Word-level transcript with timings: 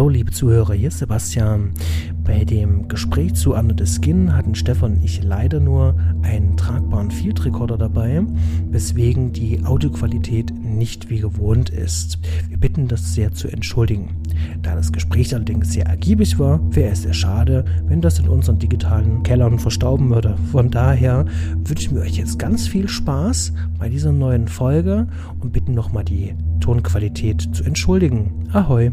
Hallo 0.00 0.08
liebe 0.08 0.30
Zuhörer, 0.30 0.72
hier 0.72 0.88
ist 0.88 1.00
Sebastian. 1.00 1.72
Bei 2.24 2.46
dem 2.46 2.88
Gespräch 2.88 3.34
zu 3.34 3.54
Under 3.54 3.76
the 3.76 3.84
Skin 3.84 4.34
hatten 4.34 4.54
Stefan 4.54 4.94
und 4.94 5.04
ich 5.04 5.22
leider 5.22 5.60
nur 5.60 5.94
einen 6.22 6.56
tragbaren 6.56 7.10
Field 7.10 7.44
Recorder 7.44 7.76
dabei, 7.76 8.22
weswegen 8.70 9.34
die 9.34 9.62
Audioqualität 9.62 10.54
nicht 10.54 11.10
wie 11.10 11.20
gewohnt 11.20 11.68
ist. 11.68 12.18
Wir 12.48 12.56
bitten 12.56 12.88
das 12.88 13.12
sehr 13.12 13.32
zu 13.32 13.48
entschuldigen. 13.48 14.22
Da 14.62 14.74
das 14.74 14.90
Gespräch 14.90 15.34
allerdings 15.34 15.74
sehr 15.74 15.84
ergiebig 15.84 16.38
war, 16.38 16.60
wäre 16.74 16.92
es 16.92 17.02
sehr 17.02 17.12
schade, 17.12 17.66
wenn 17.84 18.00
das 18.00 18.18
in 18.20 18.28
unseren 18.30 18.58
digitalen 18.58 19.22
Kellern 19.22 19.58
verstauben 19.58 20.08
würde. 20.08 20.34
Von 20.50 20.70
daher 20.70 21.26
wünschen 21.64 21.96
wir 21.96 22.04
euch 22.04 22.16
jetzt 22.16 22.38
ganz 22.38 22.66
viel 22.66 22.88
Spaß 22.88 23.52
bei 23.78 23.90
dieser 23.90 24.12
neuen 24.12 24.48
Folge 24.48 25.08
und 25.40 25.52
bitten 25.52 25.74
nochmal 25.74 26.04
die 26.04 26.34
Tonqualität 26.60 27.54
zu 27.54 27.64
entschuldigen. 27.64 28.48
Ahoi! 28.54 28.92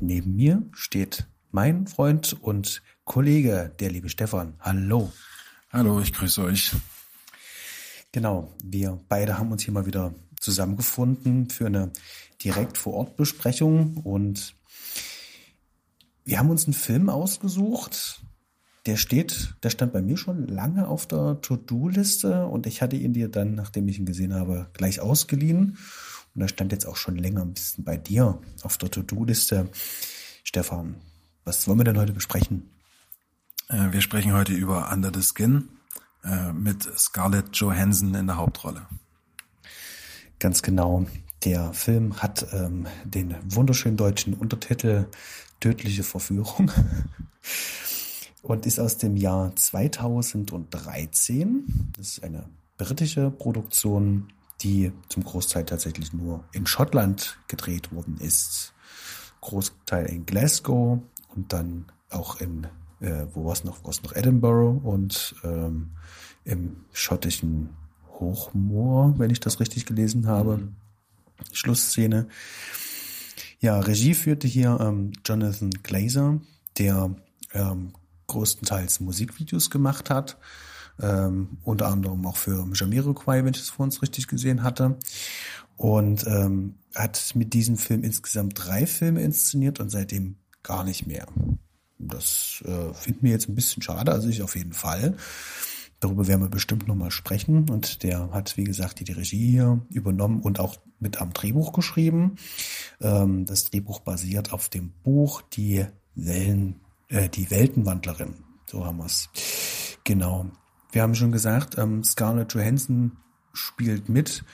Neben 0.00 0.36
mir 0.36 0.62
steht 0.72 1.26
mein 1.50 1.86
Freund 1.86 2.36
und 2.40 2.82
Kollege, 3.04 3.72
der 3.80 3.90
liebe 3.90 4.08
Stefan. 4.08 4.54
Hallo. 4.60 5.12
Hallo, 5.72 6.00
ich 6.00 6.12
grüße 6.12 6.42
euch. 6.42 6.72
Genau, 8.12 8.54
wir 8.62 9.00
beide 9.08 9.38
haben 9.38 9.52
uns 9.52 9.62
hier 9.62 9.74
mal 9.74 9.86
wieder 9.86 10.14
zusammengefunden 10.38 11.50
für 11.50 11.66
eine 11.66 11.92
direkt 12.42 12.78
vor 12.78 12.94
Ort 12.94 13.16
Besprechung 13.16 13.98
und 13.98 14.54
wir 16.24 16.38
haben 16.38 16.50
uns 16.50 16.64
einen 16.64 16.74
Film 16.74 17.08
ausgesucht. 17.08 18.22
Der 18.86 18.96
steht, 18.96 19.54
der 19.62 19.70
stand 19.70 19.92
bei 19.92 20.00
mir 20.00 20.16
schon 20.16 20.48
lange 20.48 20.88
auf 20.88 21.06
der 21.06 21.40
To-Do-Liste 21.42 22.46
und 22.46 22.66
ich 22.66 22.80
hatte 22.80 22.96
ihn 22.96 23.12
dir 23.12 23.28
dann, 23.28 23.54
nachdem 23.54 23.88
ich 23.88 23.98
ihn 23.98 24.06
gesehen 24.06 24.34
habe, 24.34 24.70
gleich 24.72 25.00
ausgeliehen. 25.00 25.76
Und 26.34 26.42
da 26.42 26.48
stand 26.48 26.72
jetzt 26.72 26.86
auch 26.86 26.96
schon 26.96 27.16
länger 27.16 27.42
ein 27.42 27.54
bisschen 27.54 27.84
bei 27.84 27.96
dir 27.96 28.40
auf 28.62 28.78
der 28.78 28.90
To-Do-Liste. 28.90 29.68
Stefan, 30.44 30.96
was 31.44 31.66
wollen 31.66 31.78
wir 31.78 31.84
denn 31.84 31.98
heute 31.98 32.12
besprechen? 32.12 32.70
Äh, 33.68 33.92
wir 33.92 34.00
sprechen 34.00 34.32
heute 34.32 34.52
über 34.52 34.92
Under 34.92 35.12
the 35.14 35.22
Skin 35.22 35.68
äh, 36.24 36.52
mit 36.52 36.82
Scarlett 36.98 37.54
Johansson 37.56 38.14
in 38.14 38.26
der 38.26 38.36
Hauptrolle. 38.36 38.86
Ganz 40.38 40.62
genau. 40.62 41.06
Der 41.44 41.72
Film 41.72 42.20
hat 42.22 42.46
ähm, 42.52 42.86
den 43.04 43.34
wunderschönen 43.44 43.96
deutschen 43.96 44.34
Untertitel 44.34 45.06
Tödliche 45.60 46.02
Verführung 46.02 46.72
und 48.42 48.66
ist 48.66 48.80
aus 48.80 48.98
dem 48.98 49.16
Jahr 49.16 49.54
2013. 49.54 51.92
Das 51.96 52.08
ist 52.08 52.24
eine 52.24 52.48
britische 52.78 53.30
Produktion 53.30 54.32
die 54.62 54.92
zum 55.08 55.24
Großteil 55.24 55.64
tatsächlich 55.64 56.12
nur 56.12 56.44
in 56.52 56.66
Schottland 56.66 57.38
gedreht 57.48 57.92
worden 57.92 58.18
ist. 58.18 58.74
Großteil 59.40 60.06
in 60.06 60.26
Glasgow 60.26 61.00
und 61.34 61.52
dann 61.52 61.86
auch 62.10 62.40
in, 62.40 62.66
äh, 63.00 63.26
wo 63.32 63.46
war 63.46 63.52
es 63.52 63.64
noch, 63.64 63.84
war 63.84 63.90
es 63.90 64.02
noch 64.02 64.14
Edinburgh 64.14 64.86
und 64.86 65.34
ähm, 65.44 65.90
im 66.44 66.84
schottischen 66.92 67.70
Hochmoor, 68.08 69.14
wenn 69.18 69.30
ich 69.30 69.40
das 69.40 69.60
richtig 69.60 69.86
gelesen 69.86 70.26
habe. 70.26 70.58
Mhm. 70.58 70.76
Schlussszene. 71.52 72.28
Ja, 73.60 73.80
Regie 73.80 74.14
führte 74.14 74.46
hier 74.46 74.78
ähm, 74.80 75.12
Jonathan 75.24 75.70
Glazer, 75.82 76.40
der 76.76 77.14
ähm, 77.54 77.92
größtenteils 78.26 79.00
Musikvideos 79.00 79.70
gemacht 79.70 80.10
hat 80.10 80.36
ähm, 81.00 81.58
unter 81.64 81.88
anderem 81.88 82.26
auch 82.26 82.36
für 82.36 82.66
Jamiroquai, 82.72 83.44
wenn 83.44 83.54
ich 83.54 83.60
es 83.60 83.70
vor 83.70 83.84
uns 83.84 84.02
richtig 84.02 84.28
gesehen 84.28 84.62
hatte. 84.62 84.96
Und 85.76 86.26
ähm, 86.26 86.74
hat 86.94 87.32
mit 87.34 87.54
diesem 87.54 87.76
Film 87.76 88.04
insgesamt 88.04 88.54
drei 88.56 88.86
Filme 88.86 89.22
inszeniert 89.22 89.80
und 89.80 89.88
seitdem 89.88 90.36
gar 90.62 90.84
nicht 90.84 91.06
mehr. 91.06 91.26
Das 91.98 92.62
äh, 92.66 92.92
finden 92.94 93.22
wir 93.22 93.30
jetzt 93.30 93.48
ein 93.48 93.54
bisschen 93.54 93.82
schade, 93.82 94.12
also 94.12 94.28
ich 94.28 94.42
auf 94.42 94.56
jeden 94.56 94.72
Fall. 94.72 95.16
Darüber 96.00 96.26
werden 96.26 96.40
wir 96.40 96.48
bestimmt 96.48 96.88
nochmal 96.88 97.10
sprechen. 97.10 97.68
Und 97.68 98.02
der 98.02 98.30
hat, 98.32 98.56
wie 98.56 98.64
gesagt, 98.64 99.00
die, 99.00 99.04
die 99.04 99.12
Regie 99.12 99.50
hier 99.50 99.80
übernommen 99.90 100.40
und 100.40 100.58
auch 100.58 100.76
mit 100.98 101.20
am 101.20 101.32
Drehbuch 101.32 101.72
geschrieben. 101.72 102.36
Ähm, 103.00 103.44
das 103.44 103.66
Drehbuch 103.66 104.00
basiert 104.00 104.52
auf 104.52 104.70
dem 104.70 104.92
Buch 105.02 105.42
Die 105.42 105.84
Wellen, 106.14 106.80
äh, 107.08 107.28
die 107.28 107.50
Weltenwandlerin. 107.50 108.34
So 108.66 108.86
haben 108.86 108.98
wir 108.98 109.06
es. 109.06 109.28
Genau. 110.04 110.50
Wir 110.92 111.02
haben 111.02 111.14
schon 111.14 111.32
gesagt, 111.32 111.78
ähm, 111.78 112.02
Scarlett 112.02 112.54
Johansson 112.54 113.12
spielt 113.52 114.08
mit 114.08 114.44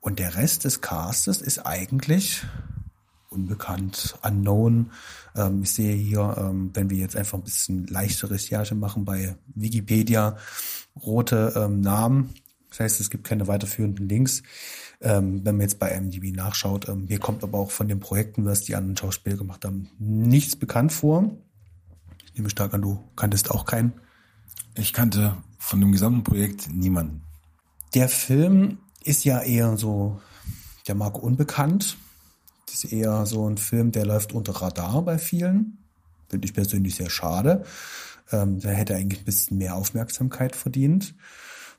und 0.00 0.18
der 0.18 0.34
Rest 0.36 0.64
des 0.64 0.80
Castes 0.80 1.40
ist 1.40 1.66
eigentlich 1.66 2.44
unbekannt, 3.30 4.18
unknown. 4.22 4.90
Ähm, 5.34 5.62
ich 5.62 5.72
sehe 5.72 5.94
hier, 5.94 6.36
ähm, 6.38 6.70
wenn 6.74 6.90
wir 6.90 6.98
jetzt 6.98 7.16
einfach 7.16 7.38
ein 7.38 7.44
bisschen 7.44 7.86
leichte 7.86 8.30
Recherche 8.30 8.74
machen 8.74 9.04
bei 9.04 9.36
Wikipedia, 9.54 10.36
rote 11.02 11.52
ähm, 11.56 11.80
Namen. 11.80 12.34
Das 12.70 12.80
heißt, 12.80 13.00
es 13.00 13.10
gibt 13.10 13.24
keine 13.24 13.46
weiterführenden 13.46 14.08
Links. 14.08 14.42
Ähm, 15.00 15.44
wenn 15.44 15.56
man 15.56 15.62
jetzt 15.62 15.78
bei 15.78 15.98
MDB 15.98 16.32
nachschaut, 16.32 16.88
ähm, 16.88 17.06
mir 17.08 17.18
kommt 17.18 17.42
aber 17.42 17.58
auch 17.58 17.70
von 17.70 17.88
den 17.88 18.00
Projekten, 18.00 18.44
was 18.44 18.62
die 18.62 18.74
anderen 18.74 18.96
Schauspieler 18.96 19.36
gemacht 19.36 19.64
haben, 19.64 19.88
nichts 19.98 20.56
bekannt 20.56 20.92
vor. 20.92 21.30
Ich 22.26 22.34
nehme 22.34 22.50
stark 22.50 22.74
an, 22.74 22.82
du 22.82 23.02
kanntest 23.14 23.50
auch 23.50 23.64
keinen. 23.64 23.92
Ich 24.74 24.92
kannte 24.92 25.36
von 25.66 25.80
dem 25.80 25.90
gesamten 25.90 26.22
Projekt 26.22 26.72
niemanden. 26.72 27.22
Der 27.92 28.08
Film 28.08 28.78
ist 29.02 29.24
ja 29.24 29.40
eher 29.40 29.76
so 29.76 30.20
der 30.86 30.94
Marke 30.94 31.18
unbekannt. 31.18 31.96
Das 32.66 32.84
ist 32.84 32.92
eher 32.92 33.26
so 33.26 33.50
ein 33.50 33.56
Film, 33.56 33.90
der 33.90 34.06
läuft 34.06 34.32
unter 34.32 34.52
Radar 34.52 35.02
bei 35.02 35.18
vielen. 35.18 35.78
Finde 36.28 36.46
ich 36.46 36.54
persönlich 36.54 36.94
sehr 36.94 37.10
schade. 37.10 37.64
Ähm, 38.30 38.60
da 38.60 38.68
hätte 38.68 38.94
eigentlich 38.94 39.22
ein 39.22 39.24
bisschen 39.24 39.58
mehr 39.58 39.74
Aufmerksamkeit 39.74 40.54
verdient. 40.54 41.16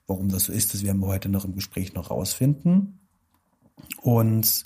Warum 0.06 0.28
das 0.28 0.46
so 0.46 0.52
ist, 0.52 0.74
das 0.74 0.84
werden 0.84 1.00
wir 1.00 1.08
heute 1.08 1.30
noch 1.30 1.46
im 1.46 1.56
Gespräch 1.56 1.94
noch 1.94 2.12
rausfinden. 2.12 3.00
Und 4.02 4.66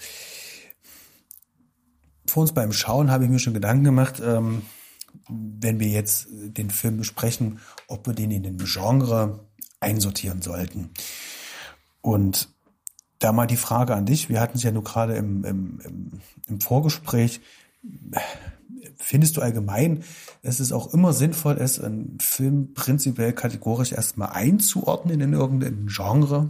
vor 2.25 2.41
uns 2.41 2.53
beim 2.53 2.73
Schauen 2.73 3.11
habe 3.11 3.25
ich 3.25 3.29
mir 3.29 3.39
schon 3.39 3.53
Gedanken 3.53 3.83
gemacht, 3.83 4.19
ähm, 4.23 4.63
wenn 5.59 5.79
wir 5.79 5.87
jetzt 5.87 6.27
den 6.29 6.69
Film 6.69 6.97
besprechen, 6.97 7.59
ob 7.87 8.07
wir 8.07 8.13
den 8.13 8.31
in 8.31 8.43
den 8.43 8.57
Genre 8.57 9.39
einsortieren 9.79 10.41
sollten. 10.41 10.89
Und 12.01 12.49
da 13.19 13.31
mal 13.31 13.47
die 13.47 13.57
Frage 13.57 13.95
an 13.95 14.05
dich, 14.05 14.29
wir 14.29 14.41
hatten 14.41 14.57
es 14.57 14.63
ja 14.63 14.71
nur 14.71 14.83
gerade 14.83 15.15
im, 15.15 15.43
im, 15.43 16.21
im, 16.47 16.61
Vorgespräch, 16.61 17.39
findest 18.97 19.37
du 19.37 19.41
allgemein, 19.41 20.03
es 20.59 20.72
auch 20.72 20.93
immer 20.93 21.13
sinnvoll 21.13 21.57
ist, 21.57 21.79
einen 21.79 22.17
Film 22.19 22.73
prinzipiell 22.73 23.34
kategorisch 23.34 23.91
erstmal 23.91 24.29
einzuordnen 24.29 25.22
in 25.22 25.34
irgendein 25.34 25.87
Genre? 25.87 26.49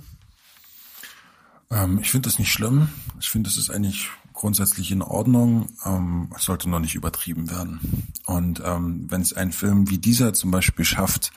Ähm, 1.70 2.00
ich 2.02 2.12
finde 2.12 2.30
das 2.30 2.40
nicht 2.40 2.52
schlimm. 2.52 2.90
Ich 3.20 3.30
finde, 3.30 3.50
das 3.50 3.58
ist 3.58 3.70
eigentlich 3.70 4.10
grundsätzlich 4.42 4.92
in 4.92 5.04
Ordnung. 5.04 5.68
Ähm, 5.86 6.30
sollte 6.38 6.68
noch 6.68 6.80
nicht 6.80 6.96
übertrieben 6.96 7.52
werden. 7.52 8.08
Und 8.26 8.62
ähm, 8.66 9.06
wenn 9.08 9.22
es 9.22 9.34
ein 9.34 9.52
Film 9.52 9.90
wie 9.90 10.00
dieser 10.00 10.34
zum 10.34 10.50
Beispiel 10.50 10.84
schafft, 10.84 11.32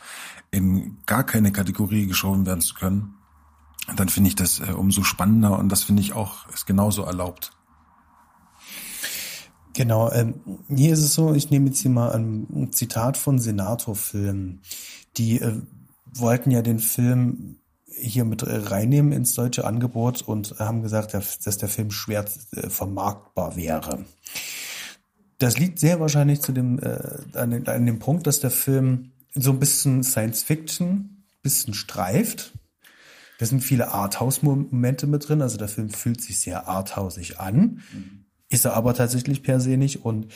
in 0.50 0.96
gar 1.04 1.22
keine 1.22 1.52
Kategorie 1.52 2.06
geschoben 2.06 2.46
werden 2.46 2.62
zu 2.62 2.74
können, 2.74 3.14
dann 3.96 4.08
finde 4.08 4.28
ich 4.28 4.36
das 4.36 4.60
äh, 4.60 4.72
umso 4.72 5.02
spannender 5.02 5.58
und 5.58 5.68
das 5.68 5.82
finde 5.82 6.00
ich 6.00 6.14
auch 6.14 6.48
ist 6.48 6.66
genauso 6.66 7.02
erlaubt. 7.02 7.52
Genau, 9.74 10.10
ähm, 10.10 10.40
hier 10.74 10.94
ist 10.94 11.00
es 11.00 11.12
so, 11.12 11.34
ich 11.34 11.50
nehme 11.50 11.66
jetzt 11.66 11.80
hier 11.80 11.90
mal 11.90 12.12
ein 12.12 12.70
Zitat 12.72 13.18
von 13.18 13.38
Senator-Filmen. 13.38 14.62
Die 15.18 15.40
äh, 15.40 15.60
wollten 16.06 16.50
ja 16.50 16.62
den 16.62 16.78
Film 16.78 17.56
hier 17.96 18.24
mit 18.24 18.44
reinnehmen 18.46 19.12
ins 19.12 19.34
deutsche 19.34 19.64
Angebot 19.64 20.22
und 20.22 20.58
haben 20.58 20.82
gesagt, 20.82 21.14
dass 21.14 21.58
der 21.58 21.68
Film 21.68 21.90
schwer 21.90 22.24
äh, 22.56 22.68
vermarktbar 22.68 23.56
wäre. 23.56 24.04
das 25.38 25.58
liegt 25.58 25.78
sehr 25.78 26.00
wahrscheinlich 26.00 26.40
zu 26.40 26.52
dem, 26.52 26.78
äh, 26.78 26.98
an, 27.34 27.50
den, 27.50 27.66
an 27.66 27.86
dem 27.86 27.98
Punkt, 27.98 28.26
dass 28.26 28.40
der 28.40 28.50
Film 28.50 29.12
so 29.34 29.50
ein 29.50 29.58
bisschen 29.58 30.02
Science 30.02 30.42
Fiction, 30.42 31.24
bisschen 31.42 31.74
streift. 31.74 32.52
Da 33.38 33.46
sind 33.46 33.60
viele 33.60 33.92
Arthouse-Momente 33.92 35.06
mit 35.06 35.28
drin. 35.28 35.42
Also 35.42 35.58
der 35.58 35.68
Film 35.68 35.90
fühlt 35.90 36.20
sich 36.20 36.40
sehr 36.40 36.68
arthausig 36.68 37.40
an. 37.40 37.82
Ist 38.48 38.64
er 38.64 38.74
aber 38.74 38.94
tatsächlich 38.94 39.42
per 39.42 39.60
se 39.60 39.76
nicht. 39.76 40.04
Und 40.04 40.28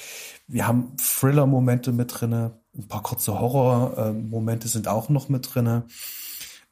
wir 0.47 0.67
haben 0.67 0.97
Thriller-Momente 0.97 1.93
mit 1.93 2.21
drin. 2.21 2.33
Ein 2.33 2.89
paar 2.89 3.03
kurze 3.03 3.39
Horror-Momente 3.39 4.69
sind 4.69 4.89
auch 4.89 5.09
noch 5.09 5.29
mit 5.29 5.55
drin. 5.55 5.85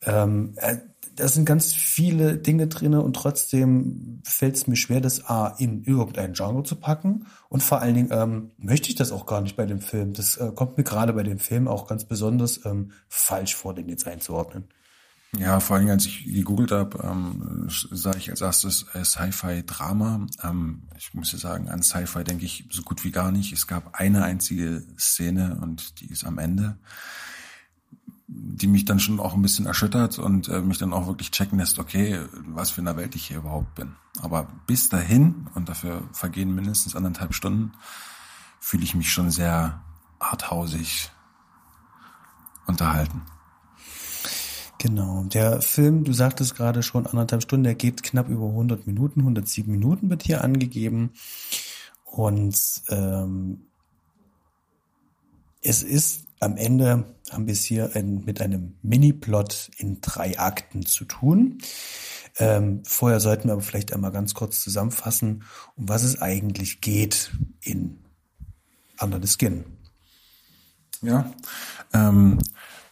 Ähm, 0.03 0.55
äh, 0.57 0.77
da 1.17 1.29
sind 1.29 1.47
ganz 1.47 1.73
viele 1.73 2.37
Dinge 2.37 2.67
drinne 2.67 3.01
und 3.01 3.15
trotzdem 3.17 4.21
fällt 4.23 4.57
es 4.57 4.67
mir 4.67 4.77
schwer, 4.77 5.01
das 5.01 5.25
A 5.25 5.49
in 5.59 5.83
irgendein 5.85 6.35
Genre 6.35 6.63
zu 6.63 6.77
packen. 6.77 7.27
Und 7.49 7.63
vor 7.63 7.81
allen 7.81 7.95
Dingen 7.95 8.11
ähm, 8.13 8.51
möchte 8.59 8.91
ich 8.91 8.97
das 8.97 9.13
auch 9.13 9.25
gar 9.25 9.41
nicht 9.41 9.57
bei 9.57 9.65
dem 9.65 9.81
Film. 9.81 10.13
Das 10.13 10.37
äh, 10.37 10.53
kommt 10.55 10.77
mir 10.77 10.85
gerade 10.85 11.15
bei 11.15 11.23
dem 11.23 11.39
Film 11.39 11.69
auch 11.69 11.89
ganz 11.89 12.05
besonders 12.05 12.65
ähm, 12.67 12.93
falsch 13.09 13.57
vor, 13.57 13.75
den 13.75 13.89
jetzt 13.89 14.07
einzuordnen. 14.07 14.65
Ja, 15.39 15.59
vor 15.61 15.77
allem 15.77 15.89
als 15.89 16.07
ich 16.07 16.25
gegoogelt 16.25 16.71
habe, 16.71 16.99
ähm, 17.03 17.67
sah 17.69 18.15
ich 18.15 18.31
als 18.31 18.43
erstes 18.43 18.87
äh, 18.95 19.05
Sci-Fi-Drama. 19.05 20.27
Ähm, 20.43 20.83
ich 20.99 21.15
muss 21.15 21.33
ja 21.33 21.39
sagen, 21.39 21.69
an 21.69 21.83
Sci-Fi 21.83 22.25
denke 22.25 22.45
ich 22.45 22.69
so 22.71 22.83
gut 22.83 23.05
wie 23.05 23.11
gar 23.11 23.33
nicht. 23.33 23.53
Es 23.53 23.67
gab 23.67 23.99
eine 23.99 24.23
einzige 24.23 24.85
Szene 24.99 25.59
und 25.61 26.01
die 26.01 26.11
ist 26.11 26.25
am 26.25 26.39
Ende 26.39 26.79
die 28.39 28.67
mich 28.67 28.85
dann 28.85 29.01
schon 29.01 29.19
auch 29.19 29.35
ein 29.35 29.43
bisschen 29.43 29.67
erschüttert 29.67 30.19
und 30.19 30.49
äh, 30.49 30.61
mich 30.61 30.79
dann 30.79 30.93
auch 30.93 31.07
wirklich 31.07 31.31
checken 31.31 31.59
lässt, 31.59 31.79
okay, 31.79 32.21
was 32.47 32.71
für 32.71 32.83
eine 32.83 32.97
Welt 32.97 33.15
ich 33.15 33.27
hier 33.27 33.39
überhaupt 33.39 33.75
bin. 33.75 33.97
Aber 34.21 34.49
bis 34.67 34.89
dahin, 34.89 35.47
und 35.55 35.69
dafür 35.69 36.03
vergehen 36.13 36.55
mindestens 36.55 36.95
anderthalb 36.95 37.35
Stunden, 37.35 37.73
fühle 38.61 38.85
ich 38.85 38.95
mich 38.95 39.11
schon 39.11 39.31
sehr 39.31 39.81
arthausig 40.19 41.11
unterhalten. 42.67 43.23
Genau. 44.79 45.25
Der 45.25 45.63
Film, 45.63 46.05
du 46.05 46.13
sagtest 46.13 46.55
gerade 46.55 46.83
schon 46.83 47.07
anderthalb 47.07 47.43
Stunden, 47.43 47.65
der 47.65 47.75
geht 47.75 48.03
knapp 48.03 48.29
über 48.29 48.47
100 48.47 48.87
Minuten, 48.87 49.21
107 49.21 49.71
Minuten 49.71 50.11
wird 50.11 50.23
hier 50.23 50.45
angegeben. 50.45 51.13
Und 52.05 52.83
ähm, 52.89 53.63
es 55.67 55.83
ist 55.83 56.27
am 56.39 56.57
Ende 56.57 57.17
haben 57.31 57.47
wir 57.47 57.53
es 57.53 57.65
hier 57.65 57.91
ein, 57.95 58.25
mit 58.25 58.41
einem 58.41 58.77
Mini-Plot 58.83 59.71
in 59.79 60.01
drei 60.01 60.39
Akten 60.39 60.87
zu 60.87 61.05
tun. 61.05 61.59
Ähm, 62.39 62.83
vorher 62.85 63.21
sollten 63.21 63.49
wir 63.49 63.55
aber 63.55 63.63
vielleicht 63.63 63.93
einmal 63.93 64.13
ganz 64.13 64.35
kurz 64.35 64.61
zusammenfassen, 64.61 65.45
um 65.75 65.89
was 65.89 66.03
es 66.03 66.21
eigentlich 66.21 66.81
geht 66.81 67.33
in 67.63 67.99
Under 69.01 69.21
the 69.21 69.29
Skin. 69.29 69.65
Ja, 71.03 71.33
ähm, 71.93 72.39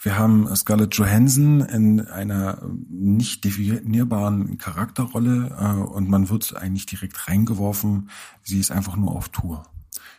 wir 0.00 0.18
haben 0.18 0.54
Scarlett 0.56 0.94
Johansson 0.94 1.60
in 1.60 2.00
einer 2.00 2.62
nicht 2.88 3.44
definierbaren 3.44 4.58
Charakterrolle 4.58 5.56
äh, 5.58 5.82
und 5.82 6.08
man 6.08 6.28
wird 6.28 6.56
eigentlich 6.56 6.86
direkt 6.86 7.28
reingeworfen. 7.28 8.10
Sie 8.42 8.58
ist 8.58 8.70
einfach 8.70 8.96
nur 8.96 9.14
auf 9.14 9.28
Tour. 9.28 9.64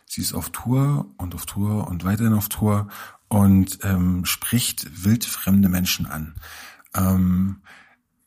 Sie 0.06 0.20
ist 0.20 0.34
auf 0.34 0.50
Tour 0.50 1.12
und 1.18 1.34
auf 1.34 1.46
Tour 1.46 1.88
und 1.88 2.04
weiterhin 2.04 2.32
auf 2.32 2.48
Tour 2.48 2.88
und 3.28 3.80
ähm, 3.82 4.24
spricht 4.24 5.04
wildfremde 5.04 5.68
Menschen 5.68 6.06
an. 6.06 6.34
Ähm, 6.94 7.56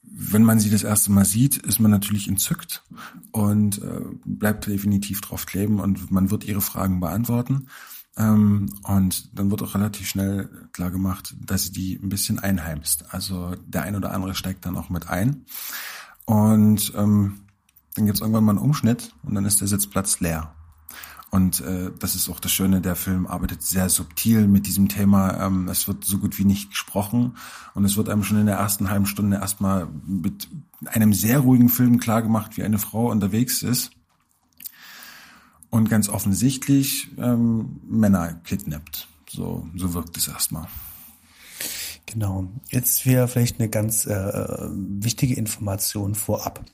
wenn 0.03 0.43
man 0.43 0.59
sie 0.59 0.69
das 0.69 0.83
erste 0.83 1.11
Mal 1.11 1.25
sieht, 1.25 1.57
ist 1.57 1.79
man 1.79 1.91
natürlich 1.91 2.27
entzückt 2.27 2.83
und 3.31 3.81
äh, 3.81 4.01
bleibt 4.25 4.67
definitiv 4.67 5.21
drauf 5.21 5.45
kleben 5.45 5.79
und 5.79 6.11
man 6.11 6.31
wird 6.31 6.43
ihre 6.43 6.61
Fragen 6.61 6.99
beantworten. 6.99 7.67
Ähm, 8.17 8.69
und 8.83 9.37
dann 9.37 9.49
wird 9.49 9.61
auch 9.63 9.75
relativ 9.75 10.09
schnell 10.09 10.49
klar 10.73 10.91
gemacht, 10.91 11.35
dass 11.39 11.63
sie 11.63 11.71
die 11.71 11.99
ein 12.03 12.09
bisschen 12.09 12.39
einheimst. 12.39 13.13
Also 13.13 13.55
der 13.65 13.83
ein 13.83 13.95
oder 13.95 14.11
andere 14.11 14.35
steigt 14.35 14.65
dann 14.65 14.77
auch 14.77 14.89
mit 14.89 15.07
ein. 15.07 15.45
Und 16.25 16.93
ähm, 16.95 17.41
dann 17.95 18.05
gibt 18.05 18.17
es 18.17 18.21
irgendwann 18.21 18.43
mal 18.43 18.51
einen 18.51 18.59
Umschnitt 18.59 19.13
und 19.23 19.35
dann 19.35 19.45
ist 19.45 19.61
der 19.61 19.67
Sitzplatz 19.67 20.19
leer. 20.19 20.53
Und 21.31 21.61
äh, 21.61 21.91
das 21.99 22.15
ist 22.15 22.29
auch 22.29 22.39
das 22.39 22.51
Schöne, 22.51 22.81
der 22.81 22.95
Film 22.95 23.27
arbeitet 23.27 23.61
sehr 23.61 23.89
subtil 23.89 24.47
mit 24.47 24.65
diesem 24.65 24.89
Thema. 24.89 25.45
Ähm, 25.45 25.67
es 25.67 25.87
wird 25.87 26.03
so 26.03 26.17
gut 26.17 26.39
wie 26.39 26.45
nicht 26.45 26.71
gesprochen 26.71 27.37
und 27.75 27.85
es 27.85 27.97
wird 27.97 28.09
einem 28.09 28.23
schon 28.23 28.39
in 28.39 28.47
der 28.47 28.57
ersten 28.57 28.89
halben 28.89 29.05
Stunde 29.05 29.37
erstmal 29.37 29.87
mit 30.07 30.47
einem 30.85 31.13
sehr 31.13 31.39
ruhigen 31.39 31.69
Film 31.69 31.99
klargemacht, 31.99 32.57
wie 32.57 32.63
eine 32.63 32.79
Frau 32.79 33.11
unterwegs 33.11 33.61
ist 33.61 33.91
und 35.69 35.89
ganz 35.89 36.09
offensichtlich 36.09 37.09
ähm, 37.17 37.79
Männer 37.87 38.33
kidnappt. 38.43 39.07
So, 39.29 39.67
so 39.75 39.93
wirkt 39.93 40.17
es 40.17 40.27
erstmal. 40.27 40.67
Genau. 42.07 42.47
Jetzt 42.69 43.05
wäre 43.05 43.27
vielleicht 43.27 43.59
eine 43.59 43.69
ganz 43.69 44.05
äh, 44.07 44.67
wichtige 44.71 45.35
Information 45.35 46.15
vorab. 46.15 46.65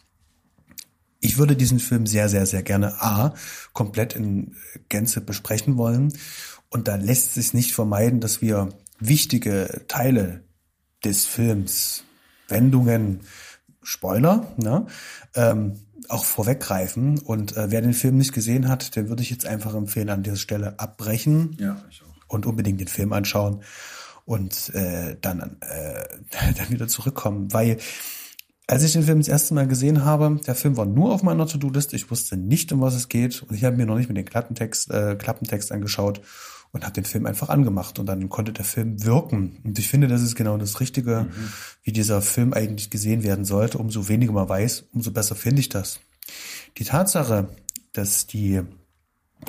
Ich 1.26 1.40
würde 1.40 1.56
diesen 1.56 1.80
Film 1.80 2.06
sehr, 2.06 2.30
sehr, 2.30 2.46
sehr 2.46 2.62
gerne 2.62 3.02
A, 3.02 3.34
komplett 3.74 4.16
in 4.16 4.56
Gänze 4.90 5.22
besprechen 5.22 5.76
wollen. 5.76 6.14
Und 6.70 6.88
da 6.88 6.98
lässt 6.98 7.34
sich 7.34 7.52
nicht 7.56 7.74
vermeiden, 7.74 8.20
dass 8.20 8.44
wir 8.44 8.70
wichtige 9.00 9.82
Teile 9.88 10.44
des 11.04 11.26
Films, 11.26 12.04
Wendungen, 12.48 13.22
Spoiler, 13.82 14.54
ne, 14.58 14.86
ähm, 15.34 15.80
auch 16.10 16.26
vorweggreifen. 16.26 17.18
Und 17.18 17.58
äh, 17.58 17.72
wer 17.72 17.82
den 17.82 17.94
Film 17.94 18.20
nicht 18.20 18.32
gesehen 18.34 18.68
hat, 18.68 18.96
den 18.96 19.10
würde 19.10 19.24
ich 19.24 19.32
jetzt 19.32 19.48
einfach 19.48 19.74
empfehlen, 19.74 20.12
an 20.12 20.22
dieser 20.22 20.38
Stelle 20.38 20.80
abbrechen 20.80 21.58
ja, 21.60 21.82
ich 21.90 22.04
auch. 22.04 22.36
und 22.36 22.46
unbedingt 22.46 22.80
den 22.80 22.88
Film 22.88 23.14
anschauen 23.14 23.64
und 24.26 24.76
äh, 24.76 25.18
dann, 25.22 25.58
äh, 25.62 26.08
dann 26.56 26.70
wieder 26.70 26.88
zurückkommen. 26.88 27.52
Weil 27.52 27.80
als 28.68 28.84
ich 28.84 28.94
den 28.94 29.04
Film 29.04 29.20
das 29.20 29.28
erste 29.28 29.54
Mal 29.54 29.68
gesehen 29.68 30.06
habe, 30.06 30.40
der 30.46 30.56
Film 30.56 30.76
war 30.76 30.86
nur 30.86 31.14
auf 31.14 31.22
meiner 31.22 31.46
To-Do-Liste. 31.46 31.96
Ich 31.96 32.10
wusste 32.10 32.36
nicht, 32.36 32.72
um 32.72 32.82
was 32.82 32.96
es 32.96 33.10
geht. 33.10 33.44
Und 33.44 33.56
ich 33.56 33.64
habe 33.64 33.76
mir 33.76 33.86
noch 33.86 33.96
nicht 33.96 34.08
mit 34.08 34.18
dem 34.18 34.26
Klappentext, 34.26 34.90
äh, 34.90 35.16
Klappentext 35.16 35.72
angeschaut 35.72 36.22
und 36.72 36.84
habe 36.84 36.94
den 36.94 37.06
Film 37.06 37.28
einfach 37.28 37.50
angemacht. 37.50 38.00
Und 38.00 38.08
dann 38.08 38.28
konnte 38.28 38.54
der 38.54 38.66
Film 38.66 39.04
wirken. 39.04 39.58
Und 39.64 39.78
ich 39.78 39.88
finde, 39.88 40.08
das 40.08 40.24
ist 40.24 40.36
genau 40.36 40.58
das 40.58 40.80
Richtige, 40.80 41.28
mhm. 41.30 41.54
wie 41.84 41.92
dieser 41.92 42.24
Film 42.24 42.54
eigentlich 42.54 42.90
gesehen 42.90 43.24
werden 43.24 43.46
sollte. 43.46 43.78
Umso 43.78 44.08
weniger 44.08 44.34
man 44.34 44.50
weiß, 44.50 44.86
umso 44.94 45.12
besser 45.12 45.36
finde 45.36 45.60
ich 45.60 45.70
das. 45.70 46.00
Die 46.78 46.86
Tatsache, 46.86 47.50
dass 47.94 48.26
die 48.26 48.62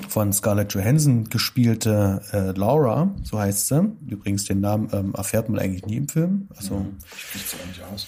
von 0.09 0.31
Scarlett 0.31 0.73
Johansson 0.73 1.23
gespielte 1.23 2.21
äh, 2.31 2.51
Laura, 2.51 3.15
so 3.23 3.39
heißt 3.39 3.67
sie. 3.67 3.91
Übrigens, 4.07 4.45
den 4.45 4.59
Namen 4.59 4.89
ähm, 4.93 5.15
erfährt 5.15 5.49
man 5.49 5.59
eigentlich 5.59 5.87
nie 5.87 5.97
im 5.97 6.07
Film. 6.07 6.49
Also 6.55 6.75
mhm. 6.75 6.97
spricht 7.15 7.49
sie 7.49 7.57
nicht 7.67 7.81
aus. 7.83 8.05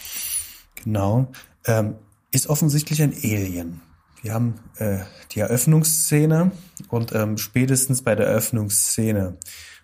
Genau. 0.83 1.31
Ähm, 1.65 1.95
ist 2.31 2.47
offensichtlich 2.47 3.01
ein 3.01 3.13
Alien. 3.13 3.81
Wir 4.21 4.33
haben 4.33 4.55
äh, 4.77 4.99
die 5.31 5.39
Eröffnungsszene 5.39 6.51
und 6.89 7.13
ähm, 7.15 7.37
spätestens 7.37 8.01
bei 8.01 8.15
der 8.15 8.27
Eröffnungsszene, 8.27 9.37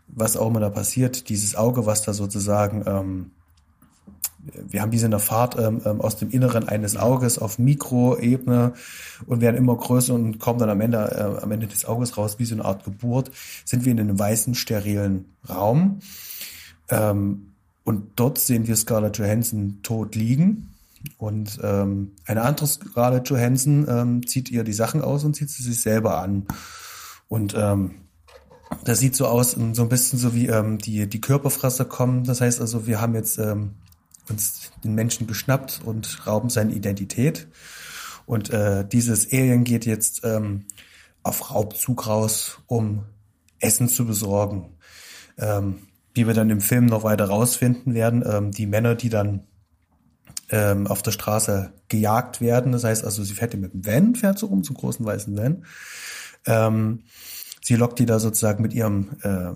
was 0.08 0.38
auch 0.38 0.48
immer 0.48 0.60
da 0.60 0.70
passiert, 0.70 1.30
dieses 1.30 1.56
Auge, 1.56 1.86
was 1.86 2.02
da 2.02 2.14
sozusagen, 2.14 2.84
ähm, 2.86 3.32
wir 4.68 4.82
haben 4.82 4.92
diese 4.92 5.06
in 5.06 5.12
der 5.12 5.20
Fahrt 5.20 5.58
ähm, 5.58 5.82
ähm, 5.86 6.02
aus 6.02 6.18
dem 6.18 6.30
Inneren 6.30 6.68
eines 6.68 6.98
Auges 6.98 7.40
auf 7.40 7.58
Mikroebene 7.58 8.74
und 9.26 9.42
werden 9.42 9.56
immer 9.56 9.76
größer 9.76 10.14
und 10.14 10.38
kommen 10.38 10.60
dann 10.60 10.70
am 10.70 10.82
Ende, 10.82 10.98
äh, 10.98 11.42
am 11.42 11.52
Ende 11.52 11.68
des 11.68 11.86
Auges 11.86 12.18
raus, 12.18 12.38
wie 12.38 12.46
so 12.46 12.56
eine 12.56 12.66
Art 12.66 12.84
Geburt, 12.84 13.32
sind 13.64 13.86
wir 13.86 13.92
in 13.92 14.00
einem 14.00 14.20
weißen, 14.20 14.54
sterilen 14.54 15.26
Raum. 15.50 16.00
Ähm, 16.90 17.54
und 17.86 18.04
dort 18.18 18.38
sehen 18.38 18.68
wir 18.68 18.76
Scarlett 18.76 19.18
Johansson 19.18 19.80
tot 19.82 20.16
liegen 20.16 20.75
und 21.18 21.60
ähm, 21.64 22.16
eine 22.26 22.42
andere 22.42 22.68
Scarlett 22.68 23.30
Johansson 23.30 23.86
ähm, 23.88 24.28
zieht 24.28 24.50
ihr 24.50 24.64
die 24.64 24.74
Sachen 24.74 25.02
aus 25.02 25.24
und 25.24 25.36
zieht 25.36 25.50
sie 25.50 25.64
sich 25.64 25.82
selber 25.82 26.20
an. 26.20 26.46
Und 27.28 27.54
ähm, 27.58 28.06
das 28.84 29.00
sieht 29.00 29.16
so 29.16 29.28
aus, 29.28 29.52
so 29.52 29.82
ein 29.82 29.90
bisschen 29.90 30.20
so 30.20 30.34
wie 30.34 30.48
ähm, 30.48 30.78
die, 30.78 31.08
die 31.08 31.22
Körperfresser 31.22 31.86
kommen. 31.86 32.24
Das 32.24 32.42
heißt 32.42 32.62
also, 32.62 32.88
wir 32.88 33.02
haben 33.02 33.16
jetzt 33.16 33.38
ähm, 33.38 33.76
uns 34.30 34.72
den 34.84 34.96
Menschen 34.96 35.28
geschnappt 35.28 35.82
und 35.84 36.26
rauben 36.28 36.50
seine 36.50 36.74
Identität. 36.74 37.48
Und 38.26 38.50
äh, 38.50 38.86
dieses 38.88 39.32
Alien 39.32 39.64
geht 39.64 39.86
jetzt 39.86 40.22
ähm, 40.24 40.66
auf 41.24 41.52
Raubzug 41.52 42.08
raus, 42.08 42.60
um 42.68 43.04
Essen 43.60 43.88
zu 43.88 44.06
besorgen. 44.06 44.78
Ähm, 45.38 45.88
wie 46.14 46.26
wir 46.28 46.34
dann 46.34 46.50
im 46.50 46.62
Film 46.62 46.86
noch 46.86 47.04
weiter 47.04 47.26
rausfinden 47.26 47.94
werden, 47.94 48.24
ähm, 48.26 48.52
die 48.52 48.68
Männer, 48.68 48.96
die 48.96 49.10
dann 49.10 49.44
ähm, 50.50 50.88
auf 50.88 51.02
der 51.02 51.12
Straße 51.12 51.72
gejagt 51.88 52.42
werden. 52.42 52.72
Das 52.72 52.84
heißt 52.84 53.04
also, 53.04 53.24
sie 53.24 53.34
fährt 53.34 53.56
mit 53.56 53.74
dem 53.74 53.86
Van, 53.86 54.16
fährt 54.16 54.40
so 54.40 54.48
rum, 54.48 54.64
zum 54.64 54.76
großen 54.76 55.06
weißen 55.06 55.36
Van. 55.38 55.66
Ähm, 56.46 57.04
sie 57.64 57.76
lockt 57.76 58.00
die 58.00 58.06
da 58.06 58.20
sozusagen 58.20 58.62
mit 58.62 58.74
ihrem, 58.74 59.10
äh, 59.24 59.54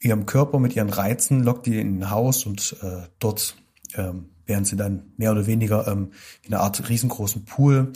ihrem 0.00 0.26
Körper, 0.26 0.58
mit 0.58 0.76
ihren 0.76 0.90
Reizen, 0.90 1.42
lockt 1.42 1.66
die 1.66 1.80
in 1.80 1.98
ein 1.98 2.10
Haus 2.10 2.46
und 2.46 2.76
äh, 2.82 3.08
dort 3.18 3.56
ähm, 3.94 4.30
werden 4.46 4.64
sie 4.64 4.76
dann 4.76 5.12
mehr 5.16 5.32
oder 5.32 5.46
weniger 5.46 5.88
ähm, 5.88 6.12
in 6.42 6.54
einer 6.54 6.62
Art 6.62 6.88
riesengroßen 6.88 7.44
Pool 7.44 7.92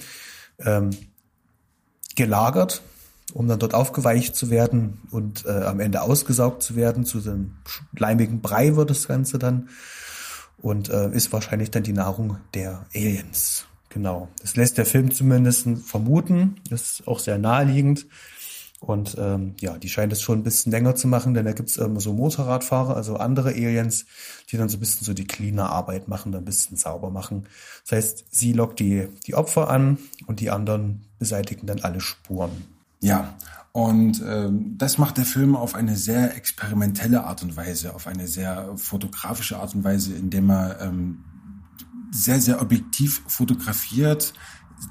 ähm, 0.58 0.90
gelagert 2.14 2.82
um 3.34 3.48
dann 3.48 3.58
dort 3.58 3.74
aufgeweicht 3.74 4.34
zu 4.34 4.50
werden 4.50 5.00
und 5.10 5.44
äh, 5.46 5.50
am 5.50 5.80
Ende 5.80 6.02
ausgesaugt 6.02 6.62
zu 6.62 6.76
werden. 6.76 7.04
Zu 7.04 7.18
einem 7.18 7.56
leimigen 7.96 8.40
Brei 8.40 8.76
wird 8.76 8.90
das 8.90 9.08
Ganze 9.08 9.38
dann 9.38 9.68
und 10.62 10.88
äh, 10.88 11.10
ist 11.10 11.32
wahrscheinlich 11.32 11.70
dann 11.70 11.82
die 11.82 11.92
Nahrung 11.92 12.38
der 12.54 12.86
Aliens. 12.94 13.66
Genau. 13.90 14.28
Das 14.40 14.56
lässt 14.56 14.78
der 14.78 14.86
Film 14.86 15.10
zumindest 15.10 15.66
vermuten. 15.84 16.56
Das 16.70 16.82
ist 16.82 17.08
auch 17.08 17.18
sehr 17.18 17.36
naheliegend. 17.36 18.06
Und 18.80 19.16
ähm, 19.16 19.54
ja, 19.60 19.78
die 19.78 19.88
scheint 19.88 20.12
es 20.12 20.22
schon 20.22 20.40
ein 20.40 20.42
bisschen 20.42 20.72
länger 20.72 20.96
zu 20.96 21.06
machen, 21.06 21.34
denn 21.34 21.44
da 21.44 21.52
gibt's 21.52 21.78
ähm, 21.78 22.00
so 22.00 22.12
Motorradfahrer, 22.14 22.96
also 22.96 23.16
andere 23.16 23.50
Aliens, 23.50 24.06
die 24.50 24.56
dann 24.56 24.68
so 24.68 24.76
ein 24.76 24.80
bisschen 24.80 25.04
so 25.04 25.14
die 25.14 25.26
cleaner 25.26 25.70
Arbeit 25.70 26.08
machen, 26.08 26.32
dann 26.32 26.42
ein 26.42 26.46
bisschen 26.46 26.76
sauber 26.76 27.10
machen. 27.10 27.46
Das 27.84 27.92
heißt, 27.92 28.24
sie 28.30 28.52
lockt 28.52 28.80
die, 28.80 29.08
die 29.24 29.36
Opfer 29.36 29.70
an 29.70 29.98
und 30.26 30.40
die 30.40 30.50
anderen 30.50 31.04
beseitigen 31.20 31.68
dann 31.68 31.80
alle 31.80 32.00
Spuren. 32.00 32.50
Ja, 33.02 33.34
und 33.72 34.22
ähm, 34.24 34.78
das 34.78 34.96
macht 34.96 35.16
der 35.16 35.24
Film 35.24 35.56
auf 35.56 35.74
eine 35.74 35.96
sehr 35.96 36.36
experimentelle 36.36 37.24
Art 37.24 37.42
und 37.42 37.56
Weise, 37.56 37.94
auf 37.94 38.06
eine 38.06 38.28
sehr 38.28 38.76
fotografische 38.76 39.58
Art 39.58 39.74
und 39.74 39.82
Weise, 39.82 40.14
indem 40.14 40.50
er 40.50 40.80
ähm, 40.80 41.24
sehr, 42.12 42.40
sehr 42.40 42.62
objektiv 42.62 43.22
fotografiert, 43.26 44.34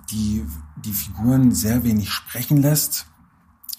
die, 0.10 0.46
die 0.84 0.91
Figuren 0.91 1.53
sehr 1.53 1.86
wenig 1.86 2.10
sprechen 2.10 2.58
lässt 2.58 3.06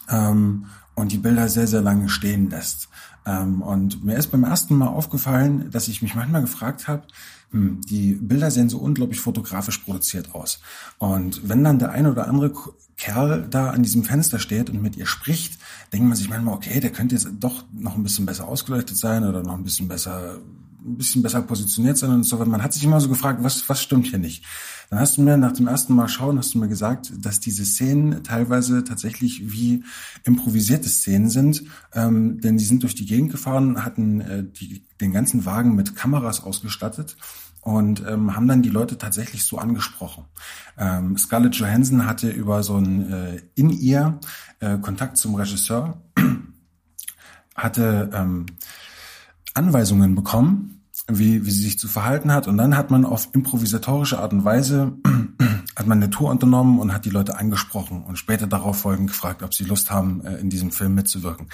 ähm, 0.09 0.67
und 0.95 1.13
die 1.13 1.19
Bilder 1.19 1.51
sehr, 1.51 1.67
sehr 1.67 1.83
lange 1.83 2.09
stehen 2.09 2.49
lässt. 2.49 2.89
Ähm, 3.27 3.61
und 3.61 4.03
mir 4.03 4.17
ist 4.17 4.31
beim 4.31 4.45
ersten 4.45 4.77
Mal 4.77 4.89
aufgefallen, 4.89 5.71
dass 5.71 5.89
ich 5.89 6.01
mich 6.01 6.15
manchmal 6.15 6.41
gefragt 6.41 6.89
habe, 6.89 7.07
die 7.53 8.15
Bilder 8.15 8.51
sehen 8.51 8.71
so 8.71 8.79
unglaublich 8.79 9.21
fotografisch 9.21 9.79
produziert 9.79 10.35
aus. 10.35 10.61
Und 10.99 11.49
wenn 11.49 11.63
dann 11.63 11.79
der 11.79 11.91
eine 11.91 12.11
oder 12.11 12.29
andere 12.29 12.53
Kerl 12.97 13.47
da 13.51 13.71
an 13.71 13.83
diesem 13.83 14.05
Fenster 14.05 14.39
steht 14.39 14.71
und 14.71 14.81
mit 14.81 14.97
ihr 14.97 15.07
spricht, 15.07 15.59
denkt 15.93 16.07
man 16.07 16.17
sich 16.17 16.29
manchmal, 16.29 16.55
okay, 16.55 16.81
der 16.81 16.91
könnte 16.91 17.15
jetzt 17.15 17.29
doch 17.41 17.65
noch 17.73 17.97
ein 17.97 18.03
bisschen 18.03 18.27
besser 18.27 18.49
ausgeleuchtet 18.49 18.97
sein 18.97 19.25
oder 19.25 19.43
noch 19.43 19.55
ein 19.55 19.65
bisschen 19.65 19.89
besser 19.89 20.39
ein 20.85 20.97
bisschen 20.97 21.23
besser 21.23 21.43
positioniert 21.43 21.97
sein 21.97 22.11
und 22.11 22.25
so. 22.25 22.37
Man 22.45 22.63
hat 22.63 22.73
sich 22.73 22.85
immer 22.85 23.01
so 23.01 23.09
gefragt, 23.09 23.43
was, 23.43 23.69
was 23.69 23.83
stimmt 23.83 24.07
hier 24.07 24.19
nicht? 24.19 24.45
Dann 24.91 24.99
hast 25.01 25.17
du 25.17 25.23
mir 25.23 25.37
nach 25.37 25.53
dem 25.53 25.69
ersten 25.69 25.95
Mal 25.95 26.09
schauen, 26.09 26.39
hast 26.39 26.55
du 26.55 26.59
mir 26.59 26.69
gesagt, 26.69 27.13
dass 27.17 27.41
diese 27.41 27.65
Szenen 27.65 28.23
teilweise 28.25 28.85
tatsächlich 28.85 29.53
wie 29.53 29.85
improvisierte 30.25 30.89
Szenen 30.89 31.31
sind, 31.31 31.65
ähm, 31.95 32.41
denn 32.41 32.59
die 32.59 32.65
sind 32.65 32.83
durch 32.83 32.95
die 32.95 33.07
Gegend 33.07 33.31
gefahren, 33.31 33.85
hatten 33.85 34.21
äh, 34.21 34.45
die, 34.45 34.85
den 35.01 35.13
ganzen 35.13 35.47
Wagen 35.47 35.75
mit 35.75 35.97
Kameras 35.97 36.43
ausgestattet 36.43 37.17
und 37.63 38.05
ähm, 38.07 38.35
haben 38.37 38.49
dann 38.49 38.63
die 38.63 38.69
Leute 38.69 38.99
tatsächlich 38.99 39.45
so 39.45 39.57
angesprochen. 39.57 40.25
Ähm, 40.77 41.17
Scarlett 41.17 41.55
Johansson 41.55 42.07
hatte 42.07 42.29
über 42.29 42.63
so 42.63 42.77
ein 42.77 43.11
äh, 43.11 43.41
in 43.55 43.71
ihr 43.71 44.19
äh, 44.59 44.79
Kontakt 44.79 45.17
zum 45.17 45.37
Regisseur, 45.37 46.03
hatte 47.55 48.11
ähm, 48.13 48.47
Anweisungen 49.55 50.15
bekommen, 50.15 50.83
wie, 51.09 51.45
wie 51.45 51.51
sie 51.51 51.63
sich 51.63 51.79
zu 51.79 51.89
verhalten 51.89 52.33
hat. 52.33 52.49
Und 52.49 52.57
dann 52.57 52.77
hat 52.77 52.91
man 52.91 53.05
auf 53.05 53.29
improvisatorische 53.33 54.19
Art 54.19 54.33
und 54.33 54.45
Weise 54.45 54.93
hat 55.77 55.87
man 55.87 56.03
eine 56.03 56.11
Tour 56.11 56.31
unternommen 56.31 56.79
und 56.79 56.93
hat 56.93 57.05
die 57.05 57.11
Leute 57.11 57.39
angesprochen 57.39 58.03
und 58.03 58.19
später 58.19 58.47
darauf 58.47 58.81
folgend 58.81 59.09
gefragt, 59.09 59.43
ob 59.43 59.55
sie 59.55 59.65
Lust 59.65 59.91
haben, 59.91 60.25
äh, 60.25 60.37
in 60.37 60.51
diesem 60.51 60.71
Film 60.71 60.95
mitzuwirken. 60.95 61.49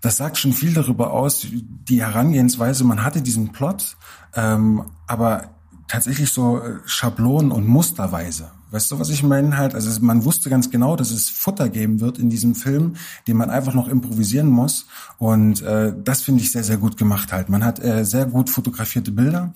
Das 0.00 0.16
sagt 0.16 0.36
schon 0.36 0.52
viel 0.52 0.74
darüber 0.74 1.12
aus, 1.12 1.46
die 1.50 2.02
Herangehensweise. 2.02 2.84
Man 2.84 3.02
hatte 3.04 3.22
diesen 3.22 3.52
Plot, 3.52 3.96
ähm, 4.34 4.84
aber 5.06 5.50
tatsächlich 5.88 6.30
so 6.30 6.58
äh, 6.58 6.78
Schablonen 6.84 7.50
und 7.50 7.66
Musterweise. 7.66 8.50
Weißt 8.74 8.90
du, 8.90 8.98
was 8.98 9.08
ich 9.08 9.22
meine 9.22 9.56
halt? 9.56 9.76
Also 9.76 10.00
man 10.00 10.24
wusste 10.24 10.50
ganz 10.50 10.68
genau, 10.68 10.96
dass 10.96 11.12
es 11.12 11.30
Futter 11.30 11.68
geben 11.68 12.00
wird 12.00 12.18
in 12.18 12.28
diesem 12.28 12.56
Film, 12.56 12.96
den 13.28 13.36
man 13.36 13.48
einfach 13.48 13.72
noch 13.72 13.86
improvisieren 13.86 14.48
muss. 14.48 14.86
Und 15.16 15.62
äh, 15.62 15.94
das 16.02 16.22
finde 16.22 16.42
ich 16.42 16.50
sehr, 16.50 16.64
sehr 16.64 16.78
gut 16.78 16.96
gemacht 16.96 17.32
halt. 17.32 17.48
Man 17.48 17.64
hat 17.64 17.78
äh, 17.78 18.04
sehr 18.04 18.26
gut 18.26 18.50
fotografierte 18.50 19.12
Bilder 19.12 19.54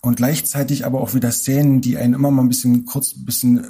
und 0.00 0.16
gleichzeitig 0.16 0.84
aber 0.84 1.00
auch 1.00 1.14
wieder 1.14 1.30
Szenen, 1.30 1.80
die 1.80 1.96
einen 1.96 2.14
immer 2.14 2.32
mal 2.32 2.42
ein 2.42 2.48
bisschen 2.48 2.86
kurz 2.86 3.14
ein 3.14 3.24
bisschen 3.24 3.58
äh, 3.62 3.68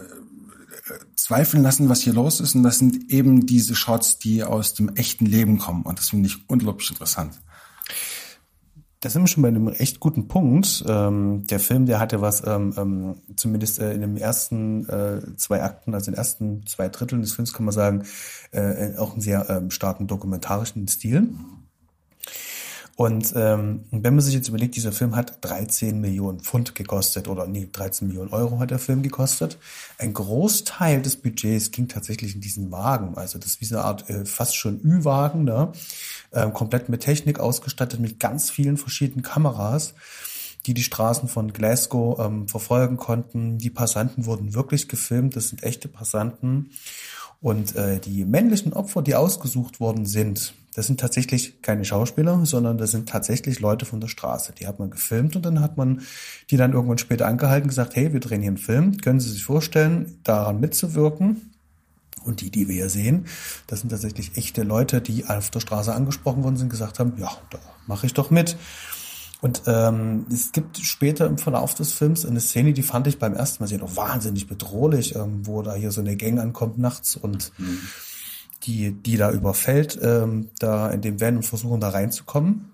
zweifeln 1.15 1.62
lassen, 1.62 1.91
was 1.91 2.00
hier 2.00 2.15
los 2.15 2.41
ist. 2.41 2.55
Und 2.55 2.62
das 2.62 2.79
sind 2.79 3.11
eben 3.11 3.45
diese 3.45 3.75
Shots, 3.75 4.19
die 4.19 4.45
aus 4.45 4.73
dem 4.73 4.88
echten 4.95 5.26
Leben 5.26 5.59
kommen. 5.59 5.83
Und 5.83 5.99
das 5.99 6.09
finde 6.09 6.29
ich 6.29 6.49
unglaublich 6.49 6.88
interessant. 6.88 7.38
Da 9.07 9.11
sind 9.11 9.23
wir 9.23 9.29
schon 9.29 9.43
bei 9.43 9.49
einem 9.51 9.69
echt 9.69 10.01
guten 10.01 10.27
Punkt. 10.27 10.85
Ähm, 10.89 11.47
der 11.47 11.61
Film, 11.61 11.87
der 11.87 12.01
hatte 12.01 12.23
was, 12.23 12.45
ähm, 12.45 12.75
ähm, 12.77 13.15
zumindest 13.37 13.79
äh, 13.79 13.93
in 13.93 14.01
den 14.01 14.17
ersten 14.17 14.89
äh, 14.89 15.21
zwei 15.37 15.63
Akten, 15.63 15.95
also 15.95 16.11
in 16.11 16.15
den 16.15 16.19
ersten 16.19 16.67
zwei 16.67 16.89
Dritteln 16.89 17.23
des 17.23 17.33
Films 17.33 17.53
kann 17.53 17.67
man 17.67 17.73
sagen, 17.73 18.03
äh, 18.51 18.97
auch 18.97 19.13
einen 19.13 19.21
sehr 19.21 19.49
ähm, 19.49 19.71
starken 19.71 20.09
dokumentarischen 20.09 20.89
Stil. 20.89 21.29
Und 22.97 23.35
ähm, 23.37 23.85
wenn 23.91 24.15
man 24.15 24.25
sich 24.25 24.33
jetzt 24.33 24.49
überlegt, 24.49 24.75
dieser 24.75 24.91
Film 24.91 25.15
hat 25.15 25.45
13 25.45 26.00
Millionen 26.00 26.41
Pfund 26.41 26.75
gekostet 26.75 27.29
oder 27.29 27.47
nee, 27.47 27.69
13 27.71 28.09
Millionen 28.09 28.33
Euro 28.33 28.59
hat 28.59 28.71
der 28.71 28.79
Film 28.79 29.03
gekostet. 29.03 29.59
Ein 29.99 30.15
Großteil 30.15 31.03
des 31.03 31.17
Budgets 31.17 31.71
ging 31.73 31.88
tatsächlich 31.88 32.35
in 32.35 32.41
diesen 32.41 32.73
Wagen. 32.73 33.15
Also 33.19 33.38
das 33.38 33.50
ist 33.50 33.61
wie 33.61 33.67
so 33.67 33.76
eine 33.76 33.85
Art 33.85 34.09
äh, 34.09 34.25
fast 34.25 34.57
schon 34.57 34.81
Ü-Wagen, 34.83 35.45
ne? 35.45 35.73
ähm, 36.33 36.55
komplett 36.55 36.88
mit 36.88 37.03
Technik 37.03 37.38
ausgestattet, 37.38 38.00
mit 38.00 38.19
ganz 38.19 38.50
vielen 38.50 38.79
verschiedenen 38.79 39.23
Kameras 39.23 39.95
die 40.65 40.75
die 40.75 40.83
Straßen 40.83 41.29
von 41.29 41.53
Glasgow 41.53 42.19
ähm, 42.19 42.49
verfolgen 42.49 42.97
konnten. 42.97 43.57
Die 43.59 43.71
Passanten 43.71 44.26
wurden 44.26 44.53
wirklich 44.53 44.88
gefilmt, 44.88 45.37
das 45.37 45.50
sind 45.50 45.62
echte 45.62 45.87
Passanten. 45.87 46.71
Und 47.41 47.76
äh, 47.76 48.00
die 48.00 48.25
männlichen 48.25 48.73
Opfer, 48.73 49.03
die 49.03 49.15
ausgesucht 49.15 49.79
worden 49.79 50.07
sind, 50.07 50.55
das 50.76 50.87
sind 50.87 51.00
tatsächlich 51.00 51.62
keine 51.62 51.87
Schauspieler, 51.87 52.45
sondern 52.45 52.76
das 52.76 52.90
sind 52.90 53.09
tatsächlich 53.09 53.61
Leute 53.61 53.87
von 53.87 53.99
der 53.99 54.09
Straße. 54.09 54.52
Die 54.52 54.66
hat 54.66 54.78
man 54.78 54.90
gefilmt 54.90 55.35
und 55.35 55.47
dann 55.47 55.61
hat 55.61 55.78
man 55.78 56.02
die 56.50 56.59
dann 56.59 56.75
irgendwann 56.75 56.99
später 56.99 57.26
angehalten 57.26 57.68
gesagt, 57.68 57.97
hey, 57.97 58.12
wir 58.12 58.21
drehen 58.21 58.42
hier 58.42 58.50
einen 58.50 58.59
Film, 58.59 58.99
können 58.99 59.18
Sie 59.18 59.30
sich 59.30 59.42
vorstellen, 59.42 60.18
daran 60.23 60.61
mitzuwirken? 60.61 61.54
Und 62.26 62.42
die, 62.42 62.50
die 62.50 62.68
wir 62.68 62.75
hier 62.75 62.90
sehen, 62.90 63.25
das 63.68 63.80
sind 63.80 63.88
tatsächlich 63.88 64.37
echte 64.37 64.64
Leute, 64.64 65.00
die 65.00 65.25
auf 65.25 65.49
der 65.49 65.61
Straße 65.61 65.95
angesprochen 65.95 66.45
worden 66.45 66.56
sind, 66.56 66.68
gesagt 66.68 66.99
haben, 66.99 67.14
ja, 67.16 67.30
da 67.49 67.59
mache 67.87 68.04
ich 68.04 68.12
doch 68.12 68.30
mit. 68.30 68.59
Und 69.40 69.62
ähm, 69.66 70.26
es 70.30 70.52
gibt 70.52 70.76
später 70.76 71.25
im 71.26 71.38
Verlauf 71.38 71.73
des 71.73 71.95
Films 71.95 72.26
eine 72.26 72.40
Szene, 72.40 72.75
die 72.75 72.83
fand 72.83 73.06
ich 73.06 73.18
beim 73.18 73.33
ersten 73.33 73.62
Mal 73.62 73.68
sehen 73.68 73.80
auch 73.80 73.97
wahnsinnig 73.97 74.47
bedrohlich, 74.47 75.14
ähm, 75.14 75.47
wo 75.47 75.62
da 75.62 75.75
hier 75.75 75.90
so 75.90 76.02
eine 76.02 76.16
Gang 76.16 76.38
ankommt 76.38 76.76
nachts 76.76 77.16
und 77.16 77.52
mhm 77.56 77.80
die, 78.65 78.93
die 78.93 79.17
da 79.17 79.31
überfällt, 79.31 79.99
ähm, 80.03 80.51
da 80.59 80.91
in 80.91 81.03
dem 81.03 81.21
Van 81.21 81.37
und 81.37 81.45
versuchen 81.45 81.81
da 81.81 81.91
reinzukommen. 81.91 82.71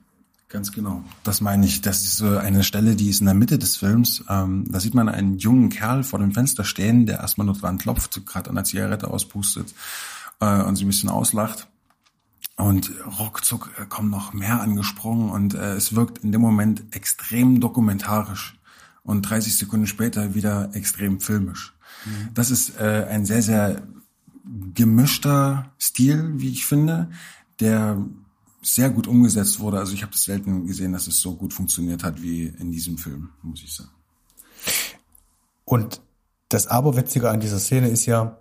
Ganz 0.48 0.70
genau. 0.70 1.02
Das 1.24 1.40
meine 1.40 1.64
ich. 1.64 1.80
Das 1.80 2.04
ist 2.04 2.18
so 2.18 2.36
eine 2.36 2.62
Stelle, 2.62 2.94
die 2.94 3.08
ist 3.08 3.20
in 3.20 3.26
der 3.26 3.34
Mitte 3.34 3.58
des 3.58 3.78
Films. 3.78 4.22
Ähm, 4.28 4.66
da 4.70 4.80
sieht 4.80 4.92
man 4.92 5.08
einen 5.08 5.38
jungen 5.38 5.70
Kerl 5.70 6.04
vor 6.04 6.18
dem 6.18 6.32
Fenster 6.32 6.64
stehen, 6.64 7.06
der 7.06 7.20
erstmal 7.20 7.46
nur 7.46 7.56
dran 7.56 7.78
klopft, 7.78 8.24
gerade 8.26 8.50
an 8.50 8.56
der 8.56 8.64
Zigarette 8.64 9.08
auspustet 9.08 9.74
äh, 10.40 10.62
und 10.62 10.76
sie 10.76 10.84
ein 10.84 10.88
bisschen 10.88 11.08
auslacht. 11.08 11.68
Und 12.56 12.92
ruckzuck 13.18 13.70
äh, 13.78 13.86
kommen 13.86 14.10
noch 14.10 14.34
mehr 14.34 14.60
angesprungen 14.60 15.30
und 15.30 15.54
äh, 15.54 15.72
es 15.72 15.94
wirkt 15.94 16.18
in 16.18 16.32
dem 16.32 16.42
Moment 16.42 16.84
extrem 16.90 17.60
dokumentarisch 17.60 18.58
und 19.04 19.22
30 19.22 19.56
Sekunden 19.56 19.86
später 19.86 20.34
wieder 20.34 20.68
extrem 20.74 21.20
filmisch. 21.20 21.72
Mhm. 22.04 22.28
Das 22.34 22.50
ist 22.50 22.78
äh, 22.78 23.06
ein 23.08 23.24
sehr, 23.24 23.40
sehr 23.40 23.82
gemischter 24.74 25.72
Stil, 25.80 26.32
wie 26.36 26.50
ich 26.50 26.66
finde, 26.66 27.10
der 27.60 28.04
sehr 28.62 28.90
gut 28.90 29.06
umgesetzt 29.06 29.60
wurde. 29.60 29.78
Also 29.78 29.92
ich 29.92 30.02
habe 30.02 30.12
das 30.12 30.22
selten 30.22 30.66
gesehen, 30.66 30.92
dass 30.92 31.06
es 31.06 31.20
so 31.20 31.34
gut 31.34 31.52
funktioniert 31.52 32.04
hat 32.04 32.22
wie 32.22 32.46
in 32.46 32.70
diesem 32.70 32.96
Film, 32.96 33.30
muss 33.42 33.62
ich 33.62 33.74
sagen. 33.74 33.90
Und 35.64 36.00
das 36.48 36.66
Aberwitzige 36.66 37.30
an 37.30 37.40
dieser 37.40 37.58
Szene 37.58 37.88
ist 37.88 38.06
ja, 38.06 38.38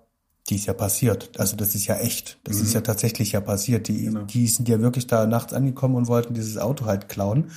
die 0.50 0.56
ist 0.56 0.66
ja 0.66 0.74
passiert. 0.74 1.40
Also 1.40 1.56
das 1.56 1.76
ist 1.76 1.88
ja 1.88 1.98
echt. 1.98 2.40
Das 2.44 2.58
mhm. 2.58 2.64
ist 2.64 2.74
ja 2.74 2.82
tatsächlich 2.82 3.32
ja 3.32 3.42
passiert. 3.42 3.88
Die, 3.88 4.06
genau. 4.06 4.24
die 4.24 4.48
sind 4.48 4.70
ja 4.70 4.80
wirklich 4.80 5.08
da 5.08 5.26
nachts 5.26 5.54
angekommen 5.54 5.96
und 5.96 6.08
wollten 6.08 6.34
dieses 6.34 6.58
Auto 6.58 6.86
halt 6.86 7.10
klauen. 7.10 7.52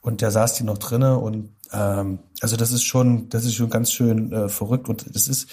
Und 0.00 0.20
der 0.20 0.30
saß 0.30 0.54
die 0.54 0.64
noch 0.64 0.78
drinne 0.78 1.18
und 1.18 1.50
ähm, 1.72 2.20
also 2.40 2.56
das 2.56 2.72
ist 2.72 2.84
schon, 2.84 3.28
das 3.28 3.44
ist 3.44 3.54
schon 3.54 3.68
ganz 3.68 3.92
schön 3.92 4.32
äh, 4.32 4.48
verrückt. 4.48 4.88
Und 4.88 5.14
das 5.14 5.28
ist, 5.28 5.48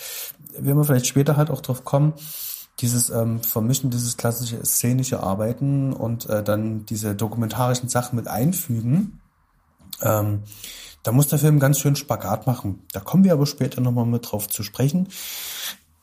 werden 0.60 0.78
wir 0.78 0.84
vielleicht 0.84 1.08
später 1.08 1.38
halt 1.38 1.50
auch 1.50 1.62
drauf 1.62 1.84
kommen, 1.84 2.14
dieses 2.80 3.10
ähm, 3.10 3.42
Vermischen, 3.42 3.90
dieses 3.90 4.18
klassische 4.18 4.64
szenische 4.66 5.22
Arbeiten 5.22 5.94
und 5.94 6.30
äh, 6.30 6.44
dann 6.44 6.86
diese 6.86 7.16
dokumentarischen 7.16 7.90
Sachen 7.90 8.16
mit 8.16 8.28
einfügen. 8.28 9.22
Ähm, 10.02 10.44
da 11.04 11.12
muss 11.12 11.28
der 11.28 11.40
Film 11.40 11.60
ganz 11.60 11.80
schön 11.80 11.96
Spagat 11.96 12.48
machen. 12.48 12.84
Da 12.92 13.00
kommen 13.00 13.24
wir 13.24 13.34
aber 13.34 13.46
später 13.46 13.80
nochmal 13.80 14.06
mit 14.06 14.32
drauf 14.32 14.50
zu 14.50 14.64
sprechen. 14.64 15.08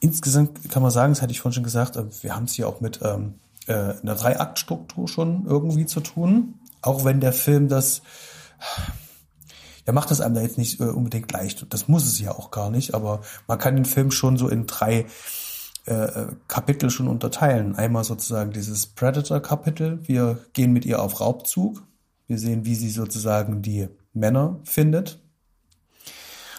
Insgesamt 0.00 0.70
kann 0.70 0.82
man 0.82 0.90
sagen, 0.90 1.12
das 1.12 1.22
hatte 1.22 1.32
ich 1.32 1.40
vorhin 1.40 1.54
schon 1.54 1.64
gesagt, 1.64 1.96
äh, 1.96 2.04
wir 2.22 2.34
haben 2.34 2.44
es 2.44 2.54
hier 2.54 2.68
auch 2.68 2.80
mit 2.80 3.00
ähm, 3.02 3.34
äh, 3.66 3.72
einer 3.74 4.14
Dreiaktstruktur 4.14 5.08
schon 5.08 5.44
irgendwie 5.46 5.86
zu 5.86 6.00
tun. 6.00 6.54
Auch 6.80 7.04
wenn 7.04 7.20
der 7.20 7.32
Film 7.32 7.68
das 7.68 8.02
der 9.86 9.94
macht 9.94 10.10
das 10.10 10.20
einem 10.20 10.34
da 10.34 10.42
jetzt 10.42 10.58
nicht 10.58 10.80
äh, 10.80 10.84
unbedingt 10.84 11.30
leicht. 11.32 11.66
Das 11.70 11.88
muss 11.88 12.04
es 12.04 12.20
ja 12.20 12.32
auch 12.32 12.50
gar 12.50 12.70
nicht, 12.70 12.94
aber 12.94 13.20
man 13.46 13.58
kann 13.58 13.76
den 13.76 13.84
Film 13.84 14.10
schon 14.10 14.36
so 14.36 14.48
in 14.48 14.66
drei 14.66 15.06
äh, 15.86 16.26
Kapitel 16.48 16.90
schon 16.90 17.08
unterteilen. 17.08 17.74
Einmal 17.76 18.04
sozusagen 18.04 18.52
dieses 18.52 18.86
Predator-Kapitel. 18.86 20.00
Wir 20.06 20.38
gehen 20.52 20.72
mit 20.72 20.84
ihr 20.84 21.02
auf 21.02 21.20
Raubzug. 21.20 21.82
Wir 22.26 22.38
sehen, 22.38 22.64
wie 22.64 22.74
sie 22.74 22.90
sozusagen 22.90 23.62
die 23.62 23.88
Männer 24.12 24.60
findet. 24.64 25.18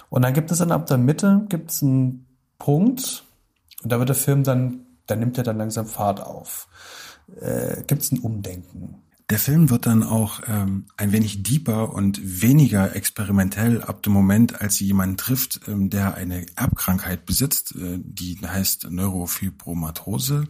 Und 0.10 0.22
dann 0.22 0.34
gibt 0.34 0.52
es 0.52 0.60
dann 0.60 0.72
ab 0.72 0.86
der 0.86 0.98
Mitte 0.98 1.46
gibt 1.50 1.72
es 1.72 1.82
einen 1.82 2.28
Punkt 2.60 3.24
und 3.84 3.92
da 3.92 4.00
wird 4.00 4.10
der 4.10 4.16
Film 4.16 4.44
dann, 4.44 4.86
da 5.08 5.16
nimmt 5.16 5.38
er 5.38 5.44
dann 5.44 5.58
langsam 5.58 5.86
Fahrt 5.86 6.22
auf. 6.22 6.68
Äh, 7.40 7.84
gibt 7.84 8.02
es 8.02 8.12
ein 8.12 8.20
Umdenken. 8.20 9.03
Der 9.34 9.40
Film 9.40 9.72
wird 9.72 9.88
dann 9.88 10.04
auch 10.04 10.42
ähm, 10.46 10.86
ein 10.96 11.12
wenig 11.12 11.42
deeper 11.42 11.92
und 11.92 12.44
weniger 12.44 12.96
experimentell 12.96 13.82
ab 13.82 14.04
dem 14.04 14.14
Moment, 14.14 14.62
als 14.62 14.76
sie 14.76 14.86
jemanden 14.86 15.18
trifft, 15.18 15.62
ähm, 15.68 15.90
der 15.90 16.14
eine 16.14 16.46
Erbkrankheit 16.56 17.26
besitzt, 17.26 17.76
äh, 17.76 17.98
die 17.98 18.38
heißt 18.46 18.92
Neurofibromatose. 18.92 20.48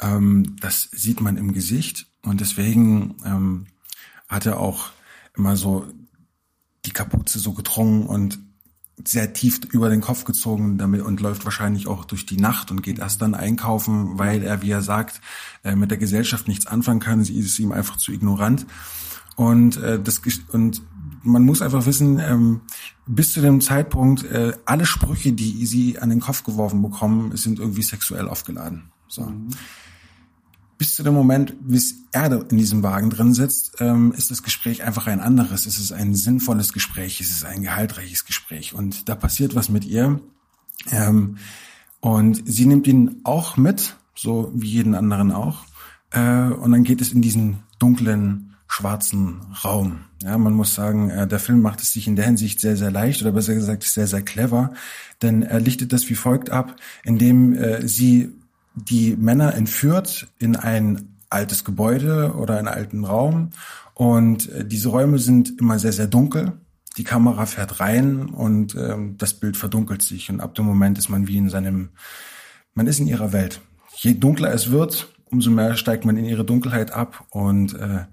Ähm, 0.00 0.56
das 0.58 0.88
sieht 0.90 1.20
man 1.20 1.36
im 1.36 1.52
Gesicht 1.52 2.08
und 2.22 2.40
deswegen 2.40 3.14
ähm, 3.24 3.66
hat 4.26 4.44
er 4.44 4.58
auch 4.58 4.90
immer 5.36 5.56
so 5.56 5.86
die 6.84 6.90
Kapuze 6.90 7.38
so 7.38 7.52
gedrungen 7.52 8.06
und 8.06 8.40
sehr 9.04 9.32
tief 9.32 9.60
über 9.70 9.90
den 9.90 10.00
Kopf 10.00 10.24
gezogen 10.24 10.78
damit 10.78 11.02
und 11.02 11.20
läuft 11.20 11.44
wahrscheinlich 11.44 11.86
auch 11.86 12.04
durch 12.04 12.24
die 12.24 12.38
Nacht 12.38 12.70
und 12.70 12.82
geht 12.82 12.98
erst 12.98 13.20
dann 13.20 13.34
einkaufen, 13.34 14.18
weil 14.18 14.42
er, 14.42 14.62
wie 14.62 14.70
er 14.70 14.82
sagt, 14.82 15.20
äh, 15.64 15.76
mit 15.76 15.90
der 15.90 15.98
Gesellschaft 15.98 16.48
nichts 16.48 16.66
anfangen 16.66 17.00
kann. 17.00 17.22
Sie 17.22 17.38
ist 17.38 17.58
ihm 17.58 17.72
einfach 17.72 17.96
zu 17.96 18.12
ignorant. 18.12 18.66
Und 19.36 19.76
äh, 19.76 20.00
das 20.00 20.22
und 20.50 20.82
man 21.22 21.44
muss 21.44 21.60
einfach 21.60 21.84
wissen, 21.84 22.18
ähm, 22.20 22.62
bis 23.06 23.32
zu 23.32 23.42
dem 23.42 23.60
Zeitpunkt, 23.60 24.24
äh, 24.24 24.54
alle 24.64 24.86
Sprüche, 24.86 25.32
die 25.32 25.66
sie 25.66 25.98
an 25.98 26.08
den 26.08 26.20
Kopf 26.20 26.44
geworfen 26.44 26.80
bekommen, 26.80 27.36
sind 27.36 27.58
irgendwie 27.58 27.82
sexuell 27.82 28.28
aufgeladen. 28.28 28.90
So. 29.08 29.22
Mhm 29.22 29.48
bis 30.78 30.94
zu 30.94 31.02
dem 31.02 31.14
Moment, 31.14 31.54
bis 31.60 31.94
er 32.12 32.50
in 32.50 32.58
diesem 32.58 32.82
Wagen 32.82 33.10
drin 33.10 33.34
sitzt, 33.34 33.76
ähm, 33.80 34.12
ist 34.16 34.30
das 34.30 34.42
Gespräch 34.42 34.82
einfach 34.82 35.06
ein 35.06 35.20
anderes. 35.20 35.66
Es 35.66 35.78
ist 35.78 35.92
ein 35.92 36.14
sinnvolles 36.14 36.72
Gespräch, 36.72 37.20
es 37.20 37.30
ist 37.30 37.44
ein 37.44 37.62
gehaltreiches 37.62 38.24
Gespräch 38.24 38.74
und 38.74 39.08
da 39.08 39.14
passiert 39.14 39.54
was 39.54 39.68
mit 39.68 39.84
ihr. 39.84 40.20
Ähm, 40.90 41.38
und 42.00 42.42
sie 42.44 42.66
nimmt 42.66 42.86
ihn 42.86 43.20
auch 43.24 43.56
mit, 43.56 43.96
so 44.14 44.52
wie 44.54 44.68
jeden 44.68 44.94
anderen 44.94 45.32
auch. 45.32 45.64
Äh, 46.10 46.48
und 46.48 46.72
dann 46.72 46.84
geht 46.84 47.00
es 47.00 47.12
in 47.12 47.22
diesen 47.22 47.60
dunklen, 47.78 48.54
schwarzen 48.68 49.40
Raum. 49.64 50.00
Ja, 50.22 50.36
man 50.38 50.54
muss 50.54 50.74
sagen, 50.74 51.10
äh, 51.10 51.26
der 51.26 51.38
Film 51.38 51.62
macht 51.62 51.80
es 51.80 51.92
sich 51.92 52.08
in 52.08 52.16
der 52.16 52.26
Hinsicht 52.26 52.60
sehr, 52.60 52.76
sehr 52.76 52.90
leicht 52.90 53.22
oder 53.22 53.32
besser 53.32 53.54
gesagt 53.54 53.84
sehr, 53.84 54.06
sehr 54.06 54.22
clever, 54.22 54.72
denn 55.22 55.42
er 55.42 55.60
lichtet 55.60 55.92
das 55.92 56.08
wie 56.08 56.14
folgt 56.14 56.50
ab, 56.50 56.76
indem 57.04 57.54
äh, 57.54 57.86
sie 57.86 58.32
die 58.76 59.16
Männer 59.16 59.54
entführt 59.54 60.28
in 60.38 60.54
ein 60.54 61.16
altes 61.30 61.64
Gebäude 61.64 62.34
oder 62.34 62.58
einen 62.58 62.68
alten 62.68 63.04
Raum. 63.04 63.50
Und 63.94 64.50
äh, 64.52 64.64
diese 64.64 64.90
Räume 64.90 65.18
sind 65.18 65.58
immer 65.58 65.78
sehr, 65.78 65.92
sehr 65.92 66.06
dunkel. 66.06 66.52
Die 66.98 67.04
Kamera 67.04 67.46
fährt 67.46 67.80
rein 67.80 68.26
und 68.26 68.74
ähm, 68.74 69.16
das 69.18 69.34
Bild 69.34 69.56
verdunkelt 69.56 70.02
sich. 70.02 70.30
Und 70.30 70.40
ab 70.40 70.54
dem 70.54 70.66
Moment 70.66 70.98
ist 70.98 71.08
man 71.08 71.26
wie 71.26 71.38
in 71.38 71.48
seinem, 71.48 71.90
man 72.74 72.86
ist 72.86 73.00
in 73.00 73.06
ihrer 73.06 73.32
Welt. 73.32 73.60
Je 73.94 74.14
dunkler 74.14 74.52
es 74.52 74.70
wird, 74.70 75.08
umso 75.24 75.50
mehr 75.50 75.76
steigt 75.76 76.04
man 76.04 76.16
in 76.16 76.24
ihre 76.24 76.44
Dunkelheit 76.44 76.92
ab. 76.92 77.26
Und 77.30 77.74
äh, 77.74 78.04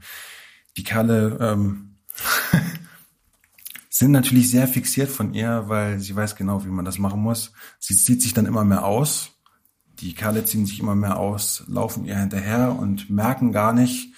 die 0.77 0.83
Kerle 0.83 1.37
ähm, 1.39 1.97
sind 3.89 4.11
natürlich 4.11 4.49
sehr 4.49 4.67
fixiert 4.67 5.09
von 5.09 5.33
ihr, 5.33 5.65
weil 5.67 5.99
sie 5.99 6.15
weiß 6.15 6.35
genau, 6.35 6.65
wie 6.65 6.69
man 6.69 6.85
das 6.85 6.97
machen 6.97 7.21
muss. 7.21 7.51
Sie 7.79 7.95
zieht 7.95 8.21
sich 8.21 8.33
dann 8.33 8.45
immer 8.45 8.63
mehr 8.63 8.85
aus 8.85 9.32
die 10.03 10.13
Kerle 10.13 10.43
ziehen 10.43 10.65
sich 10.65 10.79
immer 10.81 10.95
mehr 10.95 11.17
aus, 11.17 11.63
laufen 11.67 12.03
ihr 12.03 12.17
hinterher 12.17 12.77
und 12.77 13.09
merken 13.09 13.53
gar 13.53 13.71
nicht, 13.71 14.13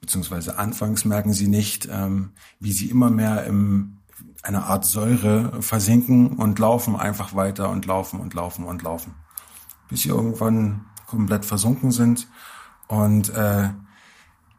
beziehungsweise 0.00 0.58
anfangs 0.58 1.06
merken 1.06 1.32
sie 1.32 1.48
nicht, 1.48 1.88
ähm, 1.90 2.32
wie 2.60 2.72
sie 2.72 2.90
immer 2.90 3.08
mehr 3.08 3.46
in 3.46 3.96
einer 4.42 4.66
Art 4.66 4.84
Säure 4.84 5.62
versinken 5.62 6.34
und 6.34 6.58
laufen 6.58 6.94
einfach 6.94 7.34
weiter 7.34 7.70
und 7.70 7.86
laufen 7.86 8.20
und 8.20 8.34
laufen 8.34 8.66
und 8.66 8.82
laufen, 8.82 9.14
bis 9.88 10.02
sie 10.02 10.10
irgendwann 10.10 10.84
komplett 11.06 11.46
versunken 11.46 11.90
sind. 11.90 12.28
Und 12.88 13.30
äh, 13.30 13.70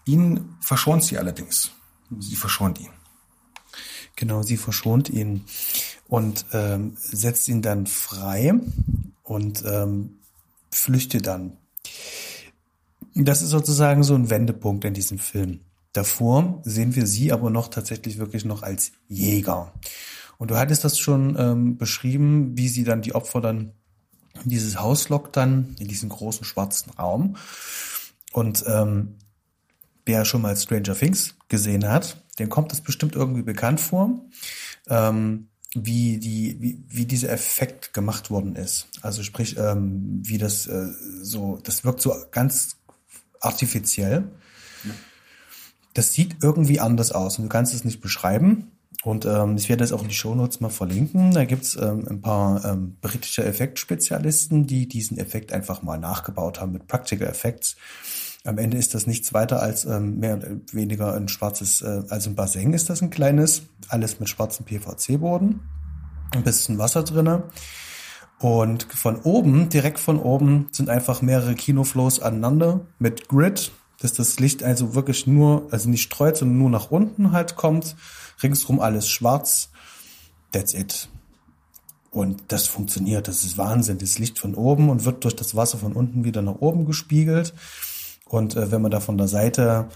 ihn 0.05 0.55
verschont 0.61 1.03
sie 1.03 1.19
allerdings. 1.19 1.71
Sie 2.19 2.35
verschont 2.35 2.79
ihn. 2.79 2.89
Genau, 4.15 4.41
sie 4.41 4.57
verschont 4.57 5.09
ihn 5.09 5.45
und 6.07 6.45
ähm, 6.53 6.93
setzt 6.95 7.47
ihn 7.47 7.61
dann 7.61 7.85
frei 7.85 8.53
und 9.23 9.63
ähm, 9.65 10.19
flüchte 10.73 11.21
dann. 11.21 11.57
Das 13.15 13.41
ist 13.41 13.49
sozusagen 13.49 14.03
so 14.03 14.15
ein 14.15 14.29
Wendepunkt 14.29 14.85
in 14.85 14.93
diesem 14.93 15.19
Film. 15.19 15.61
Davor 15.93 16.61
sehen 16.63 16.95
wir 16.95 17.05
sie 17.05 17.31
aber 17.31 17.51
noch 17.51 17.67
tatsächlich 17.67 18.17
wirklich 18.17 18.45
noch 18.45 18.63
als 18.63 18.91
Jäger. 19.07 19.73
Und 20.39 20.49
du 20.49 20.57
hattest 20.57 20.83
das 20.83 20.97
schon 20.97 21.35
ähm, 21.37 21.77
beschrieben, 21.77 22.57
wie 22.57 22.67
sie 22.67 22.83
dann 22.83 23.01
die 23.01 23.13
Opfer 23.13 23.39
dann 23.39 23.73
in 24.43 24.49
dieses 24.49 24.79
Haus 24.79 25.09
lockt 25.09 25.37
dann, 25.37 25.75
in 25.79 25.87
diesen 25.87 26.09
großen 26.09 26.43
schwarzen 26.43 26.91
Raum. 26.93 27.35
Und 28.31 28.63
ähm, 28.67 29.15
wer 30.05 30.25
schon 30.25 30.41
mal 30.41 30.57
Stranger 30.57 30.95
Things 30.95 31.35
gesehen 31.49 31.87
hat, 31.87 32.23
dem 32.39 32.49
kommt 32.49 32.71
das 32.71 32.81
bestimmt 32.81 33.15
irgendwie 33.15 33.43
bekannt 33.43 33.79
vor. 33.79 34.09
Ähm, 34.89 35.49
wie 35.75 36.17
die 36.17 36.57
wie, 36.59 36.83
wie 36.87 37.05
dieser 37.05 37.31
Effekt 37.31 37.93
gemacht 37.93 38.29
worden 38.29 38.55
ist. 38.55 38.87
Also 39.01 39.23
sprich, 39.23 39.57
ähm, 39.57 40.21
wie 40.23 40.37
das 40.37 40.67
äh, 40.67 40.87
so, 41.21 41.59
das 41.63 41.83
wirkt 41.83 42.01
so 42.01 42.15
ganz 42.31 42.77
artifiziell. 43.39 44.31
Das 45.93 46.13
sieht 46.13 46.37
irgendwie 46.41 46.79
anders 46.79 47.11
aus 47.11 47.37
und 47.37 47.43
du 47.43 47.49
kannst 47.49 47.73
es 47.73 47.85
nicht 47.85 48.01
beschreiben. 48.01 48.71
Und 49.03 49.25
ähm, 49.25 49.57
ich 49.57 49.67
werde 49.67 49.83
das 49.83 49.91
auch 49.91 50.01
in 50.01 50.07
die 50.07 50.15
Shownotes 50.15 50.61
mal 50.61 50.69
verlinken. 50.69 51.31
Da 51.31 51.43
gibt's 51.43 51.75
ähm, 51.75 52.07
ein 52.09 52.21
paar 52.21 52.63
ähm, 52.63 52.95
britische 53.01 53.43
Effektspezialisten, 53.43 54.65
die 54.65 54.87
diesen 54.87 55.17
Effekt 55.17 55.51
einfach 55.51 55.83
mal 55.83 55.99
nachgebaut 55.99 56.61
haben 56.61 56.71
mit 56.71 56.87
Practical 56.87 57.27
Effects. 57.27 57.75
Am 58.45 58.57
Ende 58.57 58.77
ist 58.77 58.93
das 58.93 59.07
nichts 59.07 59.33
weiter 59.33 59.61
als 59.61 59.85
ähm, 59.85 60.19
mehr 60.19 60.35
oder 60.35 60.57
weniger 60.73 61.13
ein 61.13 61.29
schwarzes, 61.29 61.81
äh, 61.81 62.03
also 62.09 62.29
ein 62.29 62.35
Bassin 62.35 62.73
ist 62.73 62.89
das 62.89 63.01
ein 63.01 63.09
kleines, 63.09 63.63
alles 63.87 64.19
mit 64.19 64.27
schwarzem 64.27 64.65
PVC-Boden, 64.65 65.61
ein 66.31 66.43
bisschen 66.43 66.77
Wasser 66.77 67.03
drinne. 67.03 67.43
Und 68.39 68.83
von 68.91 69.21
oben, 69.21 69.69
direkt 69.69 69.97
von 69.97 70.19
oben, 70.19 70.67
sind 70.71 70.89
einfach 70.89 71.21
mehrere 71.21 71.55
Kinoflows 71.55 72.19
aneinander 72.19 72.81
mit 72.99 73.29
Grid, 73.29 73.71
dass 74.01 74.11
das 74.11 74.37
Licht 74.41 74.61
also 74.61 74.93
wirklich 74.93 75.25
nur, 75.25 75.69
also 75.71 75.89
nicht 75.89 76.03
streut, 76.03 76.35
sondern 76.35 76.57
nur 76.57 76.69
nach 76.69 76.91
unten 76.91 77.31
halt 77.31 77.55
kommt. 77.55 77.95
Ringsrum 78.41 78.81
alles 78.81 79.07
schwarz. 79.07 79.69
That's 80.51 80.73
it. 80.73 81.07
Und 82.11 82.43
das 82.49 82.67
funktioniert, 82.67 83.29
das 83.29 83.45
ist 83.45 83.57
Wahnsinn. 83.57 83.99
Das 83.99 84.19
Licht 84.19 84.37
von 84.37 84.55
oben 84.55 84.89
und 84.89 85.05
wird 85.05 85.23
durch 85.23 85.37
das 85.37 85.55
Wasser 85.55 85.77
von 85.77 85.93
unten 85.93 86.25
wieder 86.25 86.41
nach 86.41 86.59
oben 86.59 86.85
gespiegelt. 86.85 87.53
Und 88.33 88.55
äh, 88.55 88.71
wenn 88.71 88.81
man 88.81 88.89
da 88.89 88.99
von 88.99 89.19
der 89.19 89.27
Seite 89.27 89.89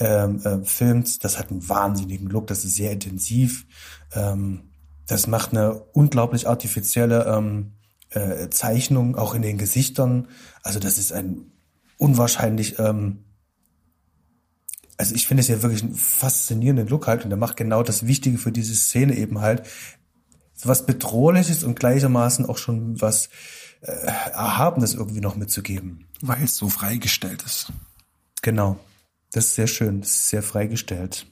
ähm, 0.00 0.40
äh, 0.44 0.64
filmt, 0.64 1.22
das 1.22 1.38
hat 1.38 1.52
einen 1.52 1.68
wahnsinnigen 1.68 2.28
Look, 2.28 2.48
das 2.48 2.64
ist 2.64 2.74
sehr 2.74 2.90
intensiv. 2.90 3.66
Ähm, 4.12 4.72
das 5.06 5.28
macht 5.28 5.52
eine 5.52 5.74
unglaublich 5.92 6.48
artifizielle 6.48 7.24
ähm, 7.24 7.74
äh, 8.10 8.48
Zeichnung, 8.50 9.14
auch 9.14 9.32
in 9.34 9.42
den 9.42 9.58
Gesichtern. 9.58 10.26
Also 10.64 10.80
das 10.80 10.98
ist 10.98 11.12
ein 11.12 11.52
unwahrscheinlich, 11.96 12.80
ähm, 12.80 13.26
also 14.96 15.14
ich 15.14 15.28
finde 15.28 15.42
es 15.42 15.48
ja 15.48 15.62
wirklich 15.62 15.84
einen 15.84 15.94
faszinierenden 15.94 16.88
Look 16.88 17.06
halt 17.06 17.22
und 17.22 17.30
der 17.30 17.38
macht 17.38 17.56
genau 17.56 17.84
das 17.84 18.08
Wichtige 18.08 18.38
für 18.38 18.50
diese 18.50 18.74
Szene 18.74 19.16
eben 19.16 19.40
halt. 19.40 19.62
Was 20.64 20.84
Bedrohliches 20.84 21.62
und 21.62 21.78
gleichermaßen 21.78 22.44
auch 22.46 22.58
schon 22.58 23.00
was 23.00 23.28
äh, 23.84 24.06
Erhabenes 24.32 24.94
irgendwie 24.94 25.20
noch 25.20 25.36
mitzugeben. 25.36 26.06
Weil 26.20 26.44
es 26.44 26.56
so 26.56 26.68
freigestellt 26.68 27.42
ist. 27.42 27.70
Genau. 28.42 28.78
Das 29.32 29.46
ist 29.46 29.54
sehr 29.56 29.66
schön. 29.66 30.00
Das 30.00 30.10
ist 30.10 30.28
sehr 30.28 30.42
freigestellt. 30.42 31.26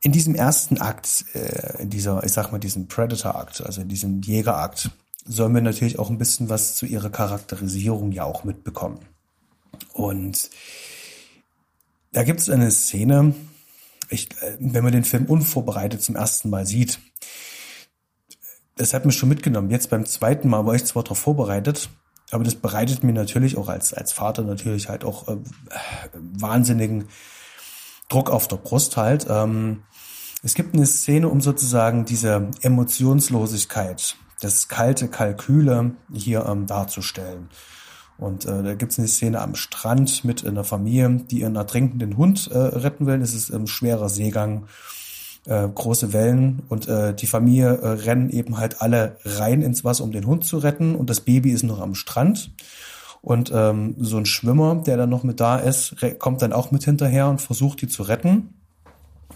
In 0.00 0.12
diesem 0.12 0.34
ersten 0.34 0.78
Akt, 0.78 1.24
äh, 1.34 1.82
in 1.82 1.90
dieser, 1.90 2.22
ich 2.24 2.32
sag 2.32 2.52
mal, 2.52 2.58
diesem 2.58 2.88
Predator-Akt, 2.88 3.62
also 3.64 3.80
in 3.80 3.88
diesem 3.88 4.20
Jäger-Akt, 4.20 4.90
sollen 5.24 5.54
wir 5.54 5.62
natürlich 5.62 5.98
auch 5.98 6.10
ein 6.10 6.18
bisschen 6.18 6.48
was 6.48 6.76
zu 6.76 6.86
ihrer 6.86 7.10
Charakterisierung 7.10 8.12
ja 8.12 8.24
auch 8.24 8.44
mitbekommen. 8.44 9.00
Und 9.92 10.50
da 12.12 12.22
gibt 12.22 12.40
es 12.40 12.50
eine 12.50 12.70
Szene, 12.70 13.34
ich, 14.10 14.30
äh, 14.42 14.56
wenn 14.60 14.84
man 14.84 14.92
den 14.92 15.04
Film 15.04 15.24
unvorbereitet 15.26 16.02
zum 16.02 16.16
ersten 16.16 16.50
Mal 16.50 16.66
sieht, 16.66 17.00
das 18.76 18.94
hat 18.94 19.06
mich 19.06 19.16
schon 19.16 19.28
mitgenommen. 19.28 19.70
Jetzt 19.70 19.90
beim 19.90 20.06
zweiten 20.06 20.48
Mal 20.48 20.64
war 20.66 20.74
ich 20.74 20.84
zwar 20.84 21.02
darauf 21.02 21.18
vorbereitet, 21.18 21.88
aber 22.30 22.44
das 22.44 22.54
bereitet 22.54 23.02
mir 23.02 23.12
natürlich 23.12 23.56
auch 23.56 23.68
als, 23.68 23.92
als 23.94 24.12
Vater 24.12 24.42
natürlich 24.42 24.88
halt 24.88 25.04
auch 25.04 25.28
äh, 25.28 25.36
wahnsinnigen 26.12 27.08
Druck 28.08 28.30
auf 28.30 28.48
der 28.48 28.56
Brust 28.56 28.96
halt. 28.96 29.26
Ähm, 29.28 29.82
es 30.42 30.54
gibt 30.54 30.74
eine 30.74 30.86
Szene, 30.86 31.28
um 31.28 31.40
sozusagen 31.40 32.04
diese 32.04 32.50
Emotionslosigkeit 32.62 34.16
das 34.40 34.68
kalte 34.68 35.08
Kalküle 35.08 35.92
hier 36.12 36.44
ähm, 36.46 36.66
darzustellen. 36.66 37.48
Und 38.18 38.46
äh, 38.46 38.62
da 38.62 38.74
gibt 38.74 38.92
es 38.92 38.98
eine 38.98 39.08
Szene 39.08 39.40
am 39.40 39.54
Strand 39.54 40.24
mit 40.24 40.46
einer 40.46 40.64
Familie, 40.64 41.24
die 41.30 41.40
ihren 41.40 41.56
ertrinkenden 41.56 42.16
Hund 42.16 42.50
äh, 42.50 42.58
retten 42.58 43.06
will. 43.06 43.20
Es 43.20 43.34
ist 43.34 43.50
ein 43.50 43.66
schwerer 43.66 44.08
Seegang, 44.08 44.66
äh, 45.46 45.68
große 45.68 46.12
Wellen 46.12 46.62
und 46.68 46.88
äh, 46.88 47.14
die 47.14 47.26
Familie 47.26 47.76
äh, 47.76 47.88
rennen 47.88 48.30
eben 48.30 48.58
halt 48.58 48.80
alle 48.82 49.16
rein 49.24 49.62
ins 49.62 49.84
Wasser, 49.84 50.04
um 50.04 50.12
den 50.12 50.26
Hund 50.26 50.44
zu 50.44 50.58
retten 50.58 50.94
und 50.94 51.08
das 51.10 51.20
Baby 51.20 51.50
ist 51.50 51.62
noch 51.62 51.80
am 51.80 51.94
Strand. 51.94 52.50
Und 53.22 53.50
ähm, 53.52 53.96
so 53.98 54.18
ein 54.18 54.26
Schwimmer, 54.26 54.76
der 54.76 54.96
dann 54.96 55.10
noch 55.10 55.24
mit 55.24 55.40
da 55.40 55.56
ist, 55.58 55.96
kommt 56.20 56.42
dann 56.42 56.52
auch 56.52 56.70
mit 56.70 56.84
hinterher 56.84 57.28
und 57.28 57.40
versucht, 57.40 57.82
die 57.82 57.88
zu 57.88 58.04
retten. 58.04 58.54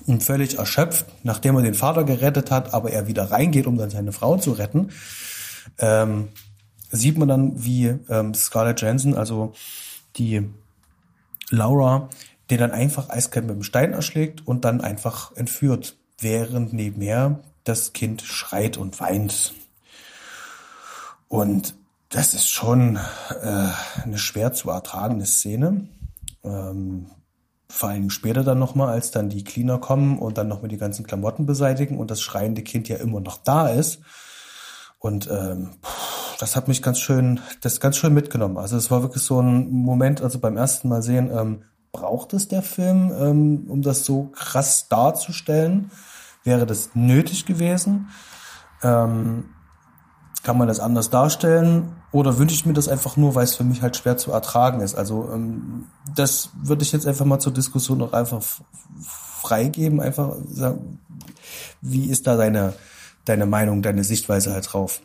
Und 0.07 0.23
völlig 0.23 0.59
erschöpft, 0.59 1.07
nachdem 1.25 1.57
er 1.57 1.63
den 1.63 1.75
Vater 1.75 2.05
gerettet 2.05 2.51
hat, 2.51 2.73
aber 2.73 2.91
er 2.93 3.09
wieder 3.09 3.31
reingeht, 3.33 3.67
um 3.67 3.77
dann 3.77 3.91
seine 3.91 4.13
Frau 4.13 4.37
zu 4.37 4.53
retten, 4.53 4.91
ähm, 5.79 6.29
sieht 6.91 7.19
man 7.19 7.29
dann, 7.29 7.65
wie 7.65 7.95
ähm, 8.09 8.33
Scarlett 8.35 8.81
Johansson, 8.81 9.15
also 9.15 9.53
die 10.17 10.49
Laura, 11.51 12.09
den 12.51 12.59
dann 12.59 12.71
einfach 12.73 13.11
eiskalt 13.11 13.47
mit 13.47 13.57
dem 13.57 13.63
Stein 13.63 13.93
erschlägt 13.93 14.47
und 14.47 14.65
dann 14.65 14.81
einfach 14.81 15.37
entführt, 15.37 15.97
während 16.21 16.73
nebenher 16.73 17.41
das 17.65 17.93
Kind 17.93 18.23
schreit 18.23 18.77
und 18.77 19.01
weint. 19.01 19.55
Und 21.29 21.75
das 22.09 22.35
ist 22.35 22.49
schon 22.49 22.97
äh, 22.97 23.69
eine 24.03 24.19
schwer 24.19 24.53
zu 24.53 24.71
ertragende 24.71 25.27
Szene. 25.27 25.89
Ähm, 26.43 27.07
vor 27.69 27.91
allem 27.91 28.11
später 28.11 28.43
dann 28.43 28.59
nochmal, 28.59 28.89
als 28.89 29.13
dann 29.13 29.29
die 29.29 29.45
Cleaner 29.45 29.79
kommen 29.79 30.19
und 30.19 30.37
dann 30.37 30.49
nochmal 30.49 30.69
die 30.69 30.77
ganzen 30.77 31.07
Klamotten 31.07 31.47
beseitigen 31.47 31.99
und 31.99 32.11
das 32.11 32.21
schreiende 32.21 32.63
Kind 32.63 32.89
ja 32.89 32.97
immer 32.97 33.21
noch 33.21 33.37
da 33.37 33.69
ist. 33.69 34.01
Und 34.99 35.29
ähm, 35.31 35.71
das 36.41 36.57
hat 36.57 36.67
mich 36.67 36.83
ganz 36.83 36.99
schön, 36.99 37.41
das 37.61 37.81
ganz 37.81 37.97
schön 37.97 38.13
mitgenommen. 38.13 38.59
Also 38.59 38.77
es 38.77 38.91
war 38.91 39.03
wirklich 39.03 39.23
so 39.23 39.41
ein 39.41 39.71
Moment, 39.71 40.21
also 40.21 40.41
beim 40.41 40.57
ersten 40.57 40.89
Mal 40.89 41.03
sehen, 41.03 41.31
ähm, 41.33 41.63
braucht 41.93 42.33
es 42.35 42.49
der 42.49 42.63
Film, 42.63 43.13
ähm, 43.19 43.67
um 43.69 43.83
das 43.83 44.05
so 44.05 44.25
krass 44.33 44.89
darzustellen? 44.89 45.91
Wäre 46.45 46.67
das 46.67 46.91
nötig 46.95 47.47
gewesen? 47.47 48.09
Ähm, 48.83 49.51
kann 50.43 50.57
man 50.57 50.69
das 50.69 50.81
anders 50.81 51.11
darstellen? 51.11 51.97
Oder 52.13 52.39
wünsche 52.39 52.55
ich 52.55 52.65
mir 52.67 52.73
das 52.73 52.89
einfach 52.89 53.17
nur, 53.17 53.35
weil 53.35 53.45
es 53.45 53.55
für 53.55 53.65
mich 53.65 53.83
halt 53.83 53.97
schwer 53.97 54.17
zu 54.17 54.33
ertragen 54.33 54.81
ist? 54.81 54.95
Also 54.95 55.31
ähm, 55.33 55.87
das 56.15 56.51
würde 56.55 56.83
ich 56.83 56.93
jetzt 56.93 57.07
einfach 57.07 57.27
mal 57.27 57.39
zur 57.39 57.53
Diskussion 57.53 57.99
noch 57.99 58.13
einfach 58.13 58.43
freigeben. 59.43 60.01
Einfach 60.01 60.35
sagen, 60.49 60.99
wie 61.83 62.07
ist 62.07 62.27
da 62.27 62.37
deine, 62.37 62.73
deine 63.27 63.47
Meinung, 63.47 63.83
deine 63.83 64.03
Sichtweise 64.03 64.53
halt 64.53 64.73
drauf? 64.73 65.01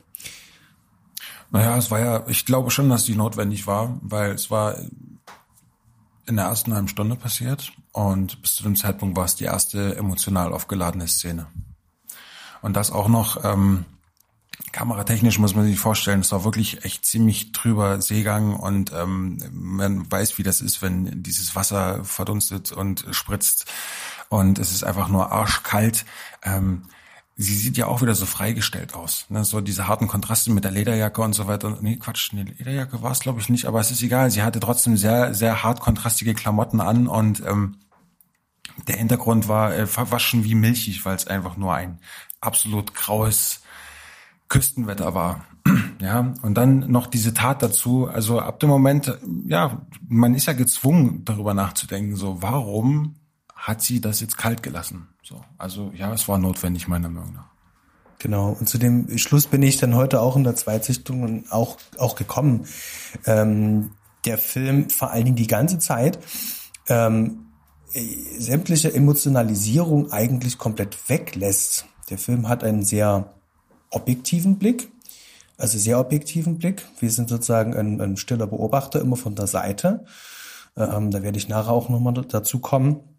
Naja, 1.52 1.78
es 1.78 1.92
war 1.92 2.00
ja, 2.00 2.24
ich 2.28 2.46
glaube 2.46 2.72
schon, 2.72 2.90
dass 2.90 3.06
die 3.06 3.16
notwendig 3.16 3.68
war, 3.68 3.98
weil 4.02 4.32
es 4.32 4.50
war 4.50 4.76
in 6.28 6.38
der 6.38 6.46
ersten 6.46 6.74
halben 6.74 6.88
Stunde 6.88 7.16
passiert 7.16 7.72
und 7.92 8.42
bis 8.42 8.56
zu 8.56 8.64
dem 8.64 8.76
Zeitpunkt 8.76 9.16
war 9.16 9.26
es 9.26 9.36
die 9.36 9.46
erste 9.46 9.96
emotional 9.96 10.54
aufgeladene 10.54 11.08
Szene. 11.08 11.48
Und 12.62 12.76
das 12.76 12.92
auch 12.92 13.08
noch 13.08 13.44
ähm, 13.44 13.86
kameratechnisch 14.72 15.40
muss 15.40 15.56
man 15.56 15.66
sich 15.66 15.80
vorstellen, 15.80 16.22
es 16.22 16.32
war 16.32 16.44
wirklich 16.44 16.84
echt 16.84 17.06
ziemlich 17.06 17.52
trüber 17.52 18.02
Seegang 18.02 18.56
und 18.56 18.92
ähm, 18.94 19.38
man 19.52 20.12
weiß, 20.12 20.38
wie 20.38 20.44
das 20.44 20.62
ist, 20.62 20.82
wenn 20.82 21.24
dieses 21.24 21.56
Wasser 21.56 22.04
verdunstet 22.04 22.72
und 22.72 23.06
spritzt 23.12 23.72
und 24.30 24.60
es 24.60 24.72
ist 24.72 24.84
einfach 24.84 25.08
nur 25.08 25.32
arschkalt. 25.32 26.06
Ähm, 26.44 26.84
sie 27.36 27.56
sieht 27.56 27.78
ja 27.78 27.88
auch 27.88 28.02
wieder 28.02 28.16
so 28.16 28.26
freigestellt 28.26 28.96
aus. 28.96 29.26
Ne? 29.30 29.44
So 29.44 29.62
diese 29.62 29.88
harten 29.88 30.08
Kontraste 30.08 30.52
mit 30.52 30.64
der 30.64 30.72
Lederjacke 30.72 31.22
und 31.22 31.34
so 31.34 31.48
weiter. 31.48 31.78
Nee, 31.82 31.98
Quatsch, 31.98 32.32
eine 32.32 32.44
Lederjacke 32.44 33.02
war 33.02 33.12
es, 33.12 33.20
glaube 33.20 33.42
ich, 33.42 33.50
nicht, 33.50 33.66
aber 33.66 33.80
es 33.82 33.92
ist 33.92 34.02
egal. 34.02 34.32
Sie 34.32 34.44
hatte 34.44 34.60
trotzdem 34.60 34.96
sehr, 34.96 35.34
sehr 35.34 35.64
hart 35.64 35.82
kontrastige 35.82 36.34
Klamotten 36.34 36.80
an 36.80 37.08
und 37.08 37.44
ähm, 37.46 37.78
der 38.88 38.98
Hintergrund 38.98 39.48
war 39.48 39.74
äh, 39.74 39.88
verwaschen 39.88 40.44
wie 40.44 40.56
milchig, 40.56 41.06
weil 41.06 41.16
es 41.16 41.28
einfach 41.28 41.58
nur 41.58 41.74
ein 41.74 42.00
absolut 42.42 42.94
graues 42.94 43.62
Küstenwetter 44.48 45.14
war. 45.14 45.46
Ja, 46.02 46.34
und 46.42 46.56
dann 46.56 46.92
noch 46.92 47.08
diese 47.08 47.34
Tat 47.34 47.64
dazu. 47.64 48.08
Also 48.08 48.42
ab 48.42 48.60
dem 48.60 48.70
Moment, 48.70 49.18
ja, 49.46 49.88
man 50.06 50.36
ist 50.36 50.46
ja 50.46 50.52
gezwungen, 50.52 51.24
darüber 51.24 51.54
nachzudenken, 51.54 52.18
so, 52.18 52.42
warum 52.42 53.16
hat 53.56 53.82
sie 53.82 54.02
das 54.02 54.20
jetzt 54.20 54.38
kalt 54.38 54.62
gelassen? 54.62 55.08
So, 55.28 55.42
also 55.58 55.92
ja, 55.96 56.14
es 56.14 56.28
war 56.28 56.38
notwendig, 56.38 56.88
meiner 56.88 57.10
Meinung 57.10 57.34
nach. 57.34 57.50
Genau, 58.20 58.56
und 58.60 58.70
zu 58.70 58.78
dem 58.78 59.18
Schluss 59.18 59.48
bin 59.48 59.64
ich 59.64 59.78
dann 59.78 59.96
heute 59.96 60.22
auch 60.22 60.36
in 60.36 60.44
der 60.44 60.56
Zweitsichtung 60.56 61.46
auch, 61.50 61.78
auch 61.98 62.16
gekommen. 62.16 62.68
Ähm, 63.26 63.90
der 64.26 64.38
Film 64.38 64.92
vor 64.92 65.10
allen 65.10 65.26
Dingen 65.26 65.36
die 65.36 65.48
ganze 65.48 65.80
Zeit 65.80 66.20
ähm, 66.88 67.48
sämtliche 68.38 68.94
Emotionalisierung 68.94 70.12
eigentlich 70.12 70.60
komplett 70.60 71.10
weglässt. 71.10 71.86
Der 72.12 72.20
Film 72.20 72.48
hat 72.48 72.64
einen 72.64 72.84
sehr 72.84 73.34
objektiven 73.90 74.60
Blick, 74.60 74.92
also 75.58 75.80
sehr 75.80 76.00
objektiven 76.00 76.60
Blick. 76.60 76.84
Wir 77.00 77.10
sind 77.10 77.30
sozusagen 77.30 77.76
ein, 77.76 78.00
ein 78.00 78.18
stiller 78.18 78.46
Beobachter 78.46 79.02
immer 79.02 79.16
von 79.16 79.34
der 79.34 79.48
Seite. 79.48 80.06
Ähm, 80.78 81.10
da 81.10 81.24
werde 81.24 81.40
ich 81.40 81.48
nachher 81.48 81.72
auch 81.72 81.90
nochmal 81.90 82.14
dazu 82.14 82.60
kommen. 82.60 83.15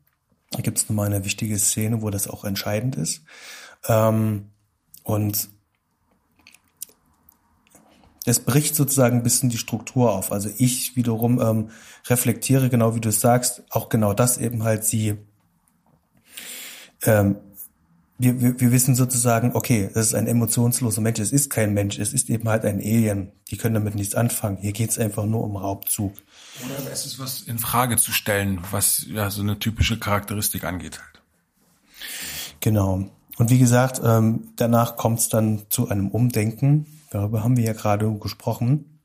Da 0.56 0.62
gibt 0.62 0.78
es 0.78 0.88
nochmal 0.88 1.06
eine 1.06 1.24
wichtige 1.24 1.58
Szene, 1.58 2.00
wo 2.00 2.08
das 2.08 2.28
auch 2.28 2.44
entscheidend 2.44 2.96
ist. 2.96 3.22
Ähm, 3.88 4.46
und 5.02 5.50
es 8.24 8.40
bricht 8.40 8.74
sozusagen 8.74 9.18
ein 9.18 9.22
bisschen 9.22 9.50
die 9.50 9.58
Struktur 9.58 10.12
auf. 10.12 10.32
Also 10.32 10.48
ich 10.56 10.96
wiederum 10.96 11.40
ähm, 11.40 11.70
reflektiere, 12.06 12.70
genau 12.70 12.94
wie 12.94 13.00
du 13.00 13.10
es 13.10 13.20
sagst, 13.20 13.64
auch 13.68 13.90
genau 13.90 14.14
das 14.14 14.38
eben 14.38 14.64
halt 14.64 14.84
sie. 14.84 15.18
Ähm, 17.02 17.36
wir, 18.18 18.40
wir, 18.40 18.60
wir 18.60 18.72
wissen 18.72 18.94
sozusagen, 18.94 19.54
okay, 19.54 19.90
das 19.92 20.06
ist 20.06 20.14
ein 20.14 20.26
emotionsloser 20.26 21.02
Mensch, 21.02 21.20
es 21.20 21.32
ist 21.32 21.50
kein 21.50 21.74
Mensch, 21.74 21.98
es 21.98 22.12
ist 22.12 22.30
eben 22.30 22.48
halt 22.48 22.64
ein 22.64 22.78
Alien. 22.78 23.32
Die 23.50 23.56
können 23.56 23.74
damit 23.74 23.94
nichts 23.94 24.14
anfangen. 24.14 24.56
Hier 24.58 24.72
geht 24.72 24.90
es 24.90 24.98
einfach 24.98 25.26
nur 25.26 25.44
um 25.44 25.56
Raubzug. 25.56 26.14
Oder 26.64 26.92
es 26.92 27.04
ist 27.04 27.18
was 27.18 27.42
in 27.42 27.58
Frage 27.58 27.96
zu 27.96 28.12
stellen, 28.12 28.60
was 28.70 29.06
ja 29.08 29.30
so 29.30 29.42
eine 29.42 29.58
typische 29.58 29.98
Charakteristik 29.98 30.64
angeht 30.64 30.98
halt. 30.98 31.22
Genau. 32.60 33.10
Und 33.36 33.50
wie 33.50 33.58
gesagt, 33.58 34.00
ähm, 34.02 34.48
danach 34.56 34.96
kommt 34.96 35.20
es 35.20 35.28
dann 35.28 35.66
zu 35.68 35.88
einem 35.88 36.08
Umdenken. 36.08 36.86
Darüber 37.10 37.44
haben 37.44 37.58
wir 37.58 37.64
ja 37.64 37.74
gerade 37.74 38.10
gesprochen. 38.18 39.00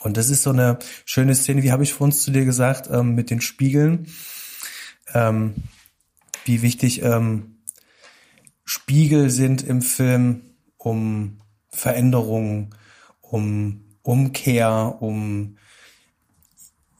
Und 0.00 0.16
das 0.16 0.30
ist 0.30 0.42
so 0.42 0.50
eine 0.50 0.78
schöne 1.04 1.34
Szene, 1.34 1.62
wie 1.62 1.72
habe 1.72 1.82
ich 1.82 1.92
vor 1.92 2.06
uns 2.06 2.22
zu 2.22 2.30
dir 2.30 2.46
gesagt, 2.46 2.88
ähm, 2.90 3.14
mit 3.14 3.28
den 3.28 3.42
Spiegeln. 3.42 4.06
Ähm, 5.12 5.56
wie 6.46 6.62
wichtig 6.62 7.02
ähm, 7.02 7.59
Spiegel 8.72 9.30
sind 9.30 9.62
im 9.64 9.82
Film, 9.82 10.42
um 10.76 11.40
Veränderungen, 11.70 12.70
um 13.20 13.82
Umkehr, 14.02 14.96
um 15.00 15.56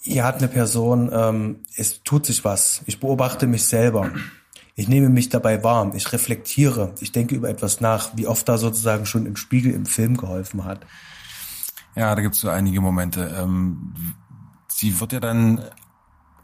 hier 0.00 0.24
hat 0.24 0.38
eine 0.38 0.48
Person, 0.48 1.10
ähm, 1.12 1.60
es 1.76 2.02
tut 2.02 2.26
sich 2.26 2.44
was. 2.44 2.82
Ich 2.86 2.98
beobachte 2.98 3.46
mich 3.46 3.66
selber. 3.66 4.10
Ich 4.74 4.88
nehme 4.88 5.10
mich 5.10 5.28
dabei 5.28 5.62
wahr. 5.62 5.92
Ich 5.94 6.12
reflektiere. 6.12 6.92
Ich 6.98 7.12
denke 7.12 7.36
über 7.36 7.48
etwas 7.48 7.80
nach, 7.80 8.16
wie 8.16 8.26
oft 8.26 8.48
da 8.48 8.58
sozusagen 8.58 9.06
schon 9.06 9.24
im 9.24 9.36
Spiegel 9.36 9.72
im 9.72 9.86
Film 9.86 10.16
geholfen 10.16 10.64
hat. 10.64 10.84
Ja, 11.94 12.12
da 12.16 12.20
gibt 12.20 12.34
es 12.34 12.40
so 12.40 12.48
einige 12.48 12.80
Momente. 12.80 13.32
Ähm, 13.38 13.94
sie 14.66 14.98
wird 14.98 15.12
ja 15.12 15.20
dann, 15.20 15.62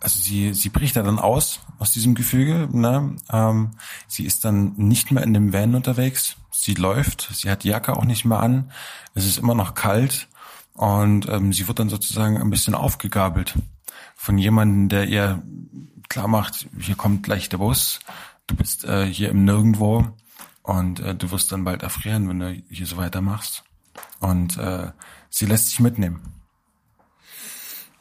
also 0.07 0.21
sie, 0.21 0.55
sie 0.55 0.69
bricht 0.69 0.95
ja 0.95 1.03
dann 1.03 1.19
aus 1.19 1.59
aus 1.81 1.91
diesem 1.91 2.15
Gefüge. 2.15 2.69
Ne? 2.71 3.17
Ähm, 3.33 3.73
sie 4.07 4.25
ist 4.25 4.45
dann 4.45 4.75
nicht 4.77 5.11
mehr 5.11 5.25
in 5.25 5.35
dem 5.35 5.53
Van 5.53 5.75
unterwegs. 5.75 6.37
Sie 6.53 6.75
läuft. 6.75 7.29
Sie 7.35 7.51
hat 7.51 7.65
die 7.65 7.71
Jacke 7.71 7.97
auch 7.97 8.05
nicht 8.05 8.25
mehr 8.25 8.39
an. 8.39 8.71
Es 9.15 9.27
ist 9.27 9.37
immer 9.37 9.57
noch 9.57 9.75
kalt. 9.75 10.29
Und 10.75 11.29
ähm, 11.29 11.53
sie 11.53 11.67
wird 11.67 11.81
dann 11.81 11.89
sozusagen 11.89 12.41
ein 12.41 12.51
bisschen 12.51 12.77
aufgegabelt 12.77 13.55
von 14.15 14.39
jemandem, 14.39 14.89
der 14.89 15.09
ihr 15.09 15.43
klar 16.09 16.29
macht, 16.29 16.69
hier 16.79 16.95
kommt 16.95 17.25
gleich 17.25 17.49
der 17.49 17.59
Bus, 17.59 17.99
du 18.47 18.55
bist 18.55 18.85
äh, 18.85 19.07
hier 19.07 19.31
im 19.31 19.45
Nirgendwo 19.45 20.07
und 20.63 21.01
äh, 21.01 21.17
du 21.17 21.33
wirst 21.33 21.51
dann 21.51 21.65
bald 21.65 21.83
erfrieren, 21.83 22.29
wenn 22.29 22.39
du 22.39 22.63
hier 22.71 22.87
so 22.87 22.97
weitermachst. 22.97 23.65
Und 24.21 24.57
äh, 24.57 24.93
sie 25.31 25.47
lässt 25.47 25.69
sich 25.69 25.81
mitnehmen. 25.81 26.36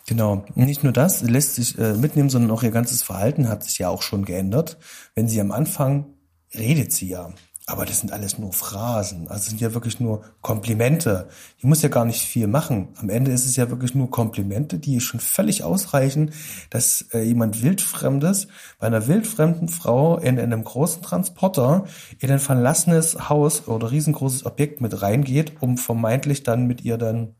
Genau. 0.07 0.45
Nicht 0.53 0.83
nur 0.83 0.93
das, 0.93 1.21
lässt 1.23 1.55
sich 1.55 1.77
äh, 1.79 1.93
mitnehmen, 1.93 2.29
sondern 2.29 2.51
auch 2.51 2.63
ihr 2.63 2.71
ganzes 2.71 3.01
Verhalten 3.01 3.49
hat 3.49 3.63
sich 3.63 3.79
ja 3.79 3.89
auch 3.89 4.03
schon 4.03 4.23
geändert. 4.25 4.77
Wenn 5.15 5.27
sie 5.27 5.41
am 5.41 5.51
Anfang 5.51 6.05
redet 6.53 6.91
sie 6.91 7.09
ja. 7.09 7.33
Aber 7.67 7.85
das 7.85 8.01
sind 8.01 8.13
alles 8.13 8.37
nur 8.37 8.53
Phrasen. 8.53 9.27
Also 9.27 9.49
sind 9.49 9.59
ja 9.59 9.73
wirklich 9.73 9.99
nur 9.99 10.23
Komplimente. 10.41 11.27
Ich 11.57 11.63
muss 11.63 11.81
ja 11.81 11.89
gar 11.89 12.05
nicht 12.05 12.21
viel 12.21 12.45
machen. 12.45 12.89
Am 12.97 13.09
Ende 13.09 13.31
ist 13.31 13.45
es 13.45 13.55
ja 13.55 13.71
wirklich 13.71 13.95
nur 13.95 14.11
Komplimente, 14.11 14.77
die 14.77 14.99
schon 14.99 15.19
völlig 15.19 15.63
ausreichen, 15.63 16.31
dass 16.69 17.07
äh, 17.11 17.23
jemand 17.23 17.63
Wildfremdes 17.63 18.49
bei 18.77 18.85
einer 18.85 19.07
wildfremden 19.07 19.67
Frau 19.67 20.19
in, 20.19 20.37
in 20.37 20.53
einem 20.53 20.63
großen 20.63 21.01
Transporter 21.01 21.85
in 22.19 22.29
ein 22.29 22.39
verlassenes 22.39 23.29
Haus 23.29 23.67
oder 23.67 23.89
riesengroßes 23.89 24.45
Objekt 24.45 24.81
mit 24.81 25.01
reingeht, 25.01 25.53
um 25.59 25.79
vermeintlich 25.79 26.43
dann 26.43 26.67
mit 26.67 26.85
ihr 26.85 26.99
dann 26.99 27.33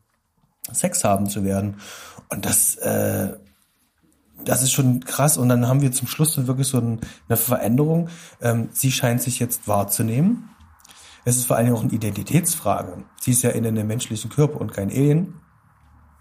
Sex 0.72 1.04
haben 1.04 1.28
zu 1.28 1.44
werden. 1.44 1.76
Und 2.28 2.44
das, 2.44 2.76
äh, 2.76 3.34
das 4.44 4.62
ist 4.62 4.72
schon 4.72 5.00
krass. 5.00 5.38
Und 5.38 5.48
dann 5.48 5.68
haben 5.68 5.80
wir 5.80 5.92
zum 5.92 6.08
Schluss 6.08 6.34
so 6.34 6.46
wirklich 6.46 6.68
so 6.68 6.78
eine 6.78 7.36
Veränderung. 7.36 8.08
Ähm, 8.40 8.68
sie 8.72 8.92
scheint 8.92 9.22
sich 9.22 9.38
jetzt 9.38 9.68
wahrzunehmen. 9.68 10.50
Es 11.24 11.36
ist 11.36 11.46
vor 11.46 11.56
allem 11.56 11.74
auch 11.74 11.82
eine 11.82 11.92
Identitätsfrage. 11.92 13.04
Sie 13.20 13.32
ist 13.32 13.42
ja 13.42 13.50
in 13.50 13.66
einem 13.66 13.86
menschlichen 13.86 14.30
Körper 14.30 14.60
und 14.60 14.72
kein 14.72 14.90
Alien. 14.90 15.34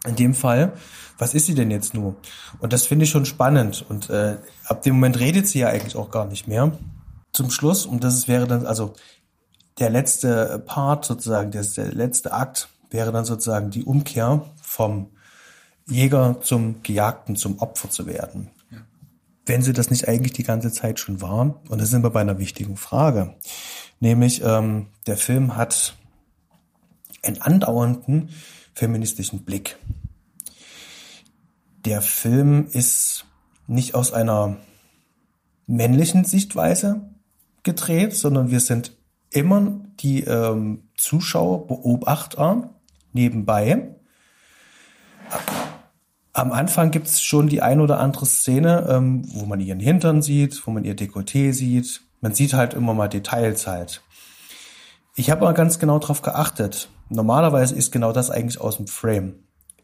In 0.07 0.15
dem 0.15 0.33
Fall, 0.33 0.73
was 1.17 1.33
ist 1.33 1.47
sie 1.47 1.55
denn 1.55 1.71
jetzt 1.71 1.93
nur? 1.93 2.15
Und 2.59 2.73
das 2.73 2.85
finde 2.85 3.05
ich 3.05 3.11
schon 3.11 3.25
spannend. 3.25 3.85
Und 3.87 4.09
äh, 4.09 4.37
ab 4.65 4.81
dem 4.83 4.95
Moment 4.95 5.19
redet 5.19 5.47
sie 5.47 5.59
ja 5.59 5.69
eigentlich 5.69 5.95
auch 5.95 6.11
gar 6.11 6.25
nicht 6.25 6.47
mehr. 6.47 6.71
Zum 7.33 7.49
Schluss, 7.51 7.85
und 7.85 8.03
das 8.03 8.27
wäre 8.27 8.47
dann, 8.47 8.65
also 8.65 8.93
der 9.79 9.89
letzte 9.89 10.63
Part 10.65 11.05
sozusagen, 11.05 11.51
der, 11.51 11.63
der 11.63 11.91
letzte 11.91 12.33
Akt 12.33 12.69
wäre 12.95 13.11
dann 13.11 13.25
sozusagen 13.25 13.69
die 13.69 13.83
Umkehr 13.83 14.45
vom 14.61 15.09
Jäger 15.85 16.39
zum 16.41 16.81
Gejagten, 16.81 17.35
zum 17.35 17.59
Opfer 17.59 17.89
zu 17.89 18.07
werden. 18.07 18.49
Ja. 18.71 18.77
Wenn 19.45 19.61
sie 19.61 19.73
das 19.73 19.91
nicht 19.91 20.07
eigentlich 20.07 20.33
die 20.33 20.43
ganze 20.43 20.71
Zeit 20.71 20.99
schon 20.99 21.21
war, 21.21 21.61
und 21.69 21.79
da 21.79 21.85
sind 21.85 22.03
wir 22.03 22.09
bei 22.09 22.21
einer 22.21 22.39
wichtigen 22.39 22.77
Frage, 22.77 23.35
nämlich 23.99 24.41
ähm, 24.43 24.87
der 25.07 25.17
Film 25.17 25.57
hat 25.57 25.95
einen 27.21 27.41
andauernden 27.41 28.29
feministischen 28.73 29.43
Blick. 29.43 29.77
Der 31.83 32.01
Film 32.01 32.67
ist 32.71 33.25
nicht 33.67 33.93
aus 33.93 34.13
einer 34.13 34.57
männlichen 35.67 36.23
Sichtweise 36.23 37.01
gedreht, 37.63 38.15
sondern 38.15 38.51
wir 38.51 38.59
sind 38.59 38.95
immer 39.31 39.81
die 39.99 40.21
ähm, 40.23 40.83
Zuschauer, 40.95 41.67
Beobachter 41.67 42.74
nebenbei 43.15 43.95
am 46.35 46.51
Anfang 46.51 46.91
gibt 46.91 47.07
es 47.07 47.21
schon 47.21 47.47
die 47.47 47.61
ein 47.61 47.79
oder 47.79 47.99
andere 47.99 48.25
Szene, 48.25 48.87
ähm, 48.89 49.21
wo 49.33 49.45
man 49.45 49.61
ihren 49.61 49.79
Hintern 49.79 50.21
sieht, 50.21 50.67
wo 50.67 50.71
man 50.71 50.83
ihr 50.83 50.95
Dekolleté 50.95 51.53
sieht. 51.53 52.01
Man 52.19 52.33
sieht 52.33 52.53
halt 52.53 52.73
immer 52.73 52.93
mal 52.93 53.07
Details 53.07 53.67
halt. 53.67 54.01
Ich 55.15 55.31
habe 55.31 55.45
mal 55.45 55.53
ganz 55.53 55.79
genau 55.79 55.97
drauf 55.97 56.21
geachtet. 56.21 56.89
Normalerweise 57.07 57.73
ist 57.75 57.93
genau 57.93 58.11
das 58.11 58.31
eigentlich 58.31 58.59
aus 58.59 58.75
dem 58.75 58.87
Frame. 58.87 59.35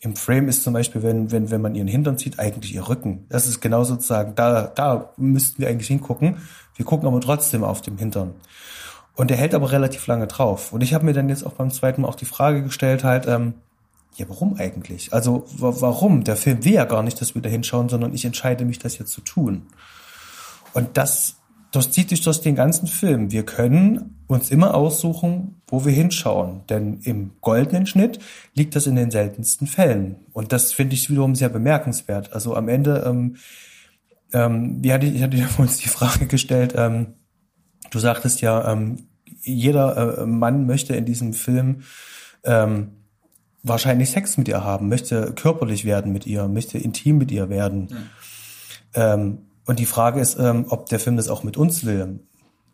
Im 0.01 0.17
Frame 0.17 0.49
ist 0.49 0.63
zum 0.63 0.73
Beispiel, 0.73 1.03
wenn, 1.03 1.31
wenn, 1.31 1.51
wenn 1.51 1.61
man 1.61 1.73
ihren 1.73 1.87
Hintern 1.87 2.17
sieht, 2.17 2.37
eigentlich 2.37 2.73
ihr 2.73 2.89
Rücken. 2.89 3.27
Das 3.29 3.47
ist 3.47 3.61
genau 3.61 3.85
sozusagen, 3.85 4.35
da, 4.35 4.63
da 4.63 5.13
müssten 5.15 5.61
wir 5.61 5.69
eigentlich 5.69 5.87
hingucken. 5.87 6.37
Wir 6.75 6.85
gucken 6.85 7.07
aber 7.07 7.21
trotzdem 7.21 7.63
auf 7.63 7.81
dem 7.81 7.97
Hintern. 7.97 8.33
Und 9.15 9.29
der 9.29 9.37
hält 9.37 9.53
aber 9.53 9.71
relativ 9.71 10.07
lange 10.07 10.27
drauf. 10.27 10.71
Und 10.73 10.81
ich 10.81 10.93
habe 10.93 11.05
mir 11.05 11.13
dann 11.13 11.29
jetzt 11.29 11.45
auch 11.45 11.53
beim 11.53 11.71
zweiten 11.71 12.01
Mal 12.01 12.07
auch 12.07 12.15
die 12.15 12.25
Frage 12.25 12.63
gestellt, 12.63 13.03
halt, 13.03 13.27
ähm, 13.27 13.55
ja, 14.15 14.27
warum 14.27 14.55
eigentlich? 14.57 15.13
Also 15.13 15.45
warum? 15.57 16.23
Der 16.23 16.35
Film 16.35 16.65
will 16.65 16.73
ja 16.73 16.85
gar 16.85 17.03
nicht, 17.03 17.21
dass 17.21 17.33
wir 17.33 17.41
da 17.41 17.49
hinschauen, 17.49 17.89
sondern 17.89 18.13
ich 18.13 18.25
entscheide 18.25 18.65
mich, 18.65 18.79
das 18.79 18.97
jetzt 18.97 19.11
zu 19.11 19.21
tun. 19.21 19.67
Und 20.73 20.97
das, 20.97 21.35
das 21.71 21.91
zieht 21.91 22.09
sich 22.09 22.21
durch 22.21 22.41
den 22.41 22.55
ganzen 22.55 22.87
Film. 22.87 23.31
Wir 23.31 23.45
können 23.45 24.21
uns 24.27 24.51
immer 24.51 24.75
aussuchen, 24.75 25.61
wo 25.67 25.85
wir 25.85 25.93
hinschauen. 25.93 26.65
Denn 26.67 26.99
im 27.03 27.31
goldenen 27.41 27.85
Schnitt 27.85 28.19
liegt 28.53 28.75
das 28.75 28.87
in 28.87 28.95
den 28.95 29.11
seltensten 29.11 29.67
Fällen. 29.67 30.17
Und 30.33 30.51
das 30.51 30.73
finde 30.73 30.95
ich 30.95 31.09
wiederum 31.09 31.35
sehr 31.35 31.49
bemerkenswert. 31.49 32.33
Also 32.33 32.55
am 32.55 32.67
Ende, 32.67 33.03
ähm, 33.05 33.37
ähm, 34.33 34.77
wie 34.81 34.91
hatte 34.91 35.05
ich, 35.05 35.15
ich 35.15 35.23
hatte 35.23 35.47
uns 35.57 35.77
die 35.77 35.89
Frage 35.89 36.27
gestellt, 36.27 36.73
ähm, 36.77 37.13
du 37.91 37.99
sagtest 37.99 38.41
ja, 38.41 38.71
ähm, 38.71 39.07
jeder 39.43 40.19
äh, 40.19 40.25
Mann 40.25 40.65
möchte 40.65 40.95
in 40.95 41.05
diesem 41.05 41.33
Film 41.33 41.83
ähm, 42.43 42.91
wahrscheinlich 43.63 44.09
Sex 44.09 44.37
mit 44.37 44.47
ihr 44.47 44.63
haben, 44.63 44.89
möchte 44.89 45.33
körperlich 45.33 45.85
werden 45.85 46.11
mit 46.11 46.25
ihr, 46.25 46.47
möchte 46.47 46.77
intim 46.77 47.17
mit 47.17 47.31
ihr 47.31 47.49
werden. 47.49 47.81
Mhm. 47.81 48.09
Ähm, 48.95 49.37
und 49.65 49.79
die 49.79 49.85
Frage 49.85 50.19
ist, 50.19 50.37
ähm, 50.39 50.65
ob 50.69 50.87
der 50.89 50.99
Film 50.99 51.17
das 51.17 51.29
auch 51.29 51.43
mit 51.43 51.57
uns 51.57 51.85
will, 51.85 52.19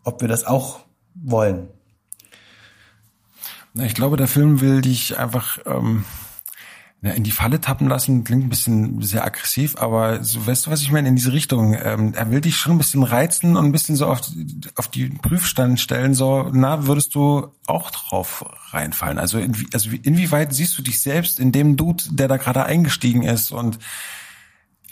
ob 0.04 0.20
wir 0.20 0.28
das 0.28 0.46
auch 0.46 0.80
wollen. 1.14 1.68
Na, 3.74 3.84
ich 3.84 3.94
glaube, 3.94 4.16
der 4.16 4.28
Film 4.28 4.60
will 4.60 4.80
dich 4.80 5.18
einfach 5.18 5.58
ähm, 5.66 6.04
in 7.00 7.22
die 7.22 7.30
Falle 7.30 7.60
tappen 7.60 7.88
lassen 7.88 8.24
klingt 8.24 8.44
ein 8.44 8.48
bisschen 8.48 9.00
sehr 9.02 9.24
aggressiv, 9.24 9.76
aber 9.76 10.24
so 10.24 10.44
weißt 10.44 10.66
du, 10.66 10.70
was 10.72 10.82
ich 10.82 10.90
meine, 10.90 11.08
in 11.08 11.14
diese 11.14 11.32
Richtung. 11.32 11.74
Ähm, 11.80 12.12
er 12.14 12.30
will 12.32 12.40
dich 12.40 12.56
schon 12.56 12.72
ein 12.72 12.78
bisschen 12.78 13.04
reizen 13.04 13.56
und 13.56 13.66
ein 13.66 13.72
bisschen 13.72 13.94
so 13.94 14.06
auf, 14.06 14.20
auf 14.74 14.88
die 14.88 15.08
Prüfstand 15.08 15.78
stellen, 15.78 16.14
so, 16.14 16.50
na, 16.52 16.86
würdest 16.86 17.14
du 17.14 17.52
auch 17.66 17.92
drauf 17.92 18.44
reinfallen? 18.70 19.18
Also, 19.18 19.38
inwie, 19.38 19.68
also 19.72 19.90
inwieweit 19.90 20.52
siehst 20.52 20.76
du 20.76 20.82
dich 20.82 21.00
selbst 21.00 21.38
in 21.38 21.52
dem 21.52 21.76
Dude, 21.76 22.02
der 22.10 22.26
da 22.26 22.36
gerade 22.36 22.64
eingestiegen 22.64 23.22
ist 23.22 23.52
und 23.52 23.78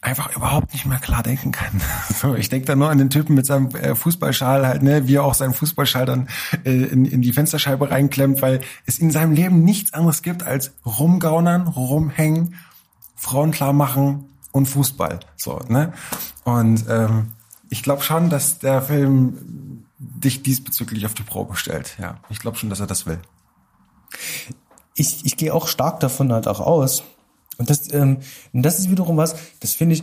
einfach 0.02 0.34
überhaupt 0.36 0.72
nicht 0.72 0.86
mehr 0.86 0.98
klar 0.98 1.22
denken 1.22 1.52
kann. 1.52 1.80
So, 2.14 2.34
ich 2.34 2.48
denke 2.48 2.66
da 2.66 2.76
nur 2.76 2.88
an 2.88 2.98
den 2.98 3.10
Typen 3.10 3.34
mit 3.34 3.44
seinem 3.44 3.74
äh, 3.74 3.94
Fußballschal 3.94 4.66
halt, 4.66 4.82
ne, 4.82 5.06
wie 5.06 5.16
er 5.16 5.24
auch 5.24 5.34
seinen 5.34 5.52
Fußballschal 5.52 6.06
dann 6.06 6.28
äh, 6.64 6.70
in, 6.70 7.04
in 7.04 7.20
die 7.20 7.32
Fensterscheibe 7.32 7.90
reinklemmt, 7.90 8.40
weil 8.40 8.60
es 8.86 8.98
in 8.98 9.10
seinem 9.10 9.32
Leben 9.32 9.62
nichts 9.62 9.92
anderes 9.92 10.22
gibt 10.22 10.42
als 10.42 10.72
rumgaunern, 10.84 11.66
rumhängen, 11.66 12.54
Frauen 13.16 13.50
klar 13.50 13.72
machen 13.72 14.24
und 14.52 14.66
Fußball. 14.66 15.20
So, 15.36 15.60
ne? 15.68 15.92
Und 16.44 16.84
ähm, 16.88 17.32
ich 17.68 17.82
glaube 17.82 18.02
schon, 18.02 18.30
dass 18.30 18.58
der 18.58 18.80
Film 18.80 19.84
dich 19.98 20.42
diesbezüglich 20.42 21.04
auf 21.06 21.14
die 21.14 21.22
Probe 21.22 21.56
stellt. 21.56 21.96
Ja, 21.98 22.18
ich 22.30 22.38
glaube 22.38 22.56
schon, 22.56 22.70
dass 22.70 22.80
er 22.80 22.86
das 22.86 23.06
will. 23.06 23.18
Ich, 24.94 25.24
ich 25.24 25.36
gehe 25.36 25.52
auch 25.52 25.68
stark 25.68 26.00
davon 26.00 26.32
halt 26.32 26.48
auch 26.48 26.60
aus, 26.60 27.02
und 27.58 27.70
das, 27.70 27.92
ähm, 27.92 28.18
das 28.52 28.78
ist 28.78 28.90
wiederum 28.90 29.16
was, 29.16 29.36
das 29.60 29.72
finde 29.72 29.94
ich, 29.94 30.02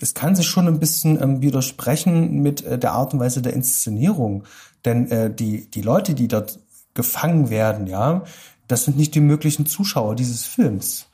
es 0.00 0.14
kann 0.14 0.34
sich 0.34 0.46
schon 0.46 0.66
ein 0.66 0.80
bisschen 0.80 1.20
ähm, 1.20 1.42
widersprechen 1.42 2.42
mit 2.42 2.64
äh, 2.64 2.78
der 2.78 2.92
Art 2.92 3.12
und 3.12 3.20
Weise 3.20 3.42
der 3.42 3.52
Inszenierung. 3.52 4.44
Denn 4.84 5.10
äh, 5.10 5.34
die, 5.34 5.70
die 5.70 5.82
Leute, 5.82 6.14
die 6.14 6.28
dort 6.28 6.58
gefangen 6.94 7.50
werden, 7.50 7.86
ja, 7.86 8.24
das 8.68 8.84
sind 8.84 8.96
nicht 8.96 9.14
die 9.14 9.20
möglichen 9.20 9.66
Zuschauer 9.66 10.14
dieses 10.14 10.44
Films. 10.44 11.06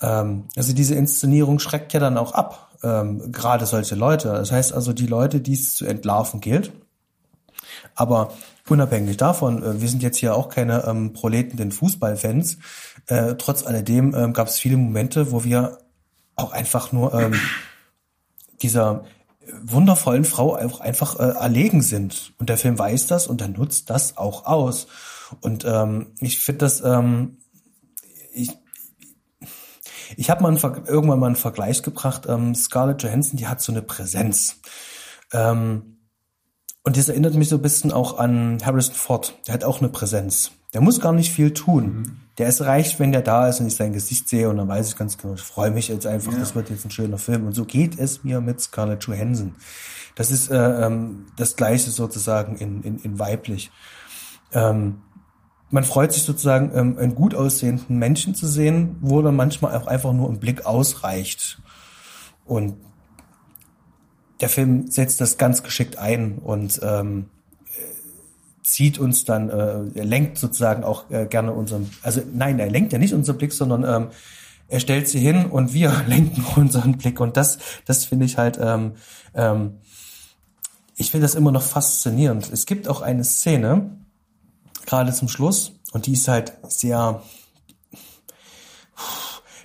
Ähm, 0.00 0.44
also 0.56 0.72
diese 0.72 0.94
Inszenierung 0.94 1.58
schreckt 1.58 1.92
ja 1.92 2.00
dann 2.00 2.16
auch 2.16 2.32
ab, 2.32 2.76
ähm, 2.82 3.30
gerade 3.30 3.66
solche 3.66 3.94
Leute. 3.94 4.28
Das 4.28 4.52
heißt 4.52 4.72
also, 4.72 4.92
die 4.92 5.06
Leute, 5.06 5.40
die 5.40 5.54
es 5.54 5.76
zu 5.76 5.86
entlarven 5.86 6.40
gilt. 6.40 6.72
Aber 7.94 8.32
unabhängig 8.70 9.16
davon, 9.16 9.62
äh, 9.62 9.80
wir 9.80 9.88
sind 9.88 10.02
jetzt 10.02 10.18
hier 10.18 10.34
auch 10.34 10.48
keine 10.48 10.84
ähm, 10.84 11.12
proletenden 11.12 11.72
Fußballfans. 11.72 12.58
Äh, 13.06 13.34
trotz 13.36 13.66
alledem 13.66 14.14
ähm, 14.14 14.32
gab 14.32 14.48
es 14.48 14.58
viele 14.58 14.76
Momente, 14.76 15.32
wo 15.32 15.44
wir 15.44 15.78
auch 16.36 16.52
einfach 16.52 16.92
nur 16.92 17.14
ähm, 17.14 17.34
dieser 18.62 19.04
wundervollen 19.62 20.24
Frau 20.24 20.56
auch 20.56 20.80
einfach 20.80 21.18
äh, 21.18 21.30
erlegen 21.38 21.82
sind. 21.82 22.32
Und 22.38 22.48
der 22.48 22.58
Film 22.58 22.78
weiß 22.78 23.06
das 23.06 23.26
und 23.26 23.40
er 23.40 23.48
nutzt 23.48 23.90
das 23.90 24.16
auch 24.16 24.46
aus. 24.46 24.86
Und 25.40 25.64
ähm, 25.64 26.08
ich 26.20 26.38
finde 26.38 26.58
das, 26.58 26.82
ähm, 26.82 27.38
ich, 28.32 28.50
ich 30.16 30.30
habe 30.30 30.42
mal 30.42 30.48
einen, 30.48 30.86
irgendwann 30.86 31.18
mal 31.18 31.26
einen 31.26 31.36
Vergleich 31.36 31.82
gebracht. 31.82 32.26
Ähm, 32.28 32.54
Scarlett 32.54 33.02
Johansson, 33.02 33.36
die 33.36 33.46
hat 33.46 33.60
so 33.60 33.72
eine 33.72 33.82
Präsenz. 33.82 34.60
Ähm, 35.32 35.97
und 36.88 36.96
das 36.96 37.10
erinnert 37.10 37.34
mich 37.34 37.50
so 37.50 37.56
ein 37.56 37.60
bisschen 37.60 37.92
auch 37.92 38.16
an 38.18 38.60
Harrison 38.64 38.94
Ford. 38.94 39.34
Der 39.46 39.52
hat 39.52 39.62
auch 39.62 39.80
eine 39.80 39.90
Präsenz. 39.90 40.52
Der 40.72 40.80
muss 40.80 41.00
gar 41.00 41.12
nicht 41.12 41.30
viel 41.30 41.52
tun. 41.52 41.84
Mhm. 41.84 42.16
Der 42.38 42.48
ist 42.48 42.62
reich, 42.62 42.98
wenn 42.98 43.12
der 43.12 43.20
da 43.20 43.46
ist 43.46 43.60
und 43.60 43.66
ich 43.66 43.74
sein 43.74 43.92
Gesicht 43.92 44.26
sehe 44.26 44.48
und 44.48 44.56
dann 44.56 44.68
weiß 44.68 44.88
ich 44.88 44.96
ganz 44.96 45.18
genau, 45.18 45.34
ich 45.34 45.42
freue 45.42 45.70
mich 45.70 45.88
jetzt 45.88 46.06
einfach, 46.06 46.32
ja. 46.32 46.38
das 46.38 46.54
wird 46.54 46.70
jetzt 46.70 46.86
ein 46.86 46.90
schöner 46.90 47.18
Film. 47.18 47.46
Und 47.46 47.52
so 47.52 47.66
geht 47.66 47.98
es 47.98 48.24
mir 48.24 48.40
mit 48.40 48.62
Scarlett 48.62 49.04
Johansson. 49.04 49.54
Das 50.14 50.30
ist 50.30 50.50
äh, 50.50 50.86
ähm, 50.86 51.26
das 51.36 51.56
Gleiche 51.56 51.90
sozusagen 51.90 52.56
in, 52.56 52.82
in, 52.82 52.98
in 53.00 53.18
weiblich. 53.18 53.70
Ähm, 54.54 55.02
man 55.68 55.84
freut 55.84 56.14
sich 56.14 56.22
sozusagen, 56.22 56.70
ähm, 56.74 56.96
einen 56.96 57.14
gut 57.14 57.34
aussehenden 57.34 57.98
Menschen 57.98 58.34
zu 58.34 58.46
sehen, 58.46 58.96
wo 59.02 59.20
dann 59.20 59.36
manchmal 59.36 59.76
auch 59.76 59.86
einfach 59.88 60.14
nur 60.14 60.30
ein 60.30 60.40
Blick 60.40 60.64
ausreicht. 60.64 61.60
Und 62.46 62.76
der 64.40 64.48
Film 64.48 64.90
setzt 64.90 65.20
das 65.20 65.38
ganz 65.38 65.62
geschickt 65.62 65.98
ein 65.98 66.38
und 66.38 66.80
ähm, 66.82 67.26
zieht 68.62 68.98
uns 68.98 69.24
dann, 69.24 69.48
äh, 69.48 69.98
er 69.98 70.04
lenkt 70.04 70.38
sozusagen 70.38 70.84
auch 70.84 71.10
äh, 71.10 71.26
gerne 71.26 71.52
unseren, 71.52 71.90
also 72.02 72.20
nein, 72.32 72.58
er 72.58 72.70
lenkt 72.70 72.92
ja 72.92 72.98
nicht 72.98 73.14
unseren 73.14 73.38
Blick, 73.38 73.52
sondern 73.52 73.84
ähm, 73.84 74.10
er 74.68 74.80
stellt 74.80 75.08
sie 75.08 75.20
hin 75.20 75.46
und 75.46 75.72
wir 75.72 76.04
lenken 76.06 76.44
unseren 76.56 76.98
Blick 76.98 77.20
und 77.20 77.36
das, 77.36 77.58
das 77.86 78.04
finde 78.04 78.26
ich 78.26 78.36
halt, 78.36 78.58
ähm, 78.60 78.92
ähm, 79.34 79.78
ich 80.96 81.10
finde 81.10 81.24
das 81.24 81.36
immer 81.36 81.52
noch 81.52 81.62
faszinierend. 81.62 82.50
Es 82.52 82.66
gibt 82.66 82.88
auch 82.88 83.02
eine 83.02 83.22
Szene, 83.24 83.90
gerade 84.84 85.12
zum 85.12 85.28
Schluss, 85.28 85.72
und 85.92 86.06
die 86.06 86.12
ist 86.12 86.28
halt 86.28 86.52
sehr, 86.68 87.22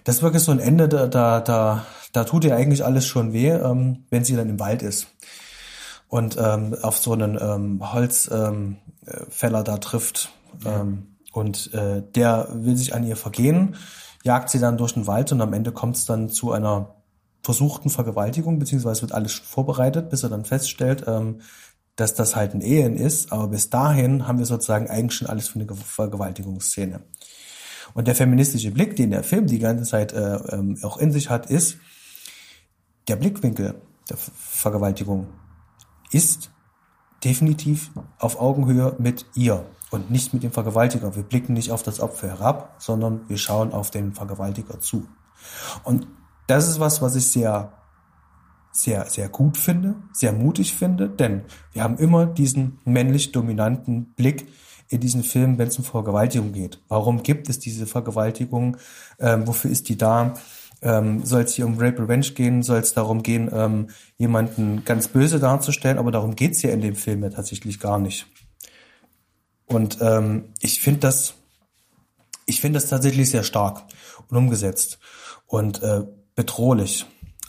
das 0.04 0.18
ist 0.18 0.22
wirklich 0.22 0.44
so 0.44 0.52
ein 0.52 0.60
Ende, 0.60 0.88
da, 0.88 1.08
da, 1.08 1.42
da, 1.42 1.86
da 2.14 2.24
tut 2.24 2.46
ihr 2.46 2.56
eigentlich 2.56 2.86
alles 2.86 3.06
schon 3.06 3.34
weh, 3.34 3.50
ähm, 3.50 4.06
wenn 4.10 4.24
sie 4.24 4.36
dann 4.36 4.50
im 4.50 4.60
Wald 4.60 4.82
ist 4.82 5.08
und 6.08 6.38
ähm, 6.40 6.76
auf 6.82 6.98
so 7.00 7.14
einen 7.14 7.38
ähm, 7.42 7.92
Holzfäller 7.92 8.50
ähm, 9.60 9.66
da 9.66 9.78
trifft. 9.80 10.32
Ja. 10.64 10.82
Ähm, 10.82 11.08
und 11.34 11.74
äh, 11.74 12.04
der 12.16 12.50
will 12.52 12.78
sich 12.78 12.94
an 12.94 13.04
ihr 13.04 13.16
vergehen, 13.16 13.76
jagt 14.24 14.52
sie 14.52 14.60
dann 14.60 14.78
durch 14.78 14.94
den 14.94 15.08
Wald 15.08 15.32
und 15.32 15.42
am 15.42 15.54
Ende 15.54 15.72
kommt 15.72 15.96
es 15.96 16.06
dann 16.06 16.30
zu 16.30 16.52
einer 16.52 16.94
versuchten 17.42 17.90
Vergewaltigung, 17.90 18.60
beziehungsweise 18.60 19.02
wird 19.02 19.12
alles 19.12 19.32
schon 19.32 19.48
vorbereitet, 19.48 20.12
bis 20.12 20.22
er 20.22 20.30
dann 20.30 20.46
feststellt, 20.46 21.06
ähm, 21.08 21.42
dass 21.96 22.14
das 22.14 22.36
halt 22.36 22.54
ein 22.54 22.62
Ehen 22.62 22.96
ist. 22.96 23.32
Aber 23.32 23.48
bis 23.48 23.72
dahin 23.72 24.28
haben 24.28 24.38
wir 24.38 24.46
sozusagen 24.46 24.92
eigentlich 24.92 25.18
schon 25.18 25.28
alles 25.28 25.48
für 25.48 25.60
eine 25.60 25.68
Vergewaltigungsszene. 25.76 27.02
Und 27.96 28.08
der 28.08 28.16
feministische 28.16 28.70
Blick, 28.70 28.96
den 28.96 29.10
der 29.10 29.24
Film 29.24 29.48
die 29.48 29.60
ganze 29.60 29.84
Zeit 29.84 30.14
äh, 30.14 30.36
ähm, 30.52 30.78
auch 30.84 30.98
in 30.98 31.12
sich 31.12 31.32
hat, 31.32 31.48
ist 31.48 31.78
der 33.08 33.16
Blickwinkel 33.16 33.82
der 34.10 34.18
Vergewaltigung 34.18 35.28
ist 36.12 36.52
definitiv 37.24 37.92
auf 38.20 38.40
Augenhöhe 38.40 38.96
mit 39.00 39.26
ihr 39.36 39.66
und 39.92 40.12
nicht 40.12 40.34
mit 40.34 40.44
dem 40.44 40.52
Vergewaltiger. 40.52 41.16
Wir 41.16 41.24
blicken 41.24 41.54
nicht 41.54 41.72
auf 41.72 41.84
das 41.84 42.00
Opfer 42.00 42.28
herab, 42.28 42.76
sondern 42.80 43.28
wir 43.30 43.38
schauen 43.38 43.72
auf 43.72 43.92
den 43.92 44.14
Vergewaltiger 44.14 44.80
zu. 44.80 45.08
Und 45.84 46.08
das 46.48 46.68
ist 46.68 46.80
was, 46.80 47.02
was 47.02 47.16
ich 47.16 47.28
sehr, 47.28 47.74
sehr, 48.72 49.06
sehr 49.06 49.30
gut 49.30 49.58
finde, 49.58 49.96
sehr 50.12 50.34
mutig 50.34 50.76
finde, 50.76 51.10
denn 51.10 51.44
wir 51.72 51.84
haben 51.84 51.98
immer 51.98 52.26
diesen 52.26 52.80
männlich 52.86 53.32
dominanten 53.32 54.14
Blick 54.16 54.48
in 54.90 55.00
diesen 55.00 55.24
Filmen, 55.24 55.58
wenn 55.58 55.70
es 55.70 55.78
um 55.78 55.84
Vergewaltigung 55.84 56.52
geht. 56.52 56.82
Warum 56.88 57.24
gibt 57.24 57.50
es 57.50 57.60
diese 57.60 57.88
Vergewaltigung? 57.88 58.78
Ähm, 59.20 59.48
wofür 59.48 59.72
ist 59.72 59.90
die 59.90 59.98
da? 59.98 60.34
Ähm, 60.84 61.26
soll 61.26 61.44
es 61.44 61.54
hier 61.54 61.66
um 61.66 61.78
Rape 61.80 62.04
Revenge 62.04 62.32
gehen? 62.32 62.62
Soll 62.62 62.80
es 62.80 62.94
darum 62.94 63.24
gehen, 63.24 63.50
ähm, 63.54 63.90
jemanden 64.18 64.84
ganz 64.84 65.08
böse 65.08 65.40
darzustellen? 65.40 65.98
Aber 65.98 66.12
darum 66.12 66.36
geht's 66.36 66.62
ja 66.62 66.72
in 66.72 66.82
dem 66.82 66.96
Film 66.96 67.24
ja 67.24 67.30
tatsächlich 67.30 67.80
gar 67.80 68.00
nicht. 68.00 68.28
Und 69.66 69.98
ähm, 70.02 70.50
ich 70.60 70.82
finde 70.82 71.00
das, 71.00 71.36
ich 72.46 72.60
finde 72.60 72.80
das 72.80 72.90
tatsächlich 72.90 73.30
sehr 73.30 73.44
stark 73.44 73.84
und 74.28 74.38
umgesetzt 74.38 75.00
und 75.48 75.82
äh, 75.82 76.02
bedrohlich. 76.36 77.06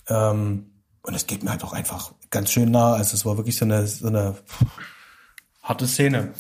Ähm, 0.09 0.71
und 1.03 1.15
es 1.15 1.27
geht 1.27 1.43
mir 1.43 1.51
halt 1.51 1.65
auch 1.65 1.73
einfach 1.73 2.13
ganz 2.31 2.51
schön 2.51 2.71
nah. 2.71 2.95
Also 2.95 3.15
es 3.15 3.27
war 3.27 3.37
wirklich 3.37 3.57
so 3.57 3.65
eine, 3.65 3.87
so 3.87 4.07
eine 4.07 4.37
harte 5.63 5.87
Szene. 5.87 6.33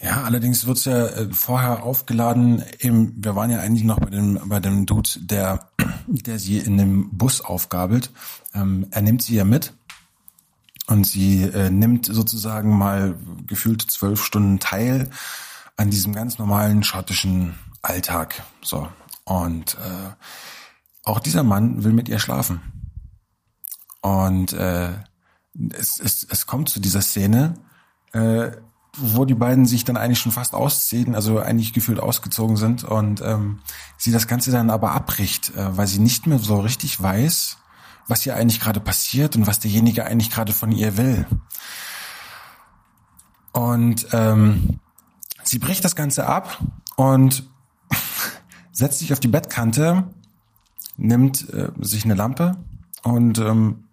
Ja, 0.00 0.22
allerdings 0.22 0.66
wird's 0.66 0.84
ja 0.84 1.06
äh, 1.06 1.28
vorher 1.32 1.82
aufgeladen. 1.82 2.62
Im, 2.78 3.14
wir 3.16 3.34
waren 3.34 3.50
ja 3.50 3.60
eigentlich 3.60 3.84
noch 3.84 3.98
bei 3.98 4.10
dem 4.10 4.40
bei 4.48 4.60
dem 4.60 4.86
Dude, 4.86 5.10
der 5.20 5.70
der 6.06 6.38
sie 6.38 6.58
in 6.58 6.78
dem 6.78 7.10
Bus 7.16 7.40
aufgabelt. 7.40 8.12
Ähm, 8.54 8.86
er 8.90 9.02
nimmt 9.02 9.22
sie 9.22 9.34
ja 9.34 9.44
mit 9.44 9.72
und 10.86 11.04
sie 11.04 11.42
äh, 11.42 11.70
nimmt 11.70 12.06
sozusagen 12.06 12.78
mal 12.78 13.16
gefühlt 13.46 13.82
zwölf 13.82 14.24
Stunden 14.24 14.60
teil 14.60 15.10
an 15.76 15.90
diesem 15.90 16.12
ganz 16.14 16.38
normalen 16.38 16.84
schottischen 16.84 17.58
Alltag. 17.82 18.42
So 18.62 18.88
und 19.24 19.74
äh, 19.74 20.12
auch 21.02 21.18
dieser 21.18 21.42
Mann 21.42 21.82
will 21.82 21.92
mit 21.92 22.08
ihr 22.08 22.20
schlafen 22.20 22.60
und 24.00 24.52
äh, 24.52 24.90
es, 25.72 25.98
es, 25.98 26.26
es 26.28 26.46
kommt 26.46 26.68
zu 26.68 26.80
dieser 26.80 27.02
Szene. 27.02 27.54
Äh, 28.12 28.52
wo 29.00 29.24
die 29.24 29.34
beiden 29.34 29.66
sich 29.66 29.84
dann 29.84 29.96
eigentlich 29.96 30.18
schon 30.18 30.32
fast 30.32 30.54
ausziehen, 30.54 31.14
also 31.14 31.38
eigentlich 31.38 31.72
gefühlt 31.72 32.00
ausgezogen 32.00 32.56
sind 32.56 32.84
und 32.84 33.20
ähm, 33.20 33.60
sie 33.96 34.12
das 34.12 34.26
Ganze 34.26 34.50
dann 34.50 34.70
aber 34.70 34.92
abbricht, 34.92 35.54
äh, 35.56 35.76
weil 35.76 35.86
sie 35.86 35.98
nicht 35.98 36.26
mehr 36.26 36.38
so 36.38 36.60
richtig 36.60 37.00
weiß, 37.00 37.58
was 38.06 38.22
hier 38.22 38.36
eigentlich 38.36 38.60
gerade 38.60 38.80
passiert 38.80 39.36
und 39.36 39.46
was 39.46 39.60
derjenige 39.60 40.04
eigentlich 40.04 40.30
gerade 40.30 40.52
von 40.52 40.72
ihr 40.72 40.96
will. 40.96 41.26
Und 43.52 44.06
ähm, 44.12 44.80
sie 45.42 45.58
bricht 45.58 45.84
das 45.84 45.96
Ganze 45.96 46.26
ab 46.26 46.58
und 46.96 47.48
setzt 48.72 48.98
sich 49.00 49.12
auf 49.12 49.20
die 49.20 49.28
Bettkante, 49.28 50.04
nimmt 50.96 51.48
äh, 51.52 51.70
sich 51.80 52.04
eine 52.04 52.14
Lampe 52.14 52.56
und 53.02 53.38
ähm, 53.38 53.87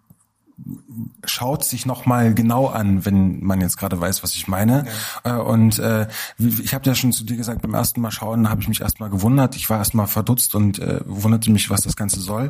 schaut 1.24 1.64
sich 1.64 1.86
noch 1.86 2.06
mal 2.06 2.34
genau 2.34 2.66
an, 2.66 3.04
wenn 3.04 3.42
man 3.44 3.60
jetzt 3.60 3.76
gerade 3.76 4.00
weiß, 4.00 4.22
was 4.22 4.34
ich 4.34 4.48
meine. 4.48 4.86
Ja. 5.24 5.38
Äh, 5.38 5.40
und 5.40 5.78
äh, 5.78 6.08
ich 6.38 6.74
habe 6.74 6.86
ja 6.86 6.94
schon 6.94 7.12
zu 7.12 7.24
dir 7.24 7.36
gesagt, 7.36 7.62
beim 7.62 7.74
ersten 7.74 8.00
Mal 8.00 8.10
schauen 8.10 8.48
habe 8.48 8.62
ich 8.62 8.68
mich 8.68 8.80
erstmal 8.80 9.10
gewundert. 9.10 9.56
Ich 9.56 9.68
war 9.68 9.78
erstmal 9.78 10.06
verdutzt 10.06 10.54
und 10.54 10.78
äh, 10.78 11.00
wunderte 11.04 11.50
mich, 11.50 11.70
was 11.70 11.82
das 11.82 11.96
Ganze 11.96 12.20
soll. 12.20 12.48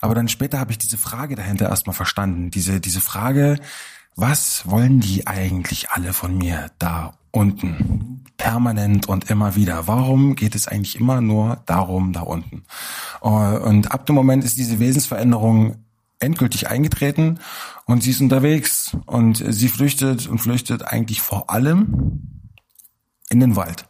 Aber 0.00 0.14
dann 0.14 0.28
später 0.28 0.60
habe 0.60 0.72
ich 0.72 0.78
diese 0.78 0.98
Frage 0.98 1.34
dahinter 1.34 1.68
erstmal 1.68 1.94
verstanden. 1.94 2.50
Diese 2.50 2.80
diese 2.80 3.00
Frage, 3.00 3.58
was 4.14 4.68
wollen 4.68 5.00
die 5.00 5.26
eigentlich 5.26 5.90
alle 5.90 6.12
von 6.12 6.36
mir 6.36 6.70
da 6.78 7.14
unten? 7.30 8.24
Permanent 8.36 9.08
und 9.08 9.30
immer 9.30 9.56
wieder. 9.56 9.88
Warum 9.88 10.36
geht 10.36 10.54
es 10.54 10.68
eigentlich 10.68 11.00
immer 11.00 11.20
nur 11.20 11.60
darum 11.66 12.12
da 12.12 12.20
unten? 12.20 12.64
Äh, 13.22 13.26
und 13.28 13.90
ab 13.90 14.06
dem 14.06 14.14
Moment 14.14 14.44
ist 14.44 14.58
diese 14.58 14.78
Wesensveränderung 14.78 15.76
endgültig 16.20 16.68
eingetreten 16.68 17.38
und 17.86 18.02
sie 18.02 18.10
ist 18.10 18.20
unterwegs 18.20 18.96
und 19.06 19.42
sie 19.46 19.68
flüchtet 19.68 20.26
und 20.26 20.38
flüchtet 20.38 20.82
eigentlich 20.82 21.20
vor 21.20 21.50
allem 21.50 22.42
in 23.28 23.40
den 23.40 23.56
Wald. 23.56 23.88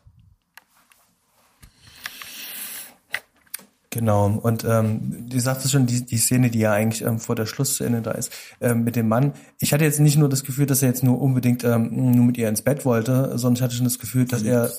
Genau, 3.91 4.27
und 4.27 4.65
ähm, 4.65 5.29
du 5.29 5.41
sagtest 5.41 5.73
schon, 5.73 5.87
die, 5.87 6.05
die 6.05 6.19
Szene, 6.19 6.51
die 6.51 6.59
ja 6.59 6.73
eigentlich 6.73 7.03
ähm, 7.03 7.19
vor 7.19 7.35
der 7.35 7.47
Schlussszene 7.47 8.03
da 8.03 8.11
ist, 8.11 8.31
ähm, 8.61 8.85
mit 8.85 8.97
dem 8.97 9.09
Mann. 9.09 9.33
Ich 9.59 9.73
hatte 9.73 9.85
jetzt 9.85 9.99
nicht 9.99 10.19
nur 10.19 10.29
das 10.29 10.45
Gefühl, 10.45 10.67
dass 10.67 10.83
er 10.83 10.89
jetzt 10.89 11.03
nur 11.03 11.21
unbedingt 11.21 11.65
ähm, 11.65 12.13
nur 12.13 12.25
mit 12.27 12.37
ihr 12.37 12.51
ins 12.51 12.61
Bett 12.61 12.85
wollte, 12.85 13.39
sondern 13.39 13.57
ich 13.57 13.63
hatte 13.63 13.75
schon 13.75 13.85
das 13.85 13.99
Gefühl, 13.99 14.27
dass 14.27 14.43
er 14.43 14.71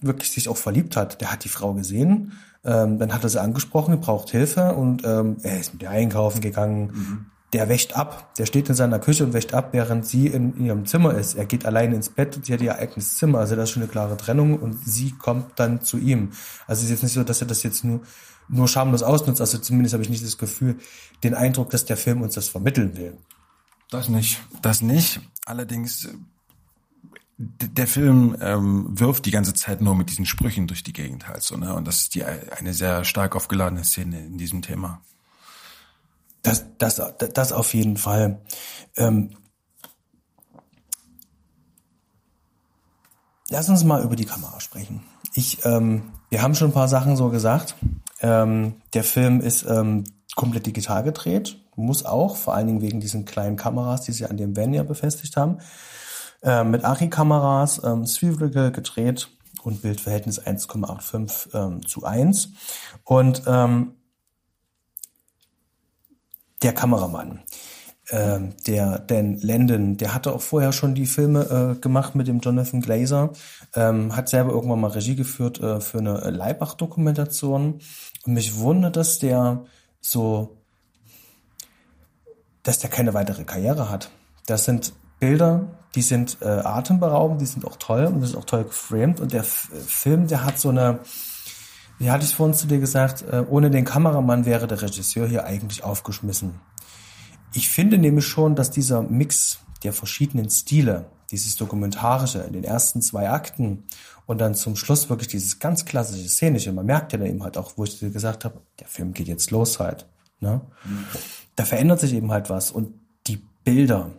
wirklich 0.00 0.30
sich 0.30 0.48
auch 0.48 0.56
verliebt 0.56 0.96
hat. 0.96 1.20
Der 1.20 1.32
hat 1.32 1.44
die 1.44 1.48
Frau 1.48 1.74
gesehen, 1.74 2.32
ähm, 2.64 2.98
dann 2.98 3.14
hat 3.14 3.22
er 3.22 3.30
sie 3.30 3.40
angesprochen, 3.40 3.94
er 3.94 3.98
braucht 3.98 4.30
Hilfe 4.30 4.74
und 4.74 5.04
ähm, 5.04 5.36
er 5.42 5.60
ist 5.60 5.72
mit 5.72 5.82
ihr 5.82 5.90
einkaufen 5.90 6.40
gegangen. 6.40 6.86
Mhm. 6.92 7.26
Der 7.54 7.70
wäscht 7.70 7.94
ab. 7.94 8.34
Der 8.36 8.44
steht 8.44 8.68
in 8.68 8.74
seiner 8.74 8.98
Küche 8.98 9.24
und 9.24 9.32
wäscht 9.32 9.54
ab, 9.54 9.70
während 9.72 10.04
sie 10.04 10.26
in, 10.26 10.54
in 10.58 10.66
ihrem 10.66 10.84
Zimmer 10.84 11.14
ist. 11.14 11.34
Er 11.34 11.46
geht 11.46 11.64
alleine 11.64 11.94
ins 11.94 12.10
Bett 12.10 12.36
und 12.36 12.44
sie 12.44 12.52
hat 12.52 12.60
ihr 12.60 12.76
eigenes 12.76 13.16
Zimmer. 13.16 13.38
Also 13.38 13.56
das 13.56 13.64
ist 13.64 13.70
schon 13.70 13.82
eine 13.82 13.90
klare 13.90 14.18
Trennung 14.18 14.58
und 14.58 14.86
sie 14.86 15.12
kommt 15.12 15.58
dann 15.58 15.80
zu 15.80 15.96
ihm. 15.96 16.32
Also 16.66 16.80
es 16.80 16.84
ist 16.84 16.90
jetzt 16.90 17.02
nicht 17.04 17.14
so, 17.14 17.24
dass 17.24 17.40
er 17.40 17.46
das 17.46 17.62
jetzt 17.62 17.84
nur, 17.84 18.00
nur 18.50 18.68
schamlos 18.68 19.02
ausnutzt. 19.02 19.40
Also 19.40 19.56
zumindest 19.56 19.94
habe 19.94 20.02
ich 20.02 20.10
nicht 20.10 20.22
das 20.22 20.36
Gefühl, 20.36 20.76
den 21.22 21.32
Eindruck, 21.32 21.70
dass 21.70 21.86
der 21.86 21.96
Film 21.96 22.20
uns 22.20 22.34
das 22.34 22.48
vermitteln 22.50 22.98
will. 22.98 23.16
Das 23.90 24.10
nicht. 24.10 24.42
Das 24.60 24.82
nicht. 24.82 25.20
Allerdings 25.46 26.06
der 27.38 27.86
Film 27.86 28.36
ähm, 28.40 28.98
wirft 28.98 29.24
die 29.24 29.30
ganze 29.30 29.54
Zeit 29.54 29.80
nur 29.80 29.94
mit 29.94 30.10
diesen 30.10 30.26
Sprüchen 30.26 30.66
durch 30.66 30.82
die 30.82 30.92
Gegend 30.92 31.28
halt 31.28 31.42
so, 31.42 31.56
ne? 31.56 31.72
Und 31.74 31.86
das 31.86 31.98
ist 31.98 32.14
die 32.16 32.24
eine 32.24 32.74
sehr 32.74 33.04
stark 33.04 33.36
aufgeladene 33.36 33.84
Szene 33.84 34.18
in 34.26 34.38
diesem 34.38 34.60
Thema. 34.60 35.00
Das, 36.42 36.64
das, 36.78 37.00
das 37.34 37.52
auf 37.52 37.74
jeden 37.74 37.96
Fall. 37.96 38.40
Ähm, 38.96 39.36
lass 43.48 43.68
uns 43.68 43.84
mal 43.84 44.02
über 44.02 44.16
die 44.16 44.24
Kamera 44.24 44.58
sprechen. 44.58 45.04
Ich, 45.34 45.64
ähm, 45.64 46.10
wir 46.30 46.42
haben 46.42 46.56
schon 46.56 46.70
ein 46.70 46.74
paar 46.74 46.88
Sachen 46.88 47.16
so 47.16 47.28
gesagt. 47.28 47.76
Ähm, 48.20 48.74
der 48.94 49.04
Film 49.04 49.40
ist 49.40 49.64
ähm, 49.68 50.04
komplett 50.34 50.66
digital 50.66 51.04
gedreht, 51.04 51.60
muss 51.76 52.04
auch, 52.04 52.36
vor 52.36 52.54
allen 52.54 52.66
Dingen 52.66 52.82
wegen 52.82 53.00
diesen 53.00 53.24
kleinen 53.24 53.56
Kameras, 53.56 54.02
die 54.02 54.12
sie 54.12 54.26
an 54.26 54.36
dem 54.36 54.56
Van 54.56 54.74
ja 54.74 54.82
befestigt 54.82 55.36
haben. 55.36 55.58
Äh, 56.42 56.62
mit 56.64 56.84
Arri-Kameras, 56.84 57.82
ähm, 57.84 58.06
Spherical 58.06 58.70
gedreht 58.70 59.28
und 59.62 59.82
Bildverhältnis 59.82 60.40
1,85 60.40 61.54
ähm, 61.54 61.86
zu 61.86 62.04
1. 62.04 62.50
Und 63.04 63.42
ähm, 63.46 63.94
der 66.62 66.72
Kameramann, 66.74 67.42
äh, 68.06 68.38
der 68.66 69.00
Dan 69.00 69.40
Landon, 69.40 69.96
der 69.96 70.14
hatte 70.14 70.32
auch 70.32 70.40
vorher 70.40 70.72
schon 70.72 70.94
die 70.94 71.06
Filme 71.06 71.74
äh, 71.76 71.80
gemacht 71.80 72.14
mit 72.14 72.28
dem 72.28 72.38
Jonathan 72.38 72.82
Glazer, 72.82 73.30
ähm, 73.74 74.14
hat 74.14 74.28
selber 74.28 74.52
irgendwann 74.52 74.80
mal 74.80 74.90
Regie 74.90 75.16
geführt 75.16 75.60
äh, 75.60 75.80
für 75.80 75.98
eine 75.98 76.18
Leibach-Dokumentation. 76.30 77.80
Und 78.26 78.32
mich 78.32 78.58
wundert, 78.58 78.96
dass 78.96 79.18
der 79.18 79.64
so, 80.00 80.56
dass 82.62 82.78
der 82.78 82.90
keine 82.90 83.12
weitere 83.12 83.42
Karriere 83.42 83.90
hat. 83.90 84.10
Das 84.46 84.64
sind 84.64 84.92
Bilder, 85.18 85.77
die 85.98 86.02
sind 86.02 86.38
äh, 86.42 86.44
atemberaubend, 86.44 87.40
die 87.40 87.46
sind 87.46 87.66
auch 87.66 87.74
toll 87.74 88.04
und 88.04 88.20
das 88.20 88.30
ist 88.30 88.36
auch 88.36 88.44
toll 88.44 88.62
geframed. 88.62 89.18
Und 89.18 89.32
der 89.32 89.40
F 89.40 89.68
Film, 89.84 90.28
der 90.28 90.44
hat 90.44 90.56
so 90.56 90.68
eine, 90.68 91.00
wie 91.98 92.08
hatte 92.08 92.24
ich 92.24 92.36
vorhin 92.36 92.54
zu 92.54 92.68
dir 92.68 92.78
gesagt, 92.78 93.24
äh, 93.28 93.44
ohne 93.48 93.68
den 93.68 93.84
Kameramann 93.84 94.46
wäre 94.46 94.68
der 94.68 94.80
Regisseur 94.80 95.26
hier 95.26 95.44
eigentlich 95.44 95.82
aufgeschmissen. 95.82 96.60
Ich 97.52 97.68
finde 97.68 97.98
nämlich 97.98 98.28
schon, 98.28 98.54
dass 98.54 98.70
dieser 98.70 99.02
Mix 99.02 99.58
der 99.82 99.92
verschiedenen 99.92 100.48
Stile, 100.50 101.06
dieses 101.32 101.56
Dokumentarische 101.56 102.38
in 102.42 102.52
den 102.52 102.62
ersten 102.62 103.02
zwei 103.02 103.28
Akten 103.30 103.82
und 104.26 104.40
dann 104.40 104.54
zum 104.54 104.76
Schluss 104.76 105.10
wirklich 105.10 105.26
dieses 105.26 105.58
ganz 105.58 105.84
klassische 105.84 106.28
Szenische, 106.28 106.72
man 106.72 106.86
merkt 106.86 107.12
ja 107.12 107.18
dann 107.18 107.26
eben 107.26 107.42
halt 107.42 107.58
auch, 107.58 107.72
wo 107.74 107.82
ich 107.82 107.98
dir 107.98 108.10
gesagt 108.10 108.44
habe, 108.44 108.60
der 108.78 108.86
Film 108.86 109.14
geht 109.14 109.26
jetzt 109.26 109.50
los 109.50 109.80
halt. 109.80 110.06
Ne? 110.38 110.60
Mhm. 110.84 111.06
Da 111.56 111.64
verändert 111.64 111.98
sich 111.98 112.12
eben 112.12 112.30
halt 112.30 112.50
was 112.50 112.70
und 112.70 112.94
die 113.26 113.42
Bilder. 113.64 114.12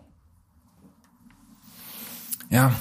Ja, 2.50 2.74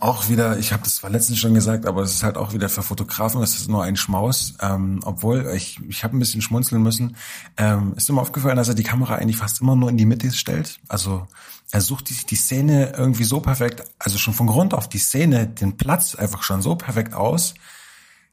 auch 0.00 0.28
wieder, 0.28 0.58
ich 0.58 0.72
habe 0.72 0.82
das 0.82 0.96
zwar 0.96 1.10
letztens 1.10 1.38
schon 1.38 1.54
gesagt, 1.54 1.86
aber 1.86 2.02
es 2.02 2.12
ist 2.12 2.22
halt 2.24 2.36
auch 2.36 2.52
wieder 2.52 2.68
für 2.68 2.82
Fotografen, 2.82 3.40
es 3.40 3.56
ist 3.56 3.68
nur 3.68 3.84
ein 3.84 3.94
Schmaus. 3.94 4.54
Ähm, 4.60 4.98
obwohl, 5.04 5.52
ich, 5.54 5.78
ich 5.88 6.02
habe 6.02 6.16
ein 6.16 6.18
bisschen 6.18 6.42
schmunzeln 6.42 6.82
müssen. 6.82 7.16
Ähm, 7.56 7.92
ist 7.96 8.08
immer 8.08 8.22
aufgefallen, 8.22 8.56
dass 8.56 8.66
er 8.66 8.74
die 8.74 8.82
Kamera 8.82 9.14
eigentlich 9.14 9.36
fast 9.36 9.60
immer 9.60 9.76
nur 9.76 9.90
in 9.90 9.96
die 9.96 10.06
Mitte 10.06 10.32
stellt. 10.32 10.80
Also 10.88 11.28
er 11.70 11.80
sucht 11.80 12.10
die, 12.10 12.26
die 12.26 12.34
Szene 12.34 12.94
irgendwie 12.96 13.22
so 13.22 13.40
perfekt, 13.40 13.84
also 14.00 14.18
schon 14.18 14.34
von 14.34 14.48
Grund 14.48 14.74
auf 14.74 14.88
die 14.88 14.98
Szene, 14.98 15.46
den 15.46 15.76
Platz 15.76 16.16
einfach 16.16 16.42
schon 16.42 16.62
so 16.62 16.74
perfekt 16.74 17.14
aus, 17.14 17.54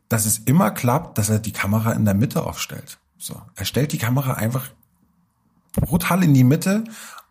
dass 0.08 0.26
es 0.26 0.40
immer 0.40 0.72
klappt, 0.72 1.20
dass 1.20 1.30
er 1.30 1.38
die 1.38 1.54
Kamera 1.54 1.92
in 1.92 2.04
der 2.04 2.16
Mitte 2.16 2.48
aufstellt. 2.48 2.98
So, 3.20 3.40
er 3.54 3.66
stellt 3.66 3.92
die 3.92 4.00
Kamera 4.00 4.34
einfach 4.34 4.72
brutal 5.74 6.24
in 6.24 6.34
die 6.34 6.44
Mitte 6.44 6.84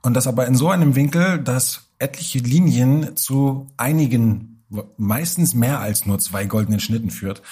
und 0.02 0.14
das 0.14 0.26
aber 0.26 0.46
in 0.46 0.54
so 0.54 0.70
einem 0.70 0.94
Winkel, 0.94 1.38
dass 1.38 1.88
etliche 1.98 2.38
Linien 2.38 3.16
zu 3.16 3.66
einigen, 3.76 4.64
meistens 4.96 5.54
mehr 5.54 5.80
als 5.80 6.06
nur 6.06 6.18
zwei 6.18 6.44
goldenen 6.44 6.80
Schnitten 6.80 7.10
führt. 7.10 7.42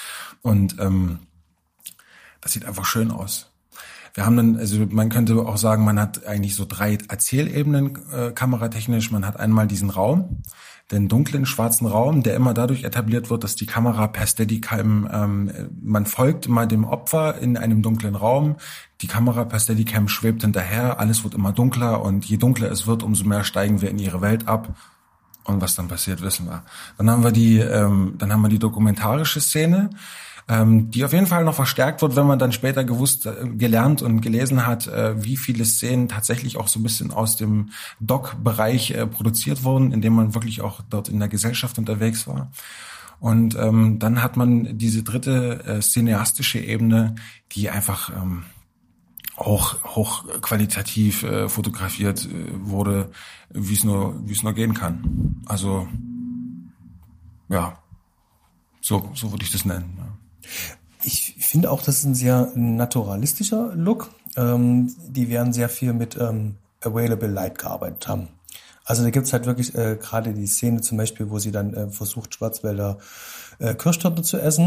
Und 0.43 0.77
ähm, 0.79 1.21
das 2.41 2.53
sieht 2.53 2.65
einfach 2.65 2.85
schön 2.85 3.11
aus. 3.11 3.51
Wir 4.17 4.25
haben 4.25 4.37
dann, 4.39 4.57
also 4.57 4.87
man 4.89 5.11
könnte 5.11 5.37
auch 5.37 5.59
sagen, 5.59 5.85
man 5.85 6.01
hat 6.01 6.27
eigentlich 6.27 6.55
so 6.55 6.65
drei 6.67 6.97
Erzählebenen 7.07 7.99
äh, 8.11 8.33
kameratechnisch. 8.33 9.11
Man 9.11 9.27
hat 9.27 9.39
einmal 9.39 9.67
diesen 9.67 9.91
Raum, 9.91 10.43
den 10.91 11.09
dunklen 11.09 11.45
schwarzen 11.45 11.87
Raum, 11.87 12.23
der 12.23 12.35
immer 12.35 12.55
dadurch 12.55 12.85
etabliert 12.85 13.29
wird, 13.29 13.45
dass 13.45 13.57
die 13.57 13.67
Kamera 13.67 14.07
per 14.07 14.27
Steadicam, 14.27 15.07
ähm, 15.13 15.51
man 15.83 16.07
folgt 16.07 16.47
immer 16.47 16.67
dem 16.67 16.85
Opfer 16.85 17.39
in 17.39 17.59
einem 17.59 17.83
dunklen 17.83 18.15
Raum, 18.15 18.57
die 19.03 19.07
Kamera 19.07 19.45
per 19.45 19.61
Steadicam 19.61 20.09
schwebt 20.09 20.41
hinterher, 20.41 20.99
alles 20.99 21.23
wird 21.23 21.35
immer 21.35 21.53
dunkler 21.53 22.01
und 22.01 22.25
je 22.25 22.39
dunkler 22.39 22.71
es 22.71 22.87
wird, 22.87 23.03
umso 23.03 23.25
mehr 23.25 23.45
steigen 23.45 23.83
wir 23.83 23.91
in 23.91 23.99
ihre 23.99 24.23
Welt 24.23 24.49
ab. 24.49 24.75
Und 25.45 25.61
was 25.61 25.77
dann 25.77 25.89
passiert, 25.89 26.23
wissen 26.23 26.47
wir. 26.47 26.65
Dann 26.97 27.11
haben 27.11 27.23
wir 27.23 27.33
die, 27.33 27.59
ähm, 27.59 28.15
dann 28.17 28.33
haben 28.33 28.41
wir 28.41 28.49
die 28.49 28.59
dokumentarische 28.59 29.43
Szene, 29.43 29.91
ähm, 30.49 30.91
die 30.91 31.05
auf 31.05 31.13
jeden 31.13 31.27
Fall 31.27 31.45
noch 31.45 31.55
verstärkt 31.55 32.03
wird, 32.03 32.15
wenn 32.15 32.27
man 32.27 32.39
dann 32.39 32.53
später 32.53 32.85
gewusst, 32.85 33.27
äh, 33.27 33.49
gelernt 33.49 34.03
und 34.03 34.21
gelesen 34.21 34.67
hat, 34.67 34.87
äh, 34.87 35.23
wie 35.23 35.37
viele 35.37 35.65
Szenen 35.65 36.09
tatsächlich 36.09 36.57
auch 36.57 36.69
so 36.69 36.79
ein 36.79 36.85
bisschen 36.85 37.11
aus 37.11 37.37
dem 37.37 37.71
Doc-Bereich 38.01 38.93
äh, 38.93 39.07
produziert 39.07 39.65
wurden, 39.65 39.93
indem 39.93 40.15
man 40.15 40.35
wirklich 40.35 40.61
auch 40.61 40.83
dort 40.89 41.09
in 41.09 41.19
der 41.19 41.29
Gesellschaft 41.29 41.79
unterwegs 41.79 42.27
war. 42.29 42.51
Und 43.19 43.57
ähm, 43.57 43.99
dann 43.99 44.23
hat 44.23 44.37
man 44.37 44.79
diese 44.79 45.03
dritte 45.03 45.65
äh, 45.65 45.81
cineastische 45.81 46.61
Ebene, 46.61 47.17
die 47.53 47.71
einfach 47.71 48.11
ähm, 48.11 48.45
auch 49.37 49.83
hochqualitativ 49.85 51.23
äh, 51.23 51.49
fotografiert 51.49 52.27
äh, 52.27 52.47
wurde, 52.61 53.11
wie 53.51 53.75
es 53.75 53.85
nur 53.85 54.21
wie 54.27 54.33
es 54.33 54.43
nur 54.43 54.55
gehen 54.55 54.75
kann. 54.75 55.43
Also 55.47 55.89
ja, 57.49 57.79
so 58.81 59.11
so 59.15 59.33
würde 59.33 59.45
ich 59.45 59.53
das 59.53 59.65
nennen. 59.65 59.95
Ja. 59.99 60.16
Ich 61.03 61.37
finde 61.39 61.71
auch, 61.71 61.83
das 61.83 61.99
ist 61.99 62.05
ein 62.05 62.15
sehr 62.15 62.51
naturalistischer 62.55 63.73
Look. 63.75 64.11
Ähm, 64.37 64.95
die 65.09 65.29
werden 65.29 65.53
sehr 65.53 65.69
viel 65.69 65.93
mit 65.93 66.17
ähm, 66.17 66.57
Available 66.81 67.29
Light 67.29 67.59
gearbeitet 67.59 68.09
haben. 68.09 68.29
Also 68.85 69.03
da 69.03 69.11
gibt's 69.11 69.33
halt 69.33 69.47
wirklich 69.47 69.75
äh, 69.75 69.97
gerade 70.01 70.33
die 70.33 70.47
Szene 70.47 70.81
zum 70.81 70.97
Beispiel, 70.97 71.31
wo 71.31 71.39
sie 71.39 71.51
dann 71.51 71.75
äh, 71.75 71.91
versucht, 71.91 72.35
Schwarzwälder 72.35 72.99
äh, 73.59 73.75
Kirschtorte 73.75 74.23
zu 74.23 74.39
essen, 74.39 74.67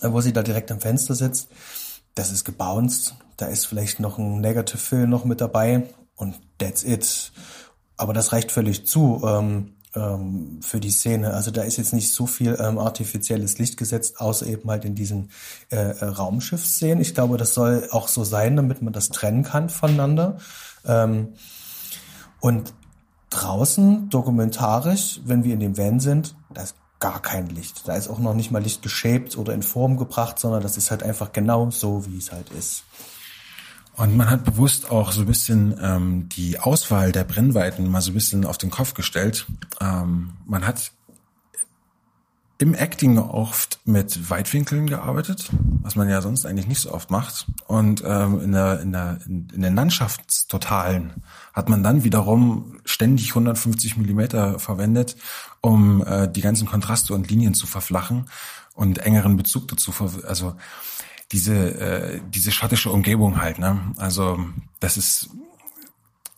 mhm. 0.00 0.06
äh, 0.06 0.12
wo 0.12 0.20
sie 0.20 0.32
da 0.32 0.42
direkt 0.42 0.70
am 0.70 0.80
Fenster 0.80 1.14
sitzt. 1.14 1.48
Das 2.14 2.30
ist 2.30 2.44
gebounced. 2.44 3.14
Da 3.36 3.46
ist 3.46 3.66
vielleicht 3.66 3.98
noch 3.98 4.18
ein 4.18 4.40
Negative 4.40 4.78
Fill 4.78 5.06
noch 5.06 5.24
mit 5.24 5.40
dabei 5.40 5.84
und 6.16 6.34
that's 6.58 6.84
it. 6.84 7.32
Aber 7.96 8.12
das 8.12 8.32
reicht 8.32 8.52
völlig 8.52 8.86
zu. 8.86 9.22
Ähm, 9.24 9.72
ähm, 9.94 10.60
für 10.62 10.80
die 10.80 10.90
Szene. 10.90 11.34
Also 11.34 11.50
da 11.50 11.62
ist 11.62 11.76
jetzt 11.76 11.92
nicht 11.92 12.12
so 12.12 12.26
viel 12.26 12.56
ähm, 12.60 12.78
artifizielles 12.78 13.58
Licht 13.58 13.76
gesetzt, 13.76 14.20
außer 14.20 14.46
eben 14.46 14.70
halt 14.70 14.84
in 14.84 14.94
diesen 14.94 15.30
äh, 15.70 15.76
äh, 15.76 16.04
Raumschiffsszenen. 16.04 17.00
Ich 17.00 17.14
glaube, 17.14 17.36
das 17.36 17.54
soll 17.54 17.88
auch 17.90 18.08
so 18.08 18.24
sein, 18.24 18.56
damit 18.56 18.82
man 18.82 18.92
das 18.92 19.08
trennen 19.10 19.42
kann 19.42 19.68
voneinander. 19.68 20.38
Ähm, 20.84 21.34
und 22.40 22.74
draußen, 23.30 24.10
dokumentarisch, 24.10 25.20
wenn 25.24 25.44
wir 25.44 25.54
in 25.54 25.60
dem 25.60 25.76
Van 25.76 26.00
sind, 26.00 26.36
da 26.52 26.62
ist 26.62 26.76
gar 27.00 27.20
kein 27.20 27.48
Licht. 27.48 27.86
Da 27.86 27.96
ist 27.96 28.08
auch 28.08 28.18
noch 28.18 28.34
nicht 28.34 28.50
mal 28.50 28.62
Licht 28.62 28.82
geshaped 28.82 29.36
oder 29.36 29.52
in 29.52 29.62
Form 29.62 29.96
gebracht, 29.96 30.38
sondern 30.38 30.62
das 30.62 30.76
ist 30.76 30.90
halt 30.90 31.02
einfach 31.02 31.32
genau 31.32 31.70
so, 31.70 32.06
wie 32.06 32.16
es 32.16 32.32
halt 32.32 32.50
ist. 32.50 32.84
Und 33.96 34.16
man 34.16 34.28
hat 34.28 34.44
bewusst 34.44 34.90
auch 34.90 35.12
so 35.12 35.20
ein 35.20 35.26
bisschen 35.26 35.78
ähm, 35.80 36.28
die 36.30 36.58
Auswahl 36.58 37.12
der 37.12 37.24
Brennweiten 37.24 37.88
mal 37.88 38.00
so 38.00 38.10
ein 38.10 38.14
bisschen 38.14 38.44
auf 38.44 38.58
den 38.58 38.70
Kopf 38.70 38.94
gestellt. 38.94 39.46
Ähm, 39.80 40.30
man 40.46 40.66
hat 40.66 40.90
im 42.58 42.74
Acting 42.74 43.18
oft 43.18 43.80
mit 43.84 44.30
Weitwinkeln 44.30 44.86
gearbeitet, 44.86 45.50
was 45.82 45.96
man 45.96 46.08
ja 46.08 46.22
sonst 46.22 46.46
eigentlich 46.46 46.66
nicht 46.66 46.80
so 46.80 46.92
oft 46.92 47.10
macht. 47.10 47.46
Und 47.66 48.02
ähm, 48.06 48.40
in, 48.40 48.52
der, 48.52 48.80
in, 48.80 48.92
der, 48.92 49.18
in, 49.26 49.48
in 49.52 49.62
den 49.62 49.74
Landschaftstotalen 49.74 51.22
hat 51.52 51.68
man 51.68 51.82
dann 51.82 52.04
wiederum 52.04 52.78
ständig 52.84 53.30
150 53.30 53.96
Millimeter 53.96 54.58
verwendet, 54.58 55.16
um 55.60 56.04
äh, 56.06 56.28
die 56.30 56.40
ganzen 56.40 56.66
Kontraste 56.66 57.12
und 57.14 57.28
Linien 57.28 57.54
zu 57.54 57.66
verflachen 57.66 58.26
und 58.74 58.98
engeren 58.98 59.36
Bezug 59.36 59.68
dazu. 59.68 59.92
Also 60.26 60.54
diese, 61.34 61.80
äh, 61.80 62.20
diese 62.28 62.52
schottische 62.52 62.90
Umgebung 62.90 63.42
halt. 63.42 63.58
Ne? 63.58 63.80
Also 63.96 64.38
das 64.78 64.96
ist 64.96 65.30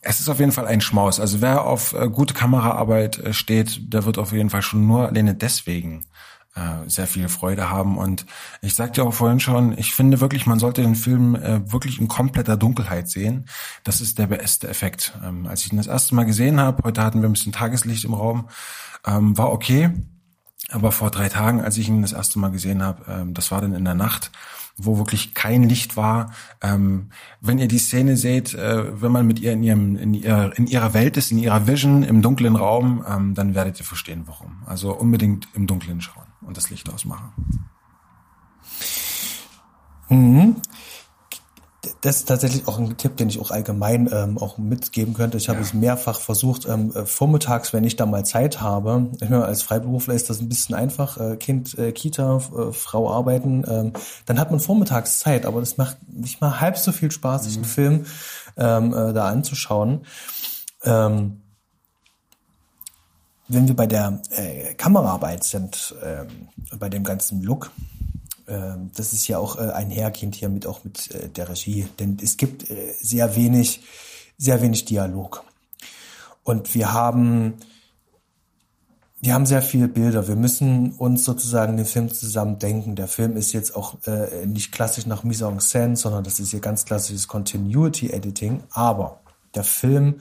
es 0.01 0.21
ist 0.21 0.29
auf 0.29 0.39
jeden 0.39 0.53
Fall 0.53 0.67
ein 0.67 0.81
Schmaus. 0.81 1.19
Also 1.21 1.41
wer 1.41 1.65
auf 1.65 1.93
äh, 1.93 2.09
gute 2.09 2.33
Kameraarbeit 2.33 3.19
äh, 3.19 3.33
steht, 3.33 3.93
der 3.93 4.05
wird 4.05 4.19
auf 4.19 4.33
jeden 4.33 4.51
Fall 4.51 4.63
schon 4.63 4.87
nur 4.87 5.09
alleine 5.09 5.35
deswegen 5.35 6.07
äh, 6.55 6.89
sehr 6.89 7.07
viel 7.07 7.29
Freude 7.29 7.71
haben. 7.71 7.99
Und 7.99 8.25
ich 8.63 8.75
sagte 8.75 9.03
auch 9.03 9.13
vorhin 9.13 9.41
schon, 9.41 9.77
ich 9.77 9.95
finde 9.95 10.21
wirklich, 10.21 10.47
man 10.47 10.61
sollte 10.61 10.81
den 10.81 10.95
Film 10.95 11.35
äh, 11.35 11.71
wirklich 11.71 12.01
in 12.01 12.09
kompletter 12.09 12.57
Dunkelheit 12.57 13.11
sehen. 13.11 13.47
Das 13.85 14.01
ist 14.01 14.19
der 14.19 14.29
beste 14.29 14.69
Effekt. 14.69 15.19
Ähm, 15.25 15.47
als 15.47 15.67
ich 15.67 15.73
ihn 15.73 15.79
das 15.79 15.89
erste 15.89 16.15
Mal 16.15 16.25
gesehen 16.25 16.61
habe, 16.61 16.85
heute 16.85 17.03
hatten 17.03 17.21
wir 17.21 17.29
ein 17.29 17.33
bisschen 17.33 17.53
Tageslicht 17.53 18.05
im 18.05 18.15
Raum, 18.15 18.49
ähm, 19.05 19.37
war 19.37 19.53
okay. 19.53 19.91
Aber 20.71 20.93
vor 20.93 21.11
drei 21.11 21.29
Tagen, 21.29 21.61
als 21.61 21.77
ich 21.79 21.89
ihn 21.89 22.03
das 22.03 22.13
erste 22.13 22.39
Mal 22.39 22.51
gesehen 22.51 22.83
habe, 22.83 23.05
ähm, 23.09 23.35
das 23.35 23.51
war 23.51 23.61
dann 23.61 23.75
in 23.75 23.85
der 23.85 23.95
Nacht, 23.95 24.31
wo 24.77 24.99
wirklich 24.99 25.35
kein 25.35 25.63
Licht 25.63 25.97
war. 25.97 26.33
Ähm, 26.63 27.11
wenn 27.41 27.59
ihr 27.59 27.69
die 27.69 27.79
Szene 27.79 28.17
seht, 28.17 28.55
äh, 28.55 29.01
wenn 29.01 29.13
man 29.13 29.27
mit 29.27 29.41
ihr 29.41 29.53
in 29.53 29.63
ihrem 29.63 29.97
in 29.97 30.15
ihrer 30.15 30.57
in 30.59 30.67
ihrer 30.67 30.95
Welt 30.95 31.17
ist, 31.17 31.31
in 31.33 31.39
ihrer 31.39 31.67
Vision 31.67 32.03
im 32.03 32.23
dunklen 32.23 32.57
Raum, 32.57 33.05
ähm, 33.09 33.35
dann 33.35 33.55
werdet 33.55 33.79
ihr 33.79 33.87
verstehen, 33.87 34.25
warum. 34.27 34.63
Also 34.67 34.93
unbedingt 34.93 35.49
im 35.55 35.67
Dunkeln 35.67 36.01
schauen 36.01 36.27
und 36.43 36.57
das 36.57 36.71
Licht 36.71 36.89
ausmachen. 36.93 37.33
Mhm 40.09 40.57
das 42.01 42.17
ist 42.17 42.29
tatsächlich 42.29 42.67
auch 42.69 42.79
ein 42.79 42.97
Tipp, 42.97 43.17
den 43.17 43.29
ich 43.29 43.41
auch 43.41 43.51
allgemein 43.51 44.09
ähm, 44.13 44.39
auch 44.39 44.59
mitgeben 44.59 45.15
könnte. 45.15 45.37
Ich 45.37 45.49
habe 45.49 45.61
ja. 45.61 45.65
es 45.65 45.75
mehrfach 45.75 46.21
versucht, 46.21 46.67
ähm, 46.67 46.95
äh, 46.95 47.07
vormittags, 47.07 47.73
wenn 47.73 47.85
ich 47.85 47.97
da 47.97 48.07
mal 48.07 48.25
Zeit 48.25 48.61
habe. 48.61 49.09
Ich 49.21 49.29
meine, 49.29 49.45
als 49.45 49.63
Freiberufler 49.63 50.15
ist 50.15 50.31
das 50.31 50.41
ein 50.41 50.49
bisschen 50.49 50.75
einfach. 50.75 51.19
Äh, 51.19 51.37
kind, 51.37 51.79
äh, 51.79 51.93
Kita, 51.93 52.37
äh, 52.37 52.73
Frau 52.73 53.11
arbeiten. 53.11 53.65
Ähm, 53.69 53.93
dann 54.27 54.39
hat 54.39 54.51
man 54.51 54.61
vormittags 54.61 55.19
Zeit, 55.19 55.47
aber 55.47 55.61
das 55.61 55.77
macht 55.77 55.97
nicht 56.09 56.41
mal 56.41 56.61
halb 56.61 56.79
so 56.79 56.93
viel 56.93 57.11
Spaß, 57.11 57.45
sich 57.45 57.55
einen 57.55 57.63
mhm. 57.63 57.69
Film 57.69 58.07
ähm, 58.57 58.93
äh, 58.93 59.13
da 59.13 59.29
anzuschauen. 59.29 60.07
Ähm, 60.85 61.43
wenn 63.49 63.69
wir 63.69 63.77
bei 63.77 63.87
der 63.87 64.21
äh, 64.31 64.75
Kameraarbeit 64.75 65.45
sind, 65.45 65.95
ähm, 66.03 66.49
bei 66.79 66.89
dem 66.89 67.05
ganzen 67.05 67.43
Look, 67.43 67.71
das 68.47 69.13
ist 69.13 69.27
ja 69.29 69.39
auch 69.39 69.57
äh, 69.59 69.71
einhergehend 69.71 70.35
hier 70.35 70.49
mit 70.49 70.67
auch 70.67 70.85
mit 70.85 71.11
äh, 71.11 71.29
der 71.29 71.49
Regie, 71.49 71.87
denn 71.99 72.17
es 72.23 72.37
gibt 72.37 72.71
äh, 72.71 72.95
sehr 73.01 73.35
wenig, 73.35 73.83
sehr 74.39 74.63
wenig 74.63 74.85
Dialog. 74.85 75.45
Und 76.45 76.75
wir 76.75 76.93
haben, 76.93 77.55
wir 79.21 79.35
haben 79.35 79.47
sehr 79.47 79.63
viele 79.63 79.89
Bilder. 79.89 80.29
Wir 80.29 80.37
müssen 80.37 80.93
uns 80.93 81.25
sozusagen 81.25 81.77
den 81.77 81.87
Film 81.87 82.13
zusammen 82.13 82.61
denken. 82.61 82.95
Der 82.95 83.09
Film 83.09 83.37
ist 83.37 83.53
jetzt 83.53 83.75
auch 83.75 83.97
nicht 84.45 84.71
klassisch 84.71 85.07
nach 85.07 85.25
Mise 85.25 85.49
en 85.49 85.59
scène, 85.59 85.97
sondern 85.97 86.23
das 86.23 86.39
ist 86.39 86.53
hier 86.53 86.61
ganz 86.61 86.85
klassisches 86.85 87.27
Continuity 87.27 88.11
Editing. 88.11 88.63
Aber 88.71 89.19
der 89.57 89.65
Film 89.65 90.21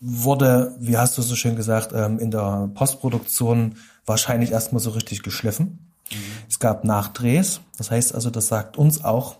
wurde, 0.00 0.76
wie 0.78 0.98
hast 0.98 1.16
du 1.16 1.22
so 1.22 1.34
schön 1.34 1.56
gesagt, 1.56 1.92
ähm, 1.94 2.18
in 2.18 2.30
der 2.30 2.68
Postproduktion 2.74 3.76
wahrscheinlich 4.04 4.52
erstmal 4.52 4.80
so 4.80 4.90
richtig 4.90 5.22
geschliffen. 5.22 5.78
Es 6.48 6.58
gab 6.58 6.84
Nachdrehs, 6.84 7.60
das 7.76 7.90
heißt 7.90 8.14
also, 8.14 8.30
das 8.30 8.48
sagt 8.48 8.76
uns 8.76 9.04
auch, 9.04 9.36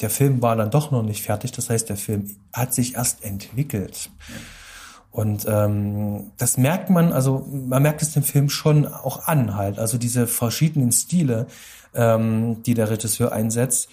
der 0.00 0.10
Film 0.10 0.42
war 0.42 0.56
dann 0.56 0.70
doch 0.70 0.90
noch 0.90 1.02
nicht 1.02 1.22
fertig, 1.22 1.52
das 1.52 1.70
heißt, 1.70 1.88
der 1.88 1.96
Film 1.96 2.36
hat 2.52 2.74
sich 2.74 2.96
erst 2.96 3.24
entwickelt. 3.24 4.10
Und 5.10 5.46
ähm, 5.48 6.32
das 6.36 6.58
merkt 6.58 6.90
man, 6.90 7.14
also 7.14 7.46
man 7.50 7.82
merkt 7.82 8.02
es 8.02 8.12
dem 8.12 8.22
Film 8.22 8.50
schon 8.50 8.86
auch 8.86 9.26
an 9.26 9.56
halt. 9.56 9.78
Also 9.78 9.96
diese 9.96 10.26
verschiedenen 10.26 10.92
Stile, 10.92 11.46
ähm, 11.94 12.62
die 12.64 12.74
der 12.74 12.90
Regisseur 12.90 13.32
einsetzt. 13.32 13.88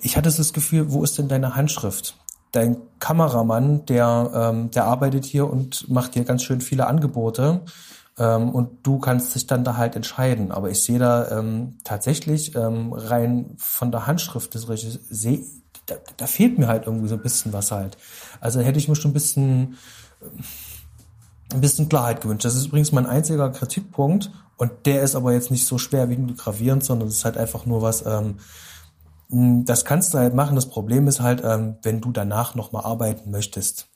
Ich 0.00 0.16
hatte 0.16 0.30
das 0.30 0.52
Gefühl, 0.52 0.92
wo 0.92 1.02
ist 1.02 1.18
denn 1.18 1.26
deine 1.26 1.56
Handschrift? 1.56 2.16
Dein 2.52 2.76
Kameramann, 3.00 3.84
der, 3.86 4.30
ähm, 4.32 4.70
der 4.70 4.84
arbeitet 4.84 5.24
hier 5.24 5.50
und 5.50 5.90
macht 5.90 6.14
dir 6.14 6.22
ganz 6.22 6.44
schön 6.44 6.60
viele 6.60 6.86
Angebote. 6.86 7.62
Ähm, 8.18 8.50
und 8.50 8.86
du 8.86 8.98
kannst 8.98 9.34
dich 9.34 9.46
dann 9.46 9.64
da 9.64 9.76
halt 9.76 9.96
entscheiden. 9.96 10.50
Aber 10.50 10.70
ich 10.70 10.82
sehe 10.82 10.98
da 10.98 11.30
ähm, 11.38 11.78
tatsächlich 11.84 12.54
ähm, 12.54 12.92
rein 12.92 13.54
von 13.56 13.90
der 13.90 14.06
Handschrift 14.06 14.54
des 14.54 14.68
Regisseurs, 14.68 15.46
da, 15.86 15.96
da 16.16 16.26
fehlt 16.26 16.58
mir 16.58 16.68
halt 16.68 16.86
irgendwie 16.86 17.08
so 17.08 17.14
ein 17.14 17.22
bisschen 17.22 17.52
was 17.52 17.70
halt. 17.70 17.96
Also 18.40 18.60
hätte 18.60 18.78
ich 18.78 18.88
mir 18.88 18.96
schon 18.96 19.10
ein 19.10 19.14
bisschen, 19.14 19.78
äh, 20.20 21.54
ein 21.54 21.60
bisschen 21.60 21.88
Klarheit 21.88 22.20
gewünscht. 22.20 22.44
Das 22.44 22.54
ist 22.54 22.66
übrigens 22.66 22.92
mein 22.92 23.06
einziger 23.06 23.50
Kritikpunkt 23.50 24.30
und 24.56 24.72
der 24.84 25.02
ist 25.02 25.14
aber 25.14 25.32
jetzt 25.32 25.50
nicht 25.50 25.66
so 25.66 25.78
schwerwiegend 25.78 26.36
gravierend, 26.36 26.84
sondern 26.84 27.08
es 27.08 27.18
ist 27.18 27.24
halt 27.24 27.38
einfach 27.38 27.64
nur 27.64 27.80
was, 27.80 28.04
ähm, 28.04 28.36
das 29.30 29.84
kannst 29.84 30.14
du 30.14 30.18
halt 30.18 30.34
machen. 30.34 30.56
Das 30.56 30.68
Problem 30.68 31.06
ist 31.06 31.20
halt, 31.20 31.42
ähm, 31.44 31.76
wenn 31.82 32.00
du 32.00 32.12
danach 32.12 32.54
nochmal 32.54 32.84
arbeiten 32.84 33.30
möchtest. 33.30 33.88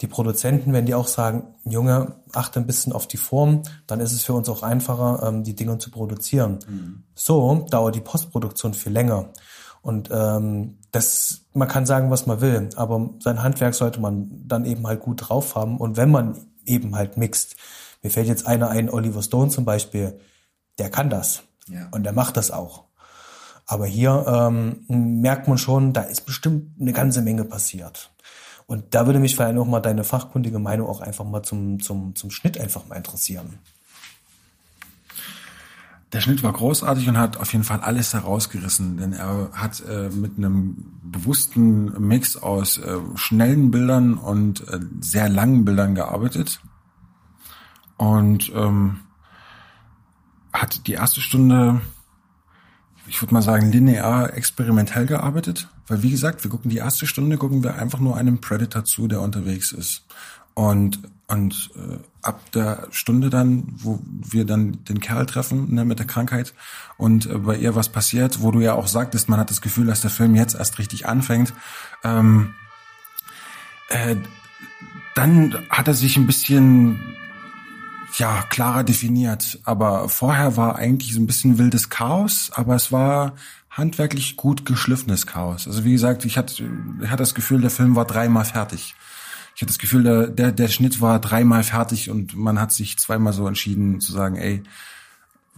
Die 0.00 0.06
Produzenten, 0.06 0.72
wenn 0.72 0.86
die 0.86 0.94
auch 0.94 1.06
sagen, 1.06 1.54
Junge, 1.64 2.16
achte 2.32 2.58
ein 2.58 2.66
bisschen 2.66 2.92
auf 2.92 3.06
die 3.06 3.16
Form, 3.16 3.62
dann 3.86 4.00
ist 4.00 4.12
es 4.12 4.24
für 4.24 4.32
uns 4.32 4.48
auch 4.48 4.62
einfacher, 4.62 5.22
ähm, 5.26 5.44
die 5.44 5.54
Dinge 5.54 5.78
zu 5.78 5.90
produzieren. 5.90 6.58
Mhm. 6.68 7.04
So 7.14 7.66
dauert 7.70 7.94
die 7.94 8.00
Postproduktion 8.00 8.74
viel 8.74 8.92
länger. 8.92 9.30
Und 9.82 10.08
ähm, 10.10 10.78
das, 10.92 11.42
man 11.52 11.68
kann 11.68 11.86
sagen, 11.86 12.10
was 12.10 12.26
man 12.26 12.40
will, 12.40 12.70
aber 12.74 13.10
sein 13.20 13.42
Handwerk 13.42 13.74
sollte 13.74 14.00
man 14.00 14.30
dann 14.46 14.64
eben 14.64 14.86
halt 14.86 15.00
gut 15.00 15.28
drauf 15.28 15.54
haben. 15.54 15.78
Und 15.78 15.96
wenn 15.96 16.10
man 16.10 16.38
eben 16.64 16.96
halt 16.96 17.16
mixt, 17.16 17.56
mir 18.02 18.10
fällt 18.10 18.26
jetzt 18.26 18.46
einer 18.46 18.70
ein, 18.70 18.90
Oliver 18.90 19.22
Stone 19.22 19.50
zum 19.50 19.64
Beispiel, 19.64 20.18
der 20.78 20.90
kann 20.90 21.10
das. 21.10 21.42
Ja. 21.68 21.88
Und 21.92 22.04
der 22.04 22.12
macht 22.12 22.36
das 22.36 22.50
auch. 22.50 22.84
Aber 23.66 23.86
hier 23.86 24.24
ähm, 24.26 24.84
merkt 24.88 25.48
man 25.48 25.58
schon, 25.58 25.92
da 25.92 26.02
ist 26.02 26.26
bestimmt 26.26 26.80
eine 26.80 26.92
ganze 26.92 27.22
Menge 27.22 27.44
passiert. 27.44 28.10
Und 28.66 28.94
da 28.94 29.06
würde 29.06 29.18
mich 29.18 29.36
vielleicht 29.36 29.58
auch 29.58 29.66
mal 29.66 29.80
deine 29.80 30.04
fachkundige 30.04 30.58
Meinung 30.58 30.88
auch 30.88 31.00
einfach 31.00 31.24
mal 31.24 31.42
zum, 31.42 31.80
zum, 31.80 32.14
zum 32.14 32.30
Schnitt 32.30 32.58
einfach 32.58 32.86
mal 32.86 32.96
interessieren. 32.96 33.58
Der 36.14 36.20
Schnitt 36.20 36.44
war 36.44 36.52
großartig 36.52 37.08
und 37.08 37.18
hat 37.18 37.36
auf 37.38 37.52
jeden 37.52 37.64
Fall 37.64 37.80
alles 37.80 38.14
herausgerissen, 38.14 38.98
denn 38.98 39.12
er 39.12 39.50
hat 39.52 39.80
äh, 39.80 40.10
mit 40.10 40.38
einem 40.38 41.00
bewussten 41.02 42.06
Mix 42.06 42.36
aus 42.36 42.78
äh, 42.78 42.98
schnellen 43.16 43.72
Bildern 43.72 44.14
und 44.14 44.66
äh, 44.68 44.78
sehr 45.00 45.28
langen 45.28 45.64
Bildern 45.64 45.96
gearbeitet 45.96 46.60
und 47.96 48.52
ähm, 48.54 49.00
hat 50.52 50.86
die 50.86 50.92
erste 50.92 51.20
Stunde, 51.20 51.80
ich 53.06 53.20
würde 53.20 53.34
mal 53.34 53.42
sagen, 53.42 53.70
linear 53.70 54.34
experimentell 54.34 55.06
gearbeitet, 55.06 55.68
weil 55.86 56.02
wie 56.02 56.10
gesagt, 56.10 56.42
wir 56.44 56.50
gucken 56.50 56.70
die 56.70 56.78
erste 56.78 57.06
Stunde, 57.06 57.36
gucken 57.36 57.62
wir 57.62 57.76
einfach 57.76 58.00
nur 58.00 58.16
einem 58.16 58.40
Predator 58.40 58.84
zu, 58.84 59.08
der 59.08 59.20
unterwegs 59.20 59.72
ist. 59.72 60.04
Und 60.54 61.00
und 61.26 61.70
äh, 61.76 61.98
ab 62.20 62.40
der 62.52 62.86
Stunde 62.90 63.30
dann, 63.30 63.64
wo 63.78 63.98
wir 64.04 64.44
dann 64.44 64.84
den 64.84 65.00
Kerl 65.00 65.24
treffen 65.24 65.74
ne, 65.74 65.84
mit 65.84 65.98
der 65.98 66.06
Krankheit 66.06 66.52
und 66.98 67.26
äh, 67.26 67.38
bei 67.38 67.56
ihr 67.56 67.74
was 67.74 67.88
passiert, 67.88 68.42
wo 68.42 68.50
du 68.50 68.60
ja 68.60 68.74
auch 68.74 68.86
sagtest, 68.86 69.28
man 69.28 69.40
hat 69.40 69.50
das 69.50 69.62
Gefühl, 69.62 69.86
dass 69.86 70.02
der 70.02 70.10
Film 70.10 70.34
jetzt 70.34 70.54
erst 70.54 70.78
richtig 70.78 71.06
anfängt, 71.06 71.54
ähm, 72.02 72.54
äh, 73.88 74.16
dann 75.14 75.56
hat 75.70 75.88
er 75.88 75.94
sich 75.94 76.16
ein 76.16 76.26
bisschen 76.26 77.00
ja 78.18 78.42
klarer 78.48 78.84
definiert. 78.84 79.58
Aber 79.64 80.08
vorher 80.08 80.56
war 80.56 80.76
eigentlich 80.76 81.14
so 81.14 81.20
ein 81.20 81.26
bisschen 81.26 81.58
wildes 81.58 81.90
Chaos, 81.90 82.50
aber 82.54 82.74
es 82.74 82.92
war 82.92 83.34
handwerklich 83.70 84.36
gut 84.36 84.64
geschliffenes 84.66 85.26
Chaos. 85.26 85.66
Also 85.66 85.84
wie 85.84 85.92
gesagt, 85.92 86.24
ich 86.24 86.38
hatte, 86.38 86.64
ich 87.02 87.08
hatte 87.08 87.22
das 87.22 87.34
Gefühl, 87.34 87.60
der 87.60 87.70
Film 87.70 87.96
war 87.96 88.04
dreimal 88.04 88.44
fertig 88.44 88.94
ich 89.54 89.62
hatte 89.62 89.70
das 89.70 89.78
Gefühl, 89.78 90.02
der, 90.02 90.26
der, 90.28 90.52
der 90.52 90.68
Schnitt 90.68 91.00
war 91.00 91.20
dreimal 91.20 91.62
fertig 91.62 92.10
und 92.10 92.36
man 92.36 92.60
hat 92.60 92.72
sich 92.72 92.98
zweimal 92.98 93.32
so 93.32 93.46
entschieden 93.46 94.00
zu 94.00 94.12
sagen, 94.12 94.36
ey, 94.36 94.62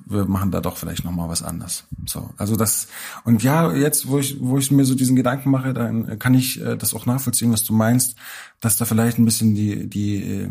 wir 0.05 0.27
machen 0.27 0.51
da 0.51 0.61
doch 0.61 0.77
vielleicht 0.77 1.05
noch 1.05 1.13
mal 1.13 1.31
was 1.31 1.43
anders. 1.43 1.85
So, 2.05 2.31
also 2.37 2.55
das 2.57 2.89
und 3.25 3.43
ja, 3.43 3.73
jetzt 3.73 4.09
wo 4.09 4.19
ich 4.19 4.37
wo 4.41 4.59
ich 4.59 4.71
mir 4.71 4.85
so 4.85 4.95
diesen 4.95 5.17
Gedanken 5.17 5.51
mache, 5.51 5.73
dann 5.73 6.19
kann 6.19 6.35
ich 6.35 6.61
äh, 6.61 6.77
das 6.77 6.93
auch 6.93 7.07
nachvollziehen, 7.07 7.53
was 7.53 7.65
du 7.65 7.73
meinst, 7.73 8.17
dass 8.61 8.77
da 8.77 8.85
vielleicht 8.85 9.19
ein 9.19 9.25
bisschen 9.25 9.55
die 9.55 9.89
die 9.89 10.23
äh, 10.23 10.51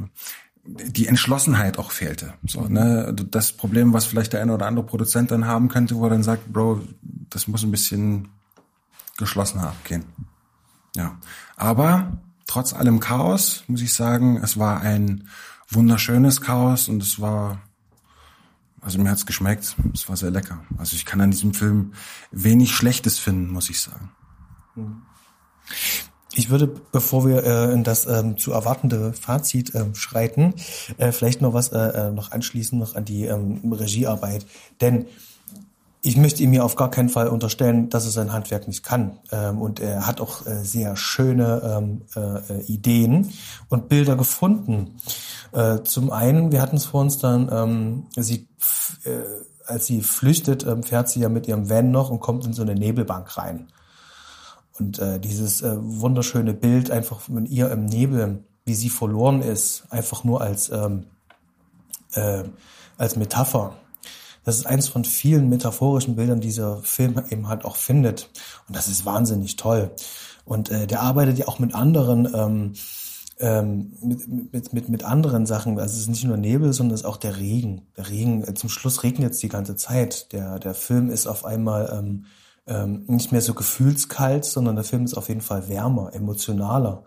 die 0.65 1.07
Entschlossenheit 1.07 1.77
auch 1.77 1.91
fehlte. 1.91 2.33
So, 2.45 2.67
ne, 2.67 3.13
das 3.13 3.51
Problem, 3.51 3.93
was 3.93 4.05
vielleicht 4.05 4.33
der 4.33 4.41
eine 4.41 4.53
oder 4.53 4.65
andere 4.65 4.85
Produzent 4.85 5.31
dann 5.31 5.45
haben 5.45 5.69
könnte, 5.69 5.95
wo 5.95 6.05
er 6.05 6.09
dann 6.09 6.23
sagt, 6.23 6.51
Bro, 6.51 6.81
das 7.29 7.47
muss 7.47 7.63
ein 7.63 7.71
bisschen 7.71 8.29
geschlossener 9.17 9.67
abgehen. 9.67 10.05
Ja, 10.95 11.17
aber 11.55 12.17
trotz 12.47 12.73
allem 12.73 12.99
Chaos, 12.99 13.63
muss 13.67 13.81
ich 13.81 13.93
sagen, 13.93 14.37
es 14.37 14.57
war 14.57 14.81
ein 14.81 15.27
wunderschönes 15.69 16.41
Chaos 16.41 16.89
und 16.89 17.01
es 17.01 17.19
war, 17.19 17.61
also 18.81 18.99
mir 18.99 19.09
hat's 19.09 19.25
geschmeckt, 19.25 19.75
es 19.93 20.09
war 20.09 20.17
sehr 20.17 20.31
lecker. 20.31 20.63
Also 20.77 20.95
ich 20.95 21.05
kann 21.05 21.21
an 21.21 21.31
diesem 21.31 21.53
Film 21.53 21.93
wenig 22.31 22.75
Schlechtes 22.75 23.19
finden, 23.19 23.51
muss 23.51 23.69
ich 23.69 23.81
sagen. 23.81 24.11
Ich 26.35 26.49
würde, 26.49 26.67
bevor 26.67 27.25
wir 27.25 27.43
äh, 27.43 27.73
in 27.73 27.83
das 27.83 28.05
ähm, 28.05 28.37
zu 28.37 28.51
erwartende 28.51 29.13
Fazit 29.13 29.73
äh, 29.73 29.85
schreiten, 29.93 30.53
äh, 30.97 31.11
vielleicht 31.11 31.41
noch 31.41 31.53
was 31.53 31.69
äh, 31.69 31.77
äh, 31.77 32.11
noch 32.11 32.31
anschließen 32.31 32.77
noch 32.77 32.95
an 32.95 33.05
die 33.05 33.25
ähm, 33.25 33.61
Regiearbeit. 33.71 34.45
Denn 34.81 35.05
ich 36.01 36.17
möchte 36.17 36.43
ihm 36.43 36.53
ja 36.53 36.61
auf 36.61 36.75
gar 36.75 36.91
keinen 36.91 37.09
Fall 37.09 37.29
unterstellen, 37.29 37.89
dass 37.89 38.05
er 38.05 38.11
sein 38.11 38.31
Handwerk 38.31 38.67
nicht 38.67 38.83
kann. 38.83 39.17
Ähm, 39.31 39.59
und 39.59 39.79
er 39.79 40.05
hat 40.05 40.21
auch 40.21 40.45
äh, 40.45 40.63
sehr 40.63 40.95
schöne 40.97 41.61
ähm, 41.63 42.01
äh, 42.15 42.61
Ideen 42.65 43.31
und 43.69 43.89
Bilder 43.89 44.15
gefunden. 44.15 44.97
Äh, 45.51 45.81
zum 45.83 46.11
einen, 46.11 46.51
wir 46.51 46.61
hatten 46.61 46.75
es 46.75 46.85
vor 46.85 47.01
uns 47.01 47.17
dann, 47.17 47.49
ähm, 47.51 48.03
sie, 48.15 48.47
äh, 49.03 49.23
als 49.65 49.87
sie 49.87 50.01
flüchtet, 50.01 50.63
ähm, 50.67 50.83
fährt 50.83 51.09
sie 51.09 51.21
ja 51.21 51.29
mit 51.29 51.47
ihrem 51.47 51.71
Van 51.71 51.89
noch 51.89 52.11
und 52.11 52.19
kommt 52.19 52.45
in 52.45 52.53
so 52.53 52.61
eine 52.61 52.75
Nebelbank 52.75 53.35
rein. 53.37 53.67
Und 54.77 54.99
äh, 54.99 55.19
dieses 55.19 55.61
äh, 55.61 55.75
wunderschöne 55.79 56.53
Bild 56.53 56.91
einfach 56.91 57.21
von 57.21 57.45
ihr 57.45 57.71
im 57.71 57.85
Nebel, 57.85 58.43
wie 58.65 58.75
sie 58.75 58.89
verloren 58.89 59.41
ist, 59.41 59.85
einfach 59.89 60.23
nur 60.23 60.41
als, 60.41 60.69
ähm, 60.69 61.05
äh, 62.13 62.43
als 62.97 63.15
Metapher 63.15 63.75
das 64.45 64.57
ist 64.57 64.67
eins 64.67 64.87
von 64.87 65.03
vielen 65.03 65.49
metaphorischen 65.49 66.15
Bildern, 66.15 66.39
die 66.39 66.47
dieser 66.47 66.77
Film 66.83 67.21
eben 67.29 67.49
halt 67.49 67.65
auch 67.65 67.75
findet. 67.75 68.29
Und 68.67 68.77
das 68.77 68.87
ist 68.87 69.03
wahnsinnig 69.03 69.55
toll. 69.55 69.91
Und 70.45 70.69
äh, 70.69 70.85
der 70.85 71.01
arbeitet 71.01 71.39
ja 71.39 71.47
auch 71.47 71.57
mit 71.57 71.73
anderen, 71.73 72.29
ähm, 72.33 72.73
ähm, 73.39 73.93
mit, 74.01 74.53
mit, 74.53 74.73
mit, 74.73 74.89
mit 74.89 75.03
anderen 75.03 75.47
Sachen. 75.47 75.79
Also 75.79 75.95
es 75.95 76.01
ist 76.01 76.09
nicht 76.09 76.23
nur 76.23 76.37
Nebel, 76.37 76.71
sondern 76.73 76.93
es 76.93 77.01
ist 77.01 77.07
auch 77.07 77.17
der 77.17 77.37
Regen. 77.37 77.81
Der 77.97 78.07
Regen, 78.07 78.43
äh, 78.43 78.53
zum 78.53 78.69
Schluss 78.69 79.01
regnet 79.01 79.33
es 79.33 79.39
die 79.39 79.49
ganze 79.49 79.75
Zeit. 79.75 80.31
Der, 80.31 80.59
der 80.59 80.75
Film 80.75 81.09
ist 81.09 81.25
auf 81.25 81.43
einmal 81.43 81.91
ähm, 81.91 82.25
ähm, 82.67 83.03
nicht 83.07 83.31
mehr 83.31 83.41
so 83.41 83.53
gefühlskalt, 83.53 84.45
sondern 84.45 84.75
der 84.75 84.85
Film 84.85 85.05
ist 85.05 85.15
auf 85.15 85.29
jeden 85.29 85.41
Fall 85.41 85.67
wärmer, 85.69 86.13
emotionaler. 86.13 87.03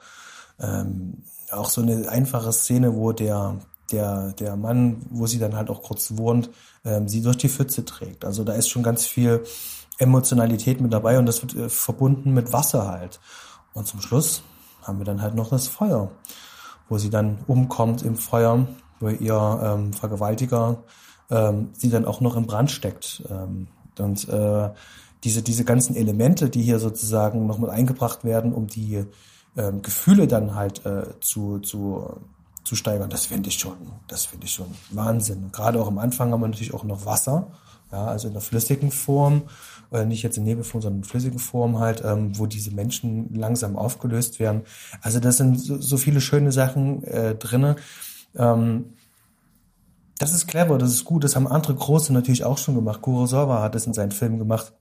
Ähm, 0.61 1.25
auch 1.51 1.71
so 1.71 1.81
eine 1.81 2.09
einfache 2.09 2.53
Szene, 2.53 2.95
wo 2.95 3.13
der, 3.13 3.57
der, 3.91 4.33
der 4.33 4.57
Mann, 4.57 5.07
wo 5.11 5.27
sie 5.27 5.39
dann 5.39 5.57
halt 5.57 5.71
auch 5.71 5.83
kurz 5.83 6.17
wohnt, 6.17 6.51
ähm, 6.85 7.09
sie 7.09 7.23
durch 7.23 7.37
die 7.37 7.49
Pfütze 7.49 7.85
trägt. 7.85 8.25
Also 8.25 8.45
da 8.45 8.53
ist 8.53 8.69
schon 8.69 8.83
ganz 8.83 9.07
viel 9.07 9.43
Emotionalität 9.99 10.81
mit 10.81 10.93
dabei 10.93 11.19
und 11.19 11.27
das 11.27 11.43
wird 11.43 11.55
äh, 11.57 11.69
verbunden 11.69 12.33
mit 12.33 12.53
Wasser 12.53 12.87
halt. 12.87 13.21
Und 13.73 13.87
zum 13.87 14.01
Schluss 14.01 14.43
haben 14.83 14.99
wir 14.99 15.05
dann 15.05 15.23
halt 15.23 15.35
noch 15.35 15.51
das 15.51 15.67
Feuer, 15.67 16.11
wo 16.89 16.99
sie 16.99 17.11
dann 17.11 17.39
umkommt 17.47 18.03
im 18.03 18.17
Feuer, 18.17 18.67
wo 19.01 19.09
ihr 19.09 19.61
ähm, 19.63 19.93
Vergewaltiger 19.93 20.83
ähm, 21.31 21.71
sie 21.73 21.91
dann 21.91 22.05
auch 22.05 22.21
noch 22.21 22.37
im 22.37 22.47
Brand 22.47 22.71
steckt. 22.71 23.23
Ähm, 23.29 23.69
und 23.99 24.29
äh, 24.29 24.71
diese, 25.25 25.43
diese 25.43 25.65
ganzen 25.65 25.97
Elemente, 25.97 26.49
die 26.51 26.63
hier 26.63 26.79
sozusagen 26.79 27.47
noch 27.47 27.59
mit 27.59 27.71
eingebracht 27.71 28.25
werden, 28.25 28.53
um 28.53 28.67
die 28.67 29.05
ähm, 29.57 29.83
Gefühle 29.83 30.27
dann 30.27 30.55
halt 30.55 30.85
äh, 30.87 31.05
zu, 31.21 31.59
zu 31.59 32.21
zu 32.69 32.77
steigern. 32.77 33.09
Das 33.09 33.25
finde 33.25 33.49
ich 33.49 33.59
schon, 33.59 33.77
das 34.09 34.27
finde 34.27 34.45
ich 34.45 34.53
schon 34.53 34.67
Wahnsinn. 34.91 35.51
Gerade 35.53 35.81
auch 35.81 35.89
am 35.89 35.99
Anfang 35.99 36.33
haben 36.33 36.43
wir 36.43 36.49
natürlich 36.49 36.75
auch 36.75 36.85
noch 36.85 37.07
Wasser, 37.07 37.49
ja, 37.91 38.05
also 38.07 38.29
in 38.29 38.35
der 38.35 38.43
flüssigen 38.43 38.91
Form, 38.91 39.45
äh, 39.91 40.05
nicht 40.05 40.23
jetzt 40.23 40.37
in 40.37 40.45
Nebelform, 40.45 40.83
sondern 40.83 41.01
in 41.01 41.05
flüssigen 41.05 41.39
Form 41.39 41.79
halt, 41.79 42.03
ähm, 42.05 42.39
wo 42.39 42.45
diese 42.45 42.71
Menschen 42.71 43.35
langsam 43.35 43.77
aufgelöst 43.77 44.39
werden. 44.39 44.63
Also 45.01 45.19
das 45.19 45.39
sind 45.39 45.59
so, 45.59 45.81
so 45.81 45.97
viele 45.97 46.21
schöne 46.21 46.53
Sachen 46.53 47.03
äh, 47.05 47.35
drinne. 47.35 47.77
Ähm, 48.37 48.93
das 50.19 50.35
ist 50.35 50.47
clever, 50.47 50.77
das 50.77 50.91
ist 50.91 51.07
gut. 51.07 51.25
Das 51.25 51.37
haben 51.37 51.47
andere 51.47 51.75
Große 51.75 52.13
natürlich 52.13 52.45
auch 52.45 52.59
schon 52.59 52.75
gemacht. 52.75 53.01
Kurosawa 53.01 53.63
hat 53.63 53.75
das 53.75 53.87
in 53.87 53.95
seinen 53.95 54.13
Filmen 54.13 54.39
gemacht. 54.39 54.75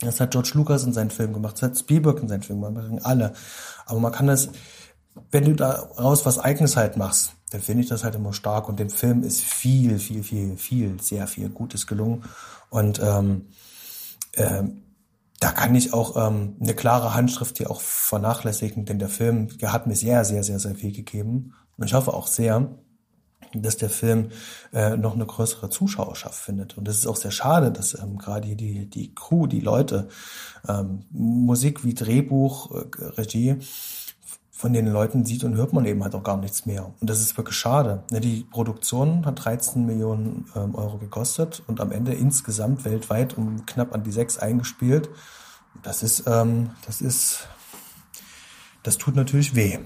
Das 0.00 0.20
hat 0.20 0.30
George 0.30 0.52
Lucas 0.54 0.84
in 0.84 0.92
seinen 0.92 1.10
Filmen 1.10 1.34
gemacht. 1.34 1.54
Das 1.56 1.62
hat 1.62 1.78
Spielberg 1.78 2.20
in 2.20 2.28
seinen 2.28 2.42
Filmen 2.42 2.74
gemacht. 2.74 3.04
Alle. 3.04 3.32
Aber 3.86 3.98
man 3.98 4.12
kann 4.12 4.28
das 4.28 4.50
wenn 5.30 5.44
du 5.44 5.54
daraus 5.54 6.26
was 6.26 6.38
Eigenes 6.38 6.76
halt 6.76 6.96
machst, 6.96 7.32
dann 7.50 7.60
finde 7.60 7.82
ich 7.82 7.88
das 7.88 8.04
halt 8.04 8.14
immer 8.14 8.32
stark. 8.32 8.68
Und 8.68 8.78
dem 8.78 8.90
Film 8.90 9.22
ist 9.22 9.40
viel, 9.40 9.98
viel, 9.98 10.22
viel, 10.22 10.56
viel, 10.56 11.00
sehr 11.00 11.26
viel 11.26 11.48
Gutes 11.48 11.86
gelungen. 11.86 12.24
Und 12.70 13.00
ähm, 13.02 13.46
ähm, 14.34 14.82
da 15.40 15.52
kann 15.52 15.74
ich 15.74 15.94
auch 15.94 16.16
ähm, 16.28 16.56
eine 16.60 16.74
klare 16.74 17.14
Handschrift 17.14 17.58
hier 17.58 17.70
auch 17.70 17.80
vernachlässigen, 17.80 18.84
denn 18.84 18.98
der 18.98 19.08
Film 19.08 19.56
der 19.58 19.72
hat 19.72 19.86
mir 19.86 19.96
sehr, 19.96 20.24
sehr, 20.24 20.42
sehr, 20.42 20.58
sehr 20.58 20.74
viel 20.74 20.92
gegeben. 20.92 21.54
Und 21.76 21.86
ich 21.86 21.94
hoffe 21.94 22.12
auch 22.12 22.26
sehr, 22.26 22.68
dass 23.54 23.76
der 23.76 23.90
Film 23.90 24.30
äh, 24.72 24.96
noch 24.96 25.14
eine 25.14 25.26
größere 25.26 25.70
Zuschauerschaft 25.70 26.38
findet. 26.38 26.76
Und 26.76 26.86
das 26.86 26.96
ist 26.96 27.06
auch 27.06 27.16
sehr 27.16 27.30
schade, 27.30 27.70
dass 27.72 27.98
ähm, 27.98 28.18
gerade 28.18 28.54
die, 28.54 28.86
die 28.86 29.14
Crew, 29.14 29.46
die 29.46 29.60
Leute, 29.60 30.08
ähm, 30.68 31.04
Musik 31.10 31.84
wie 31.84 31.94
Drehbuch, 31.94 32.74
äh, 32.74 33.04
Regie, 33.16 33.58
von 34.58 34.72
den 34.72 34.88
Leuten 34.88 35.24
sieht 35.24 35.44
und 35.44 35.54
hört 35.54 35.72
man 35.72 35.86
eben 35.86 36.02
halt 36.02 36.16
auch 36.16 36.24
gar 36.24 36.36
nichts 36.36 36.66
mehr. 36.66 36.92
Und 37.00 37.08
das 37.08 37.20
ist 37.20 37.36
wirklich 37.36 37.56
schade. 37.56 38.02
Die 38.10 38.42
Produktion 38.42 39.24
hat 39.24 39.44
13 39.44 39.86
Millionen 39.86 40.46
ähm, 40.56 40.74
Euro 40.74 40.98
gekostet 40.98 41.62
und 41.68 41.80
am 41.80 41.92
Ende 41.92 42.12
insgesamt 42.12 42.84
weltweit 42.84 43.38
um 43.38 43.66
knapp 43.66 43.94
an 43.94 44.02
die 44.02 44.10
sechs 44.10 44.36
eingespielt. 44.36 45.10
Das 45.84 46.02
ist, 46.02 46.24
ähm, 46.26 46.70
das 46.86 47.00
ist, 47.00 47.46
das 48.82 48.98
tut 48.98 49.14
natürlich 49.14 49.54
weh. 49.54 49.78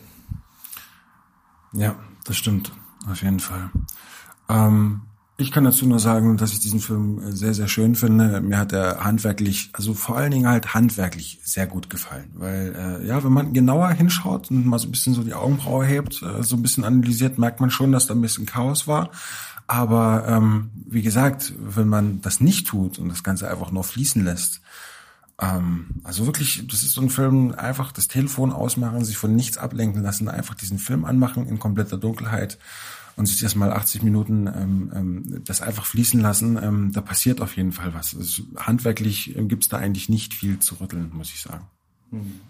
Ja, 1.74 1.96
das 2.24 2.38
stimmt. 2.38 2.72
Auf 3.08 3.22
jeden 3.22 3.40
Fall. 3.40 3.70
Ähm, 4.48 5.02
ich 5.38 5.50
kann 5.50 5.64
dazu 5.64 5.86
nur 5.86 5.98
sagen, 5.98 6.36
dass 6.36 6.52
ich 6.52 6.60
diesen 6.60 6.80
Film 6.80 7.20
äh, 7.20 7.32
sehr, 7.32 7.54
sehr 7.54 7.68
schön 7.68 7.94
finde. 7.94 8.40
Mir 8.40 8.58
hat 8.58 8.72
er 8.72 9.02
handwerklich, 9.02 9.70
also 9.72 9.94
vor 9.94 10.16
allen 10.16 10.30
Dingen 10.30 10.48
halt 10.48 10.74
handwerklich 10.74 11.40
sehr 11.42 11.66
gut 11.66 11.90
gefallen. 11.90 12.30
Weil, 12.34 13.00
äh, 13.02 13.06
ja, 13.06 13.24
wenn 13.24 13.32
man 13.32 13.52
genauer 13.52 13.90
hinschaut 13.90 14.50
und 14.50 14.66
mal 14.66 14.78
so 14.78 14.88
ein 14.88 14.92
bisschen 14.92 15.14
so 15.14 15.24
die 15.24 15.34
Augenbraue 15.34 15.84
hebt, 15.84 16.22
äh, 16.22 16.42
so 16.42 16.56
ein 16.56 16.62
bisschen 16.62 16.84
analysiert, 16.84 17.38
merkt 17.38 17.60
man 17.60 17.70
schon, 17.70 17.92
dass 17.92 18.06
da 18.06 18.14
ein 18.14 18.20
bisschen 18.20 18.46
Chaos 18.46 18.86
war. 18.86 19.10
Aber 19.66 20.26
ähm, 20.28 20.70
wie 20.86 21.02
gesagt, 21.02 21.54
wenn 21.58 21.88
man 21.88 22.20
das 22.20 22.40
nicht 22.40 22.66
tut 22.66 22.98
und 22.98 23.08
das 23.08 23.22
Ganze 23.22 23.50
einfach 23.50 23.72
nur 23.72 23.84
fließen 23.84 24.22
lässt, 24.22 24.60
ähm, 25.40 25.86
also 26.04 26.26
wirklich, 26.26 26.66
das 26.68 26.82
ist 26.82 26.92
so 26.92 27.00
ein 27.00 27.10
Film, 27.10 27.52
einfach 27.56 27.92
das 27.92 28.08
Telefon 28.08 28.52
ausmachen, 28.52 29.04
sich 29.04 29.16
von 29.16 29.34
nichts 29.34 29.58
ablenken 29.58 30.02
lassen, 30.02 30.28
einfach 30.28 30.54
diesen 30.54 30.78
Film 30.78 31.04
anmachen 31.04 31.46
in 31.46 31.58
kompletter 31.58 31.98
Dunkelheit 31.98 32.58
und 33.16 33.26
sich 33.26 33.42
erstmal 33.42 33.72
80 33.72 34.02
Minuten 34.02 34.46
ähm, 34.46 34.92
ähm, 34.94 35.44
das 35.44 35.60
einfach 35.60 35.84
fließen 35.84 36.20
lassen, 36.20 36.58
ähm, 36.62 36.92
da 36.92 37.00
passiert 37.00 37.40
auf 37.40 37.56
jeden 37.56 37.72
Fall 37.72 37.94
was. 37.94 38.16
Also 38.16 38.42
handwerklich 38.56 39.36
ähm, 39.36 39.48
gibt's 39.48 39.68
da 39.68 39.78
eigentlich 39.78 40.08
nicht 40.08 40.34
viel 40.34 40.58
zu 40.58 40.76
rütteln, 40.76 41.10
muss 41.12 41.30
ich 41.30 41.40
sagen. 41.40 41.66
Hm. 42.10 42.40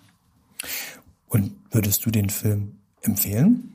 Und 1.27 1.53
würdest 1.71 2.05
du 2.07 2.11
den 2.11 2.31
Film 2.31 2.77
empfehlen? 3.01 3.73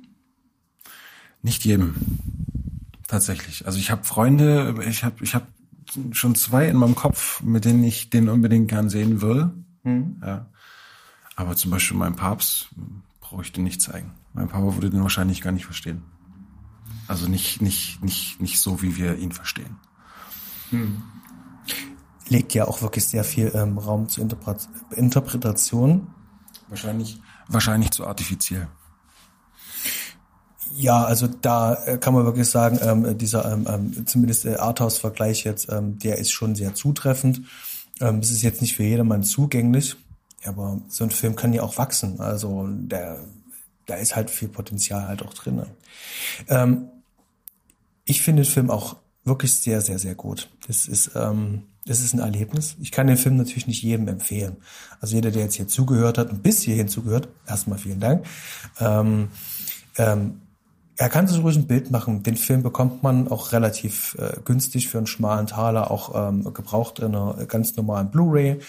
Nicht 1.41 1.65
jedem. 1.65 1.95
Tatsächlich. 3.07 3.65
Also 3.65 3.79
ich 3.79 3.89
habe 3.89 4.03
Freunde, 4.03 4.83
ich 4.87 5.03
habe 5.03 5.23
ich 5.23 5.33
hab 5.33 5.47
schon 6.11 6.35
zwei 6.35 6.67
in 6.67 6.77
meinem 6.77 6.95
Kopf, 6.95 7.41
mit 7.41 7.65
denen 7.65 7.83
ich 7.83 8.09
den 8.09 8.29
unbedingt 8.29 8.69
gern 8.69 8.89
sehen 8.89 9.21
will. 9.21 9.51
Hm. 9.83 10.21
Ja. 10.25 10.47
Aber 11.35 11.55
zum 11.55 11.71
Beispiel 11.71 11.97
mein 11.97 12.15
Papst 12.15 12.69
brauche 13.21 13.41
ich 13.41 13.51
den 13.51 13.63
nicht 13.63 13.81
zeigen. 13.81 14.13
Mein 14.33 14.47
Papa 14.47 14.73
würde 14.75 14.89
den 14.89 15.01
wahrscheinlich 15.01 15.41
gar 15.41 15.51
nicht 15.51 15.65
verstehen. 15.65 16.03
Also 17.07 17.27
nicht, 17.27 17.61
nicht, 17.61 18.03
nicht, 18.03 18.41
nicht 18.41 18.59
so, 18.59 18.81
wie 18.81 18.97
wir 18.97 19.17
ihn 19.17 19.31
verstehen. 19.31 19.77
Hm. 20.71 21.01
Legt 22.29 22.53
ja 22.53 22.67
auch 22.67 22.81
wirklich 22.81 23.05
sehr 23.05 23.23
viel 23.23 23.51
ähm, 23.55 23.77
Raum 23.77 24.09
zur 24.09 24.23
Interpret 24.23 24.67
Interpretation. 24.91 26.07
Wahrscheinlich, 26.67 27.21
wahrscheinlich 27.47 27.91
zu 27.91 28.05
artifiziell. 28.05 28.67
Ja, 30.79 31.05
also 31.05 31.25
da 31.25 31.73
äh, 31.85 31.97
kann 31.97 32.13
man 32.13 32.25
wirklich 32.25 32.47
sagen, 32.47 32.77
ähm, 32.83 33.17
dieser 33.17 33.51
ähm, 33.51 33.65
ähm, 33.67 34.05
zumindest 34.05 34.43
der 34.43 34.61
Arthouse-Vergleich 34.61 35.43
jetzt, 35.43 35.71
ähm, 35.71 35.97
der 35.97 36.19
ist 36.19 36.31
schon 36.31 36.53
sehr 36.53 36.75
zutreffend. 36.75 37.41
Ähm, 37.99 38.19
es 38.19 38.29
ist 38.29 38.43
jetzt 38.43 38.61
nicht 38.61 38.75
für 38.75 38.83
jedermann 38.83 39.23
zugänglich, 39.23 39.95
aber 40.45 40.79
so 40.87 41.03
ein 41.03 41.09
Film 41.09 41.35
kann 41.35 41.51
ja 41.51 41.63
auch 41.63 41.79
wachsen. 41.79 42.19
Also 42.19 42.67
der, 42.69 43.17
da 43.87 43.95
ist 43.95 44.15
halt 44.15 44.29
viel 44.29 44.49
Potenzial 44.49 45.07
halt 45.07 45.23
auch 45.23 45.33
drin. 45.33 45.63
Ähm, 46.47 46.89
ich 48.05 48.21
finde 48.21 48.43
den 48.43 48.51
Film 48.51 48.69
auch 48.69 48.97
wirklich 49.23 49.55
sehr, 49.55 49.81
sehr, 49.81 49.97
sehr 49.97 50.13
gut. 50.13 50.47
Das 50.67 50.87
ist, 50.87 51.09
ähm, 51.15 51.63
das 51.87 52.01
ist 52.01 52.13
ein 52.13 52.19
Erlebnis. 52.19 52.75
Ich 52.79 52.91
kann 52.91 53.07
den 53.07 53.17
Film 53.17 53.37
natürlich 53.37 53.65
nicht 53.65 53.81
jedem 53.81 54.07
empfehlen. 54.09 54.57
Also 55.01 55.15
jeder, 55.15 55.31
der 55.31 55.41
jetzt 55.45 55.55
hier 55.55 55.67
zugehört 55.67 56.19
hat 56.19 56.29
und 56.29 56.43
bis 56.43 56.61
hierhin 56.61 56.87
zugehört, 56.87 57.29
erstmal 57.47 57.79
vielen 57.79 57.99
Dank. 57.99 58.27
Ähm, 58.79 59.29
ähm, 59.97 60.41
er 60.97 61.09
kann 61.09 61.27
sich 61.27 61.41
ruhig 61.41 61.55
ein 61.55 61.67
Bild 61.67 61.91
machen. 61.91 62.23
Den 62.23 62.35
Film 62.35 62.63
bekommt 62.63 63.03
man 63.03 63.27
auch 63.27 63.51
relativ 63.51 64.15
äh, 64.19 64.39
günstig 64.43 64.89
für 64.89 64.97
einen 64.97 65.07
schmalen 65.07 65.45
Taler, 65.45 65.91
auch 65.91 66.29
ähm, 66.29 66.51
gebraucht 66.53 66.99
in 66.99 67.15
einer 67.15 67.45
ganz 67.45 67.75
normalen 67.75 68.09
Blu-ray. 68.09 68.59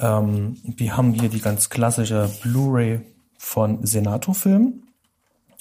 Ähm, 0.00 0.56
wir 0.64 0.96
haben 0.96 1.14
hier 1.14 1.28
die 1.28 1.40
ganz 1.40 1.70
klassische 1.70 2.28
Blu-ray 2.42 3.00
von 3.38 3.86
Senator 3.86 4.34
Film. 4.34 4.82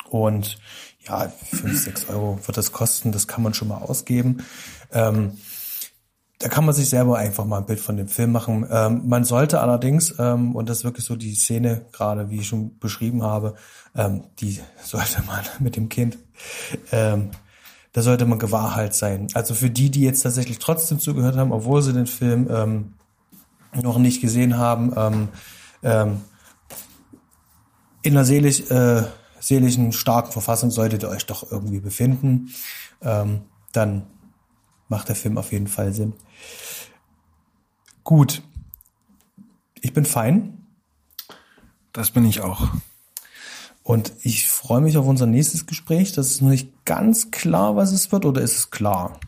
Und 0.10 0.58
ja, 1.08 1.32
fünf, 1.52 1.84
sechs 1.84 2.10
Euro 2.10 2.40
wird 2.44 2.58
das 2.58 2.72
kosten, 2.72 3.12
das 3.12 3.28
kann 3.28 3.44
man 3.44 3.54
schon 3.54 3.68
mal 3.68 3.78
ausgeben. 3.78 4.44
Ähm, 4.92 5.38
da 6.40 6.50
kann 6.50 6.66
man 6.66 6.74
sich 6.74 6.90
selber 6.90 7.18
einfach 7.18 7.46
mal 7.46 7.60
ein 7.60 7.66
Bild 7.66 7.80
von 7.80 7.96
dem 7.96 8.08
Film 8.08 8.32
machen. 8.32 8.68
Ähm, 8.70 9.04
man 9.06 9.24
sollte 9.24 9.62
allerdings, 9.62 10.16
ähm, 10.20 10.56
und 10.56 10.68
das 10.68 10.80
ist 10.80 10.84
wirklich 10.84 11.06
so 11.06 11.16
die 11.16 11.34
Szene, 11.34 11.86
gerade 11.92 12.30
wie 12.30 12.40
ich 12.40 12.48
schon 12.48 12.78
beschrieben 12.80 13.24
habe, 13.24 13.56
ähm, 13.96 14.24
die 14.40 14.60
sollte 14.84 15.24
man 15.26 15.44
mit 15.60 15.76
dem 15.78 15.88
Kind, 15.88 16.18
ähm, 16.92 17.32
da 17.94 18.02
sollte 18.02 18.26
man 18.26 18.40
gewahrheit 18.40 18.94
sein. 18.94 19.28
Also 19.34 19.54
für 19.54 19.70
die, 19.70 19.90
die 19.90 20.02
jetzt 20.02 20.22
tatsächlich 20.22 20.60
trotzdem 20.60 21.00
zugehört 21.00 21.38
haben, 21.38 21.54
obwohl 21.54 21.82
sie 21.82 21.94
den 21.94 22.08
Film 22.08 22.48
ähm, 22.52 22.94
noch 23.82 23.98
nicht 23.98 24.20
gesehen 24.20 24.58
haben, 24.58 24.94
ähm, 25.82 26.22
in 28.02 28.14
der 28.14 28.26
seelisch, 28.26 28.70
äh, 28.72 29.04
seelischen 29.40 29.92
starken 29.94 30.32
Verfassung 30.32 30.72
solltet 30.72 31.04
ihr 31.04 31.10
euch 31.10 31.26
doch 31.26 31.50
irgendwie 31.52 31.80
befinden, 31.80 32.50
dann 33.00 34.08
macht 34.88 35.10
der 35.10 35.16
Film 35.16 35.38
auf 35.38 35.52
jeden 35.52 35.68
Fall 35.68 35.94
Sinn. 35.94 36.14
Gut. 38.04 38.44
Ich 39.82 39.94
bin 39.94 40.06
fein. 40.06 40.66
Das 41.94 42.12
bin 42.12 42.26
ich 42.26 42.42
auch. 42.42 42.68
Und 43.84 44.14
ich 44.24 44.50
freue 44.50 44.82
mich 44.82 44.98
auf 44.98 45.06
unser 45.06 45.28
nächstes 45.28 45.68
Gespräch. 45.68 46.12
Das 46.14 46.32
ist 46.32 46.42
noch 46.42 46.50
nicht 46.50 46.86
ganz 46.86 47.30
klar, 47.32 47.76
was 47.76 47.92
es 47.92 48.12
wird, 48.12 48.26
oder 48.26 48.42
ist 48.42 48.58
es 48.58 48.72
klar? 48.72 49.20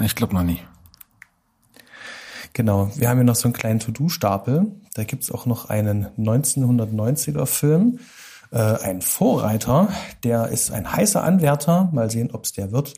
Ich 0.00 0.14
glaube 0.14 0.34
noch 0.34 0.44
nie. 0.44 0.60
Genau, 2.52 2.90
wir 2.96 3.08
haben 3.08 3.18
hier 3.18 3.24
noch 3.24 3.36
so 3.36 3.48
einen 3.48 3.52
kleinen 3.52 3.80
To-Do-Stapel. 3.80 4.72
Da 4.94 5.04
gibt's 5.04 5.30
auch 5.30 5.46
noch 5.46 5.70
einen 5.70 6.06
1990er 6.16 7.46
Film, 7.46 7.98
äh, 8.50 8.58
ein 8.58 9.02
Vorreiter, 9.02 9.92
der 10.24 10.48
ist 10.48 10.70
ein 10.70 10.92
heißer 10.92 11.22
Anwärter. 11.22 11.88
Mal 11.92 12.10
sehen, 12.10 12.30
ob 12.32 12.44
es 12.44 12.52
der 12.52 12.72
wird. 12.72 12.94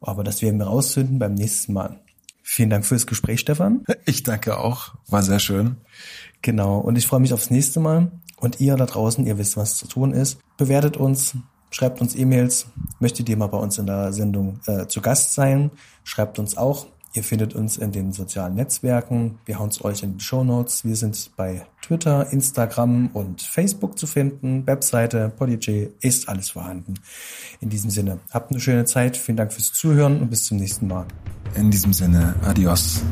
Aber 0.00 0.24
das 0.24 0.42
werden 0.42 0.58
wir 0.58 0.66
rausfinden 0.66 1.18
beim 1.18 1.34
nächsten 1.34 1.72
Mal. 1.72 2.00
Vielen 2.42 2.70
Dank 2.70 2.86
fürs 2.86 3.06
Gespräch, 3.06 3.40
Stefan. 3.40 3.84
Ich 4.06 4.22
danke 4.22 4.58
auch. 4.58 4.94
War 5.08 5.22
sehr 5.22 5.38
schön. 5.38 5.76
Genau. 6.40 6.78
Und 6.78 6.96
ich 6.96 7.06
freue 7.06 7.20
mich 7.20 7.34
aufs 7.34 7.50
nächste 7.50 7.80
Mal. 7.80 8.10
Und 8.40 8.60
ihr 8.60 8.76
da 8.76 8.86
draußen, 8.86 9.26
ihr 9.26 9.38
wisst, 9.38 9.56
was 9.56 9.76
zu 9.76 9.86
tun 9.86 10.12
ist. 10.12 10.38
Bewertet 10.56 10.96
uns, 10.96 11.34
schreibt 11.70 12.00
uns 12.00 12.14
E-Mails. 12.14 12.66
Möchtet 13.00 13.28
ihr 13.28 13.36
mal 13.36 13.48
bei 13.48 13.58
uns 13.58 13.78
in 13.78 13.86
der 13.86 14.12
Sendung 14.12 14.60
äh, 14.66 14.86
zu 14.86 15.00
Gast 15.00 15.34
sein? 15.34 15.72
Schreibt 16.04 16.38
uns 16.38 16.56
auch. 16.56 16.86
Ihr 17.14 17.24
findet 17.24 17.54
uns 17.54 17.78
in 17.78 17.90
den 17.90 18.12
sozialen 18.12 18.54
Netzwerken. 18.54 19.38
Wir 19.46 19.58
hauen 19.58 19.70
es 19.70 19.82
euch 19.84 20.02
in 20.02 20.18
die 20.18 20.24
Show 20.24 20.44
Notes. 20.44 20.84
Wir 20.84 20.94
sind 20.94 21.30
bei 21.36 21.66
Twitter, 21.80 22.30
Instagram 22.32 23.08
und 23.14 23.40
Facebook 23.40 23.98
zu 23.98 24.06
finden. 24.06 24.66
Webseite, 24.66 25.32
Podigy, 25.36 25.88
ist 26.00 26.28
alles 26.28 26.50
vorhanden. 26.50 26.94
In 27.60 27.70
diesem 27.70 27.90
Sinne, 27.90 28.20
habt 28.30 28.50
eine 28.50 28.60
schöne 28.60 28.84
Zeit. 28.84 29.16
Vielen 29.16 29.36
Dank 29.36 29.52
fürs 29.52 29.72
Zuhören 29.72 30.20
und 30.20 30.30
bis 30.30 30.44
zum 30.44 30.58
nächsten 30.58 30.86
Mal. 30.86 31.06
In 31.54 31.70
diesem 31.70 31.92
Sinne, 31.92 32.34
adios. 32.44 33.02